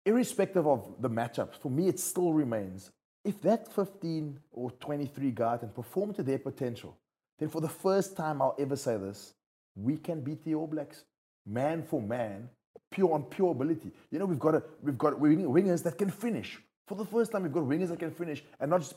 irrespective 0.06 0.66
of 0.66 0.96
the 1.02 1.10
matchup, 1.10 1.56
for 1.56 1.70
me 1.70 1.88
it 1.88 2.00
still 2.00 2.32
remains 2.32 2.92
if 3.28 3.42
that 3.42 3.68
15 3.74 4.40
or 4.54 4.72
23 4.72 5.32
guy 5.32 5.58
can 5.58 5.70
perform 5.70 6.14
to 6.14 6.24
their 6.24 6.40
potential, 6.40 6.98
then 7.40 7.50
for 7.50 7.62
the 7.62 7.70
first 7.70 8.16
time 8.16 8.42
I'll 8.42 8.56
ever 8.60 8.76
say 8.76 8.98
this, 8.98 9.34
we 9.76 9.98
can 9.98 10.22
beat 10.22 10.44
the 10.44 10.56
All 10.56 10.68
Blacks 10.68 11.04
man 11.46 11.84
for 11.84 12.02
man, 12.02 12.50
pure 12.92 13.14
on 13.14 13.24
pure 13.24 13.52
ability. 13.52 13.92
You 14.12 14.20
know, 14.20 14.26
we've 14.26 14.40
got 14.40 14.56
a, 14.56 14.64
we've 14.82 14.98
got 14.98 15.20
wing- 15.20 15.44
wingers 15.44 15.84
that 15.84 15.98
can 15.98 16.10
finish. 16.10 16.60
For 16.88 16.96
the 16.96 17.06
first 17.06 17.32
time, 17.32 17.44
we've 17.44 17.54
got 17.54 17.64
wingers 17.64 17.90
that 17.90 18.00
can 18.00 18.12
finish 18.12 18.44
and 18.60 18.70
not 18.70 18.82
just 18.82 18.96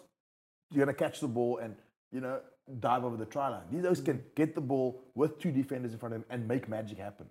you're 0.70 0.85
gonna 0.85 0.96
catch 0.96 1.20
the 1.20 1.29
ball 1.29 1.59
and 1.59 1.74
you 2.12 2.20
know 2.20 2.40
dive 2.79 3.05
over 3.05 3.16
the 3.16 3.26
try 3.26 3.48
line. 3.48 3.64
These 3.70 3.83
guys 3.83 4.00
can 4.00 4.18
mm. 4.18 4.35
get 4.35 4.55
the 4.55 4.61
ball 4.61 5.03
with 5.14 5.38
two 5.38 5.50
defenders 5.50 5.92
in 5.92 5.98
front 5.98 6.14
of 6.14 6.20
him 6.20 6.26
and 6.31 6.46
make 6.46 6.68
magic 6.68 6.98
happen. 6.98 7.26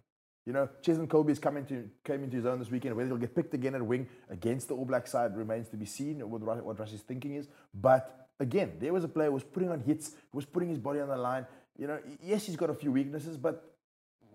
You 0.45 0.53
know, 0.53 0.69
Cheslin 0.81 1.07
Kolbe 1.07 1.29
has 1.29 1.39
come 1.39 1.57
into, 1.57 1.89
came 2.03 2.23
into 2.23 2.37
his 2.37 2.45
own 2.45 2.59
this 2.59 2.71
weekend. 2.71 2.95
Whether 2.95 3.09
he'll 3.09 3.17
get 3.17 3.35
picked 3.35 3.53
again 3.53 3.75
at 3.75 3.85
wing 3.85 4.07
against 4.29 4.67
the 4.67 4.73
All 4.73 4.85
Black 4.85 5.05
side 5.05 5.37
remains 5.37 5.69
to 5.69 5.77
be 5.77 5.85
seen 5.85 6.27
what, 6.29 6.41
what 6.41 6.77
Rassie's 6.77 7.01
thinking 7.01 7.35
is. 7.35 7.47
But 7.73 8.28
again, 8.39 8.73
there 8.79 8.93
was 8.93 9.03
a 9.03 9.07
player 9.07 9.27
who 9.27 9.33
was 9.33 9.43
putting 9.43 9.69
on 9.69 9.79
hits, 9.81 10.11
who 10.31 10.37
was 10.37 10.45
putting 10.45 10.69
his 10.69 10.79
body 10.79 10.99
on 10.99 11.09
the 11.09 11.17
line. 11.17 11.45
You 11.77 11.87
know, 11.87 11.99
yes, 12.23 12.45
he's 12.45 12.55
got 12.55 12.69
a 12.69 12.73
few 12.73 12.91
weaknesses, 12.91 13.37
but 13.37 13.75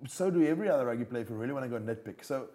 so 0.08 0.30
do 0.30 0.46
every 0.46 0.68
other 0.68 0.86
rugby 0.86 1.04
player 1.04 1.22
if 1.22 1.30
you 1.30 1.36
really 1.36 1.52
want 1.52 1.64
to 1.64 1.68
go 1.68 1.78
nitpick. 1.78 2.24
So 2.24 2.48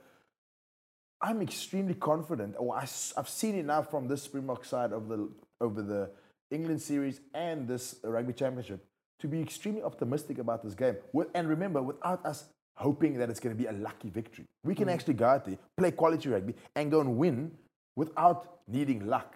I'm 1.22 1.42
extremely 1.42 1.96
confident, 1.96 2.56
or 2.58 2.76
I, 2.76 2.82
have 3.16 3.30
seen 3.30 3.56
enough 3.56 3.90
from 3.90 4.08
this 4.08 4.24
Springbok 4.24 4.66
side 4.66 4.94
of 4.94 5.08
the 5.08 5.30
over 5.62 5.82
the 5.82 6.10
England 6.52 6.82
series 6.82 7.20
and 7.34 7.68
this 7.68 7.96
rugby 8.04 8.34
championship 8.34 8.86
to 9.20 9.28
be 9.28 9.42
extremely 9.42 9.84
optimistic 9.84 10.38
about 10.38 10.64
this 10.64 10.74
game. 10.74 10.96
With, 11.12 11.28
and 11.36 11.48
remember, 11.50 11.82
without 11.82 12.26
us 12.26 12.46
hoping 12.76 13.18
that 13.18 13.30
it's 13.30 13.42
going 13.42 13.56
to 13.56 13.62
be 13.62 13.68
a 13.68 13.74
lucky 13.74 14.10
victory, 14.10 14.46
we 14.64 14.74
can 14.74 14.88
mm. 14.88 14.94
actually 14.94 15.16
go 15.16 15.26
out 15.26 15.46
there, 15.46 15.58
play 15.78 15.92
quality 15.92 16.30
rugby, 16.30 16.56
and 16.76 16.90
go 16.90 17.02
and 17.02 17.18
win 17.18 17.52
without 17.98 18.60
needing 18.68 19.06
luck. 19.06 19.36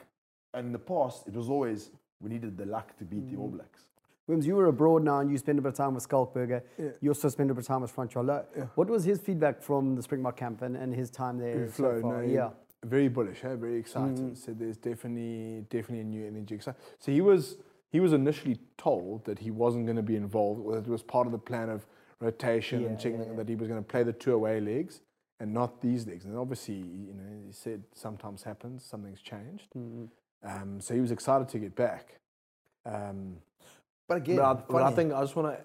And 0.53 0.67
in 0.67 0.71
the 0.71 0.79
past, 0.79 1.27
it 1.27 1.33
was 1.33 1.49
always 1.49 1.89
we 2.23 2.29
needed 2.29 2.57
the 2.57 2.65
luck 2.65 2.97
to 2.97 3.03
beat 3.03 3.29
the 3.29 3.35
All 3.35 3.49
Blacks. 3.49 3.81
Wims, 4.27 4.47
you 4.47 4.55
were 4.55 4.67
abroad 4.67 5.03
now 5.03 5.19
and 5.19 5.29
you 5.29 5.37
spent 5.37 5.59
a 5.59 5.61
bit 5.61 5.69
of 5.69 5.75
time 5.75 5.95
with 5.95 6.07
Schalk 6.09 6.33
Burger. 6.33 6.63
You 7.01 7.09
also 7.09 7.27
spent 7.27 7.51
a 7.51 7.53
bit 7.53 7.61
of 7.63 7.67
time 7.67 7.81
with 7.81 7.91
Francois 7.91 8.23
Louw. 8.23 8.69
What 8.75 8.89
was 8.89 9.03
his 9.03 9.19
feedback 9.19 9.61
from 9.61 9.95
the 9.95 10.01
Springbok 10.01 10.37
camp 10.37 10.61
and, 10.61 10.77
and 10.77 10.93
his 10.95 11.09
time 11.09 11.37
there? 11.37 11.67
so 11.67 11.73
Flo, 11.73 12.01
far? 12.01 12.23
no, 12.23 12.33
yeah. 12.33 12.49
very 12.85 13.09
bullish, 13.09 13.43
eh? 13.43 13.55
very 13.55 13.77
excited. 13.77 14.17
Mm. 14.17 14.37
Said 14.37 14.59
there's 14.59 14.77
definitely 14.77 15.65
definitely 15.69 15.99
a 15.99 16.05
new 16.05 16.25
energy. 16.25 16.57
So 16.59 16.73
so 16.99 17.11
he 17.11 17.19
was 17.19 17.57
he 17.89 17.99
was 17.99 18.13
initially 18.13 18.59
told 18.77 19.25
that 19.25 19.39
he 19.39 19.51
wasn't 19.51 19.85
going 19.85 19.97
to 19.97 20.01
be 20.01 20.15
involved, 20.15 20.61
or 20.63 20.75
that 20.75 20.87
it 20.87 20.91
was 20.91 21.03
part 21.03 21.25
of 21.27 21.33
the 21.33 21.37
plan 21.37 21.69
of 21.69 21.85
rotation 22.21 22.81
Yeah, 22.81 22.87
and 22.87 22.99
checking 22.99 23.19
yeah, 23.19 23.27
yeah. 23.31 23.35
that 23.35 23.49
he 23.49 23.55
was 23.55 23.67
going 23.67 23.83
to 23.83 23.87
play 23.87 24.03
the 24.03 24.13
two 24.13 24.33
away 24.33 24.61
legs 24.61 25.01
and 25.39 25.53
not 25.53 25.81
these 25.81 26.07
legs. 26.07 26.23
And 26.25 26.37
obviously, 26.37 26.75
you 26.75 27.13
know, 27.13 27.43
he 27.45 27.51
said 27.51 27.83
sometimes 27.93 28.43
happens, 28.43 28.85
something's 28.85 29.21
changed. 29.21 29.67
Mm. 29.77 30.07
Um, 30.43 30.81
so 30.81 30.93
he 30.93 30.99
was 31.01 31.11
excited 31.11 31.47
to 31.49 31.59
get 31.59 31.75
back. 31.75 32.19
Um, 32.85 33.37
But 34.07 34.17
again, 34.17 34.37
but, 34.37 34.45
I, 34.45 34.53
but 34.53 34.81
I 34.83 34.91
think 34.91 35.13
I 35.13 35.21
just 35.21 35.35
want 35.35 35.57
to. 35.57 35.63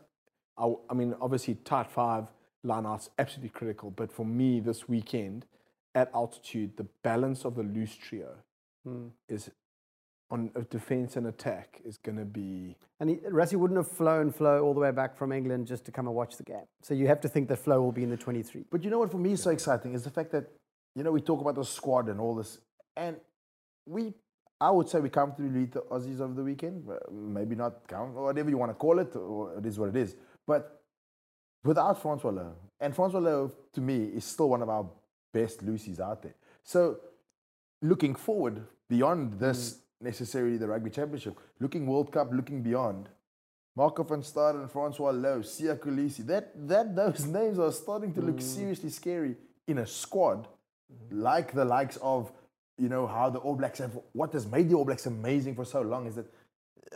I, 0.57 0.75
I 0.91 0.95
mean, 0.95 1.15
obviously, 1.21 1.55
tight 1.57 1.91
five 1.91 2.29
lineouts 2.65 3.11
absolutely 3.19 3.51
critical. 3.51 3.91
But 3.91 4.13
for 4.13 4.25
me, 4.27 4.61
this 4.61 4.89
weekend 4.89 5.47
at 5.95 6.11
altitude, 6.15 6.77
the 6.77 6.87
balance 7.03 7.45
of 7.45 7.55
the 7.55 7.63
loose 7.63 7.95
trio 7.95 8.29
Mm. 8.87 9.11
is 9.29 9.51
on 10.31 10.51
defense 10.71 11.17
and 11.17 11.27
attack 11.27 11.81
is 11.85 11.99
going 11.99 12.17
to 12.17 12.25
be. 12.25 12.77
And 13.01 13.11
he, 13.11 13.17
Rassie 13.17 13.57
wouldn't 13.57 13.77
have 13.77 13.89
flown 13.89 14.31
Flo 14.31 14.63
all 14.63 14.73
the 14.73 14.81
way 14.81 14.93
back 14.93 15.17
from 15.17 15.33
England 15.33 15.67
just 15.67 15.85
to 15.87 15.91
come 15.93 16.07
and 16.07 16.15
watch 16.15 16.37
the 16.37 16.45
game. 16.45 16.67
So 16.83 16.95
you 16.95 17.07
have 17.09 17.21
to 17.23 17.29
think 17.29 17.49
that 17.49 17.57
Flo 17.59 17.83
will 17.83 17.93
be 17.93 18.03
in 18.05 18.11
the 18.11 18.17
23. 18.17 18.65
But 18.71 18.85
you 18.85 18.91
know 18.91 18.99
what 19.01 19.11
for 19.11 19.19
me 19.19 19.33
is 19.33 19.43
so 19.43 19.51
exciting 19.51 19.95
is 19.95 20.05
the 20.05 20.11
fact 20.11 20.31
that, 20.33 20.45
you 20.95 21.03
know, 21.03 21.11
we 21.11 21.21
talk 21.21 21.41
about 21.41 21.57
the 21.57 21.65
squad 21.65 22.09
and 22.09 22.21
all 22.21 22.35
this. 22.35 22.59
And 22.97 23.17
we, 23.87 24.15
I 24.61 24.71
would 24.71 24.89
say 24.89 24.99
we 25.01 25.09
comfortably 25.09 25.61
lead 25.61 25.73
the 25.73 25.83
Aussies 25.83 26.21
over 26.21 26.35
the 26.35 26.43
weekend. 26.43 26.89
Maybe 27.13 27.55
not 27.55 27.87
count, 27.87 28.15
whatever 28.15 28.51
you 28.51 28.59
want 28.59 28.71
to 28.71 28.75
call 28.75 28.99
it, 28.99 29.15
or 29.15 29.57
it 29.59 29.67
is 29.67 29.79
what 29.79 29.91
it 29.91 29.97
is. 29.97 30.17
But 30.47 30.83
without 31.65 32.01
Francois 32.03 32.33
Louw, 32.33 32.53
and 32.81 32.95
Francois 32.95 33.21
Louw, 33.21 33.53
to 33.75 33.81
me, 33.81 34.05
is 34.05 34.25
still 34.25 34.51
one 34.51 34.63
of 34.63 34.69
our 34.69 34.87
best 35.33 35.63
Lucy's 35.63 36.01
out 36.01 36.23
there. 36.23 36.35
So 36.65 36.99
looking 37.83 38.15
forward 38.15 38.65
beyond 38.89 39.35
mm. 39.35 39.39
this 39.39 39.79
necessarily 40.01 40.57
the 40.57 40.67
rugby 40.67 40.91
championship, 40.91 41.39
looking 41.61 41.87
World 41.87 42.13
Cup, 42.13 42.29
looking 42.33 42.63
beyond, 42.63 43.09
Marco 43.77 44.03
van 44.03 44.23
Staden, 44.23 44.71
Francois 44.71 45.13
Louw, 45.13 45.39
Siya 45.39 45.79
Kolisi, 45.79 46.27
that, 46.27 46.51
that 46.69 46.97
those 46.97 47.27
names 47.27 47.59
are 47.59 47.73
starting 47.73 48.13
to 48.15 48.21
look 48.21 48.37
mm. 48.37 48.43
seriously 48.43 48.91
scary 48.91 49.37
in 49.67 49.79
a 49.79 49.87
squad 49.87 50.49
mm-hmm. 50.93 51.21
like 51.21 51.53
the 51.53 51.65
likes 51.65 51.97
of, 52.03 52.33
you 52.79 52.89
know, 52.89 53.07
how 53.07 53.29
the 53.29 53.39
All 53.39 53.57
Blacks 53.57 53.79
have, 53.81 53.99
what 54.13 54.33
has 54.33 54.47
made 54.47 54.71
the 54.71 54.77
All 54.77 54.85
Blacks 54.85 55.07
amazing 55.07 55.55
for 55.55 55.65
so 55.65 55.83
long 55.83 56.07
is 56.07 56.15
that, 56.15 56.27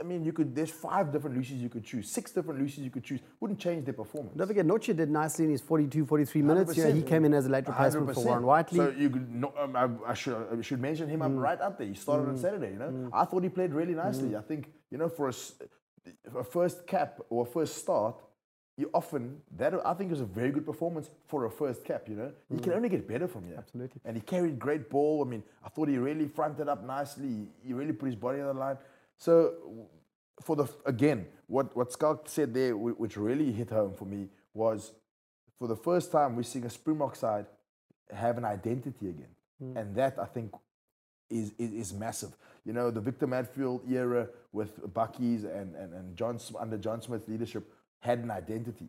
I 0.00 0.04
mean, 0.04 0.24
you 0.24 0.32
could, 0.32 0.54
there's 0.54 0.70
five 0.70 1.12
different 1.12 1.36
Lucies 1.36 1.60
you 1.60 1.68
could 1.68 1.84
choose, 1.84 2.08
six 2.08 2.30
different 2.30 2.60
Lucies 2.60 2.78
you 2.78 2.90
could 2.90 3.04
choose, 3.04 3.20
wouldn't 3.40 3.60
change 3.60 3.84
their 3.84 3.92
performance. 3.92 4.34
Don't 4.36 4.46
forget, 4.46 4.64
Notshe 4.64 4.96
did 4.96 5.10
nicely 5.10 5.44
in 5.44 5.50
his 5.50 5.60
42, 5.60 6.06
43 6.06 6.42
minutes. 6.42 6.76
Know, 6.76 6.92
he 6.92 7.02
came 7.02 7.24
in 7.24 7.34
as 7.34 7.46
a 7.46 7.50
late 7.50 7.66
replacement 7.66 8.14
for 8.14 8.22
100%. 8.22 8.24
Warren 8.24 8.46
Whiteley. 8.46 8.78
So 8.78 8.94
you 8.96 9.10
could, 9.10 9.34
no, 9.34 9.52
um, 9.58 9.76
I, 9.76 10.10
I, 10.10 10.14
should, 10.14 10.34
I 10.34 10.62
should 10.62 10.80
mention 10.80 11.08
him 11.08 11.20
up 11.20 11.32
mm. 11.32 11.42
right 11.42 11.60
up 11.60 11.76
there. 11.76 11.86
He 11.86 11.94
started 11.94 12.28
on 12.28 12.36
mm. 12.36 12.40
Saturday. 12.40 12.72
You 12.72 12.78
know, 12.78 12.88
mm. 12.88 13.10
I 13.12 13.24
thought 13.24 13.42
he 13.42 13.50
played 13.50 13.72
really 13.72 13.94
nicely. 13.94 14.34
I 14.36 14.40
think 14.40 14.70
you 14.90 14.98
know 14.98 15.08
for 15.08 15.28
a 15.28 16.44
first 16.44 16.86
cap 16.86 17.20
or 17.28 17.42
a 17.42 17.46
first 17.46 17.76
start, 17.76 18.16
you 18.76 18.90
often 18.94 19.40
that 19.56 19.74
I 19.84 19.94
think 19.94 20.10
was 20.10 20.20
a 20.20 20.24
very 20.24 20.50
good 20.50 20.64
performance 20.64 21.10
for 21.26 21.44
a 21.44 21.50
first 21.50 21.84
cap. 21.84 22.08
You 22.08 22.16
know, 22.16 22.32
you 22.50 22.58
can 22.58 22.72
mm. 22.72 22.76
only 22.76 22.88
get 22.88 23.06
better 23.06 23.28
from 23.28 23.44
here. 23.44 23.56
Absolutely. 23.58 24.00
And 24.04 24.16
he 24.16 24.22
carried 24.22 24.58
great 24.58 24.88
ball. 24.88 25.22
I 25.24 25.28
mean, 25.28 25.42
I 25.64 25.68
thought 25.68 25.88
he 25.88 25.98
really 25.98 26.26
fronted 26.26 26.68
up 26.68 26.84
nicely. 26.84 27.48
He 27.64 27.74
really 27.74 27.92
put 27.92 28.06
his 28.06 28.16
body 28.16 28.40
on 28.40 28.46
the 28.46 28.54
line. 28.54 28.78
So 29.18 29.54
for 30.40 30.56
the 30.56 30.66
again, 30.86 31.26
what 31.46 31.76
what 31.76 31.92
Schalk 31.92 32.28
said 32.28 32.54
there, 32.54 32.76
which 32.76 33.16
really 33.16 33.52
hit 33.52 33.70
home 33.70 33.94
for 33.94 34.06
me, 34.06 34.28
was 34.54 34.92
for 35.58 35.68
the 35.68 35.76
first 35.76 36.10
time 36.10 36.34
we're 36.34 36.42
seeing 36.42 36.64
a 36.64 36.70
Springbok 36.70 37.14
side 37.14 37.46
have 38.10 38.38
an 38.38 38.44
identity 38.44 39.08
again, 39.08 39.34
mm. 39.62 39.76
and 39.76 39.94
that 39.96 40.18
I 40.18 40.24
think 40.26 40.52
is, 41.30 41.52
is 41.58 41.72
is 41.72 41.92
massive. 41.92 42.36
You 42.64 42.72
know, 42.72 42.90
the 42.90 43.00
Victor 43.00 43.26
Matfield 43.26 43.90
era 43.90 44.28
with 44.52 44.80
Bakkies 44.94 45.44
and 45.44 45.74
and, 45.76 45.92
and 45.92 46.16
John 46.16 46.38
under 46.58 46.78
John 46.78 47.02
Smit's 47.02 47.28
leadership 47.28 47.70
had 48.02 48.18
an 48.18 48.30
identity. 48.30 48.88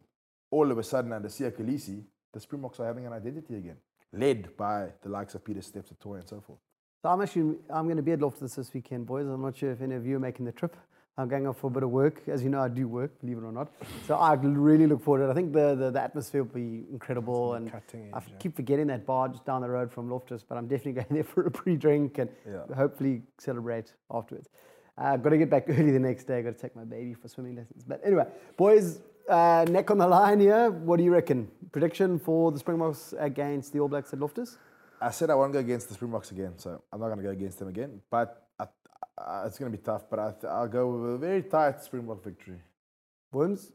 All 0.51 0.71
of 0.71 0.77
a 0.77 0.83
sudden, 0.83 1.13
under 1.13 1.29
Siya 1.29 1.51
Kolisi, 1.51 2.03
the 2.33 2.39
Springboks 2.39 2.79
are 2.79 2.85
having 2.85 3.05
an 3.05 3.13
identity 3.13 3.55
again, 3.55 3.77
led 4.11 4.55
by 4.57 4.89
the 5.01 5.09
likes 5.09 5.35
of 5.35 5.43
Pieter-Steph 5.45 5.87
du 5.87 5.95
Toit, 5.95 6.19
and 6.19 6.27
so 6.27 6.41
forth. 6.41 6.59
So 7.01 7.09
I'm 7.09 7.21
actually 7.21 7.57
I'm 7.69 7.85
going 7.85 7.97
to 7.97 8.03
be 8.03 8.11
at 8.13 8.19
Loftus 8.21 8.55
this 8.55 8.73
weekend, 8.73 9.05
boys. 9.05 9.25
I'm 9.27 9.41
not 9.41 9.55
sure 9.55 9.71
if 9.71 9.81
any 9.81 9.95
of 9.95 10.05
you 10.05 10.15
are 10.17 10.19
making 10.19 10.45
the 10.45 10.51
trip. 10.51 10.75
I'm 11.15 11.27
going 11.27 11.45
off 11.45 11.59
for 11.59 11.67
a 11.67 11.69
bit 11.69 11.83
of 11.83 11.91
work. 11.91 12.23
As 12.27 12.43
you 12.43 12.49
know, 12.49 12.59
I 12.61 12.69
do 12.69 12.87
work, 12.87 13.19
believe 13.19 13.37
it 13.37 13.43
or 13.43 13.51
not. 13.51 13.71
So 14.07 14.15
I 14.15 14.33
really 14.33 14.87
look 14.87 15.03
forward 15.03 15.19
to 15.19 15.27
it. 15.27 15.31
I 15.31 15.35
think 15.35 15.53
the, 15.53 15.75
the, 15.75 15.91
the 15.91 16.01
atmosphere 16.01 16.41
will 16.43 16.55
be 16.55 16.85
incredible. 16.91 17.53
And 17.53 17.71
cutting 17.71 18.09
I 18.13 18.17
edge, 18.17 18.23
yeah. 18.31 18.37
keep 18.39 18.55
forgetting 18.55 18.87
that 18.87 19.05
bar 19.05 19.27
just 19.29 19.45
down 19.45 19.61
the 19.61 19.69
road 19.69 19.91
from 19.91 20.09
Loftus, 20.09 20.41
but 20.47 20.57
I'm 20.57 20.67
definitely 20.67 20.93
going 21.03 21.07
there 21.11 21.23
for 21.23 21.45
a 21.45 21.51
pre-drink 21.51 22.17
and 22.17 22.29
Yeah. 22.47 22.63
hopefully 22.75 23.21
celebrate 23.37 23.93
afterwards. 24.09 24.49
Uh, 24.97 25.17
got 25.17 25.29
to 25.29 25.37
get 25.37 25.49
back 25.49 25.65
early 25.69 25.91
the 25.91 25.99
next 25.99 26.25
day. 26.25 26.37
I've 26.39 26.45
Got 26.45 26.55
to 26.57 26.61
take 26.61 26.75
my 26.75 26.83
baby 26.83 27.13
for 27.13 27.27
swimming 27.27 27.55
lessons. 27.55 27.83
But 27.87 28.01
anyway, 28.05 28.25
boys, 28.57 28.99
uh, 29.29 29.65
neck 29.69 29.89
on 29.91 29.97
the 29.97 30.07
line 30.07 30.39
here. 30.39 30.69
What 30.69 30.97
do 30.97 31.03
you 31.03 31.11
reckon? 31.11 31.49
Prediction 31.71 32.19
for 32.19 32.51
the 32.51 32.59
Springboks 32.59 33.13
against 33.17 33.73
the 33.73 33.79
All 33.79 33.87
Blacks 33.87 34.13
at 34.13 34.19
Loftus? 34.19 34.57
I 35.01 35.11
said 35.11 35.29
I 35.29 35.35
won't 35.35 35.51
go 35.53 35.59
against 35.59 35.87
the 35.89 35.95
Springboks 35.95 36.31
again, 36.31 36.53
so 36.57 36.81
I'm 36.91 36.99
not 36.99 37.07
going 37.07 37.17
to 37.17 37.23
go 37.23 37.31
against 37.31 37.59
them 37.59 37.67
again. 37.67 38.01
But 38.11 38.47
I, 38.59 38.67
I, 39.17 39.45
it's 39.47 39.57
going 39.57 39.71
to 39.71 39.77
be 39.77 39.83
tough. 39.83 40.03
But 40.09 40.19
I, 40.19 40.31
th- 40.31 40.45
I'll 40.45 40.67
go 40.67 40.87
with 40.89 41.15
a 41.15 41.17
very 41.17 41.41
tight 41.43 41.83
Springbok 41.83 42.23
victory. 42.23 42.59
Worms? 43.31 43.71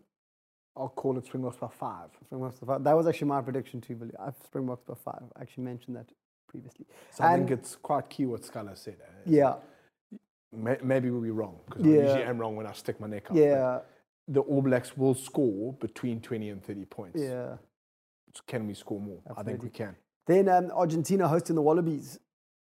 I'll 0.76 0.88
call 0.88 1.18
it 1.18 1.26
Springboks 1.26 1.56
by 1.56 1.66
five. 1.68 2.10
Springboks 2.24 2.60
by 2.60 2.74
five. 2.74 2.84
That 2.84 2.96
was 2.96 3.08
actually 3.08 3.26
my 3.28 3.40
prediction 3.42 3.80
too, 3.80 3.96
Billy. 3.96 4.12
I've 4.20 4.34
Springboks 4.44 4.84
by 4.86 4.94
five. 5.04 5.24
I 5.36 5.42
actually 5.42 5.64
mentioned 5.64 5.96
that 5.96 6.06
previously. 6.48 6.86
So 7.10 7.24
I 7.24 7.34
think 7.36 7.50
it's 7.50 7.74
quite 7.74 8.08
key 8.08 8.24
what 8.26 8.44
Sculler 8.44 8.76
said. 8.76 8.96
eh? 9.02 9.06
Yeah, 9.26 9.54
May- 10.52 10.78
Maybe 10.82 11.10
we'll 11.10 11.20
be 11.22 11.30
wrong 11.30 11.58
because 11.66 11.84
I 11.84 11.88
usually 11.90 12.22
am 12.22 12.38
wrong 12.38 12.56
when 12.56 12.66
I 12.66 12.72
stick 12.72 13.00
my 13.00 13.06
neck 13.06 13.26
out. 13.30 13.36
yeah, 13.36 13.80
The 14.28 14.40
All 14.40 14.62
Blacks 14.62 14.96
will 14.96 15.14
score 15.14 15.74
between 15.74 16.20
20 16.20 16.50
and 16.50 16.62
30 16.64 16.84
points. 16.86 17.20
yeah. 17.20 17.56
Can 18.46 18.66
we 18.66 18.74
score 18.74 19.00
more? 19.00 19.18
I 19.36 19.42
think 19.42 19.62
we 19.62 19.70
can. 19.70 19.96
Then 20.26 20.48
um, 20.48 20.70
Argentina 20.74 21.26
hosting 21.26 21.56
the 21.56 21.62
Wallabies. 21.62 22.18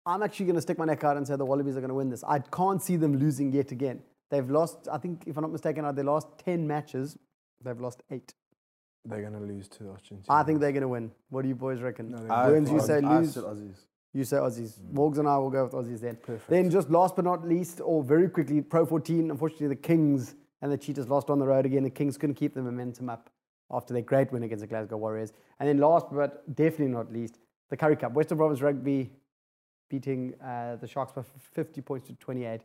I'm 0.07 0.23
actually 0.23 0.47
going 0.47 0.55
to 0.57 0.63
stick 0.63 0.79
my 0.79 0.85
neck 0.85 1.03
out 1.05 1.17
and 1.17 1.27
say 1.27 1.35
the 1.37 1.45
Wallabies 1.45 1.77
are 1.77 1.81
going 1.81 1.89
to 1.89 1.95
win 1.95 2.09
this. 2.09 2.23
I 2.25 2.39
can't 2.39 2.81
see 2.81 2.97
them 2.97 3.19
losing 3.19 3.53
yet 3.53 3.73
again. 3.73 4.01
They've 4.31 4.49
lost, 4.49 4.89
I 4.91 4.99
think, 4.99 5.25
if 5.27 5.37
I'm 5.37 5.43
not 5.43 5.51
mistaken, 5.53 5.85
out 5.85 5.91
of 5.91 5.97
their 5.97 6.05
last 6.05 6.29
10 6.45 6.67
matches, 6.67 7.17
they've 7.63 7.79
lost 7.81 8.03
eight. 8.11 8.33
They're 9.05 9.21
going 9.21 9.33
to 9.35 9.41
lose 9.41 9.69
to 9.71 9.91
Argentina. 9.91 10.25
I 10.31 10.45
think 10.45 10.61
they're 10.61 10.73
going 10.73 10.83
to 10.83 10.89
win. 10.89 11.11
What 11.31 11.43
do 11.43 11.49
you 11.49 11.55
boys 11.57 11.81
reckon? 11.81 12.11
No, 12.13 12.33
I- 12.35 12.47
Burns, 12.49 12.71
you 12.71 12.79
I- 12.79 12.83
say 12.85 13.03
I 13.03 13.19
lose. 13.19 13.35
said 13.35 13.43
Aussies. 13.45 13.79
You 14.13 14.25
say 14.25 14.37
Aussies. 14.37 14.79
Morgs 14.93 15.19
and 15.19 15.29
I 15.29 15.37
will 15.39 15.51
go 15.51 15.65
with 15.65 15.73
Aussies 15.73 16.01
then. 16.01 16.17
Perfect. 16.17 16.49
Then 16.49 16.71
just 16.71 16.91
last 16.91 17.17
but 17.17 17.25
not 17.25 17.47
least, 17.47 17.81
or 17.83 18.03
very 18.03 18.29
quickly, 18.29 18.63
Pro 18.63 18.87
14. 18.87 19.31
Unfortunately, 19.31 19.69
the 19.69 19.77
Kings 19.77 20.37
and 20.63 20.73
the 20.73 20.79
Cheetahs 20.79 21.09
lost 21.09 21.29
on 21.29 21.39
the 21.39 21.47
road 21.47 21.67
again. 21.67 21.83
The 21.83 21.91
Kings 21.91 22.17
couldn't 22.17 22.37
keep 22.37 22.55
the 22.55 22.63
momentum 22.63 23.11
up 23.11 23.31
after 23.71 23.93
their 23.93 24.03
great 24.03 24.33
win 24.33 24.43
against 24.43 24.63
the 24.63 24.67
Glasgow 24.67 24.97
Warriors. 24.97 25.33
And 25.59 25.69
then 25.69 25.79
last 25.79 26.07
but 26.11 26.55
definitely 26.55 26.89
not 26.89 27.13
least, 27.13 27.39
the 27.69 27.77
Currie 27.77 27.97
Cup. 27.97 28.13
Western 28.13 28.39
Province 28.39 28.61
Rugby 28.61 29.11
beating 29.89 30.35
uh, 30.43 30.77
the 30.77 30.87
Sharks 30.87 31.13
by 31.13 31.23
50 31.55 31.81
points 31.81 32.07
to 32.09 32.15
28. 32.15 32.63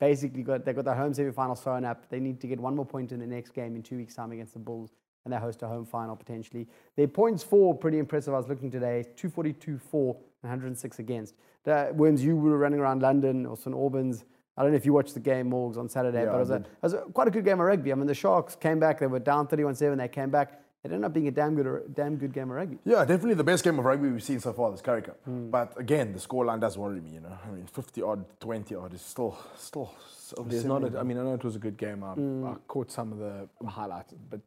Basically, 0.00 0.42
got 0.42 0.64
they 0.64 0.72
got 0.72 0.84
their 0.84 0.94
home 0.94 1.12
semi-final 1.12 1.56
sewn 1.56 1.84
up. 1.84 2.08
They 2.08 2.20
need 2.20 2.40
to 2.40 2.46
get 2.46 2.60
one 2.60 2.76
more 2.76 2.86
point 2.86 3.10
in 3.10 3.18
the 3.18 3.26
next 3.26 3.50
game 3.50 3.74
in 3.74 3.82
two 3.82 3.96
weeks' 3.96 4.14
time 4.14 4.30
against 4.30 4.52
the 4.52 4.60
Bulls, 4.60 4.92
and 5.28 5.32
they 5.36 5.38
host 5.44 5.62
a 5.62 5.68
home 5.68 5.84
final 5.84 6.16
potentially. 6.16 6.66
Their 6.96 7.08
points 7.08 7.42
for 7.42 7.74
pretty 7.76 7.98
impressive. 7.98 8.32
I 8.34 8.38
was 8.38 8.48
looking 8.48 8.70
today: 8.70 9.02
242 9.16 9.78
for, 9.78 10.14
106 10.40 10.98
against. 10.98 11.34
The, 11.64 11.90
Worms, 11.94 12.24
you 12.24 12.36
were 12.36 12.56
running 12.56 12.80
around 12.80 13.02
London 13.02 13.44
or 13.46 13.56
St 13.56 13.74
Albans. 13.76 14.24
I 14.56 14.62
don't 14.62 14.72
know 14.72 14.76
if 14.76 14.86
you 14.86 14.92
watched 14.92 15.14
the 15.14 15.20
game, 15.20 15.50
Morgs, 15.50 15.76
on 15.76 15.88
Saturday, 15.88 16.20
Yeah, 16.24 16.30
but 16.32 16.36
it 16.36 16.40
was, 16.40 16.50
a, 16.50 16.54
it 16.56 16.66
was 16.82 16.92
a, 16.94 16.98
quite 17.12 17.28
a 17.28 17.30
good 17.30 17.44
game 17.44 17.60
of 17.60 17.66
rugby. 17.66 17.92
I 17.92 17.94
mean, 17.94 18.06
the 18.06 18.14
Sharks 18.14 18.56
came 18.56 18.80
back, 18.80 18.98
they 18.98 19.06
were 19.06 19.20
down 19.20 19.46
31 19.46 19.74
7, 19.76 19.96
they 19.98 20.08
came 20.08 20.30
back. 20.30 20.60
It 20.84 20.92
ended 20.92 21.04
up 21.04 21.12
being 21.12 21.26
a 21.28 21.32
damn 21.32 21.54
good, 21.56 21.94
damn 21.94 22.16
good 22.16 22.32
game 22.32 22.50
of 22.50 22.56
rugby. 22.56 22.78
Yeah, 22.84 23.00
definitely 23.04 23.34
the 23.34 23.44
best 23.44 23.62
game 23.64 23.78
of 23.78 23.84
rugby 23.84 24.08
we've 24.08 24.22
seen 24.22 24.38
so 24.40 24.52
far 24.52 24.70
this 24.70 24.80
Currie 24.80 25.02
Cup. 25.02 25.18
Hmm. 25.24 25.50
But 25.50 25.78
again, 25.78 26.12
the 26.12 26.18
scoreline 26.20 26.60
does 26.60 26.78
worry 26.78 27.00
me. 27.00 27.10
You 27.14 27.20
know, 27.20 27.36
I 27.46 27.50
mean, 27.50 27.66
50 27.66 28.02
odd, 28.02 28.24
20 28.40 28.74
odd 28.76 28.94
is 28.94 29.00
still, 29.02 29.36
still. 29.56 29.92
so 30.16 30.44
There's 30.48 30.64
not. 30.64 30.82
similar. 30.82 30.96
A, 30.98 31.00
I 31.00 31.02
mean, 31.04 31.18
I 31.18 31.22
know 31.24 31.34
it 31.34 31.44
was 31.44 31.56
a 31.56 31.58
good 31.60 31.76
game. 31.76 32.02
I, 32.04 32.14
Mm. 32.14 32.52
I 32.52 32.56
caught 32.68 32.90
some 32.92 33.12
of 33.12 33.18
the 33.18 33.48
highlights, 33.68 34.14
but 34.30 34.40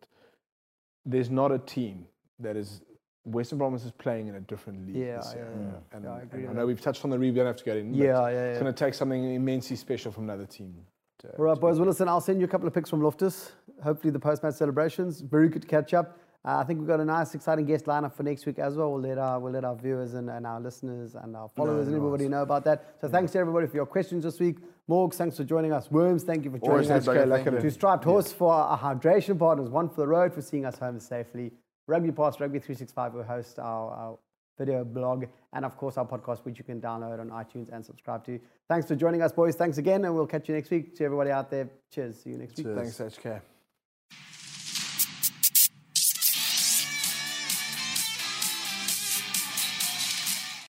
there's 1.06 1.30
not 1.30 1.52
a 1.52 1.60
team 1.60 2.06
that 2.39 2.56
is. 2.56 2.82
Western 3.24 3.60
Province 3.60 3.86
is 3.86 3.91
playing 3.91 4.30
in 4.30 4.36
a 4.36 4.39
different 4.41 4.88
league. 4.88 4.95
Yeah, 4.95 5.18
this 5.18 5.34
year. 5.36 5.47
yeah. 5.56 5.95
And, 5.95 6.06
Yeah, 6.06 6.12
I 6.12 6.22
agree 6.22 6.39
and 6.41 6.49
I 6.49 6.54
know 6.54 6.60
that. 6.62 6.66
we've 6.66 6.82
touched 6.82 7.04
on 7.06 7.12
the 7.12 7.20
review. 7.20 7.34
We 7.34 7.38
don't 7.38 7.45
have 7.45 7.56
to 7.58 7.64
get 7.64 7.78
in. 7.78 7.91
but 7.91 7.97
Yeah, 7.99 8.28
yeah, 8.30 8.45
It's 8.45 8.60
going 8.60 8.74
to 8.74 8.86
take 8.86 8.95
something 8.95 9.36
immensely 9.36 9.76
special 9.76 10.12
from 10.12 10.24
another 10.24 10.47
team. 10.47 10.74
to- 11.20 11.30
All 11.38 11.45
right, 11.45 11.60
boys. 11.60 11.78
Well, 11.78 11.88
listen, 11.88 12.08
I'll 12.08 12.20
send 12.20 12.39
you 12.39 12.45
a 12.45 12.49
couple 12.49 12.68
of 12.68 12.74
pics 12.74 12.89
from 12.89 13.04
Loftus. 13.04 13.52
Hopefully, 13.84 14.10
the 14.12 14.18
post 14.20 14.41
match 14.41 14.56
celebrations. 14.56 15.22
Very 15.22 15.49
good 15.49 15.62
to 15.62 15.68
catch 15.68 15.93
up. 15.93 16.18
Uh, 16.43 16.58
I 16.58 16.64
think 16.64 16.80
we've 16.80 16.88
got 16.88 16.99
a 16.99 17.06
nice, 17.06 17.36
exciting 17.36 17.66
guest 17.68 17.86
lineup 17.86 18.16
for 18.16 18.24
next 18.24 18.47
week 18.47 18.58
as 18.58 18.76
well. 18.76 18.91
We'll 18.91 19.02
let 19.02 19.20
our, 19.20 19.39
we'll 19.39 19.54
let 19.54 19.64
our 19.66 19.76
viewers 19.76 20.16
and, 20.16 20.28
and 20.28 20.47
our 20.47 20.60
listeners 20.60 21.14
and 21.14 21.36
our 21.36 21.47
followers 21.49 21.86
and 21.86 21.95
everybody 21.95 22.28
know 22.28 22.41
about 22.41 22.64
that. 22.66 22.95
So, 23.02 23.08
thanks 23.08 23.32
to 23.34 23.38
everybody 23.38 23.68
for 23.68 23.76
your 23.76 23.86
questions 23.86 24.24
this 24.24 24.39
week. 24.39 24.58
Morgs, 24.90 25.16
thanks 25.16 25.38
for 25.38 25.44
joining 25.44 25.72
us. 25.72 25.90
Worms, 25.92 26.24
thank 26.24 26.44
you 26.44 26.52
for 26.52 26.58
Always 26.58 26.88
joining 26.88 27.00
us. 27.00 27.06
good, 27.06 27.30
Doug. 27.46 27.62
To 27.62 27.72
Striped 27.72 28.04
Horse 28.04 28.32
for 28.32 28.52
our 28.54 28.78
hydration 28.78 29.38
partners, 29.40 29.70
one 29.70 29.90
for 29.90 30.02
the 30.02 30.08
road 30.08 30.34
for 30.34 30.42
seeing 30.42 30.66
us 30.66 30.78
home 30.78 31.00
safely. 31.00 31.52
Rugby 31.88 32.12
Pass, 32.12 32.40
Rugby 32.40 32.60
365 32.60 33.14
will 33.14 33.24
host 33.24 33.60
our, 33.60 33.92
our 33.92 34.18
video 34.58 34.84
blog, 34.84 35.26
and 35.54 35.66
of 35.66 35.78
course 35.78 35.98
our 35.98 36.06
podcast, 36.06 36.46
which 36.46 36.58
you 36.58 36.64
can 36.64 36.82
download 36.82 37.20
on 37.20 37.30
iTunes 37.30 37.74
and 37.74 37.86
subscribe 37.86 38.26
to. 38.26 38.40
Thanks 38.70 38.88
for 38.88 38.96
joining 38.96 39.22
us, 39.22 39.32
boys. 39.32 39.56
Thanks 39.56 39.78
again, 39.78 40.06
and 40.06 40.14
we'll 40.14 40.28
catch 40.28 40.48
you 40.50 40.56
next 40.56 40.72
week. 40.72 40.96
To 40.98 41.06
everybody 41.06 41.32
out 41.32 41.50
there, 41.50 41.70
cheers. 41.92 42.22
See 42.22 42.32
you 42.32 42.38
next 42.38 42.58
week. 42.58 42.68
Thanks, 42.76 42.98
HK. 42.98 43.42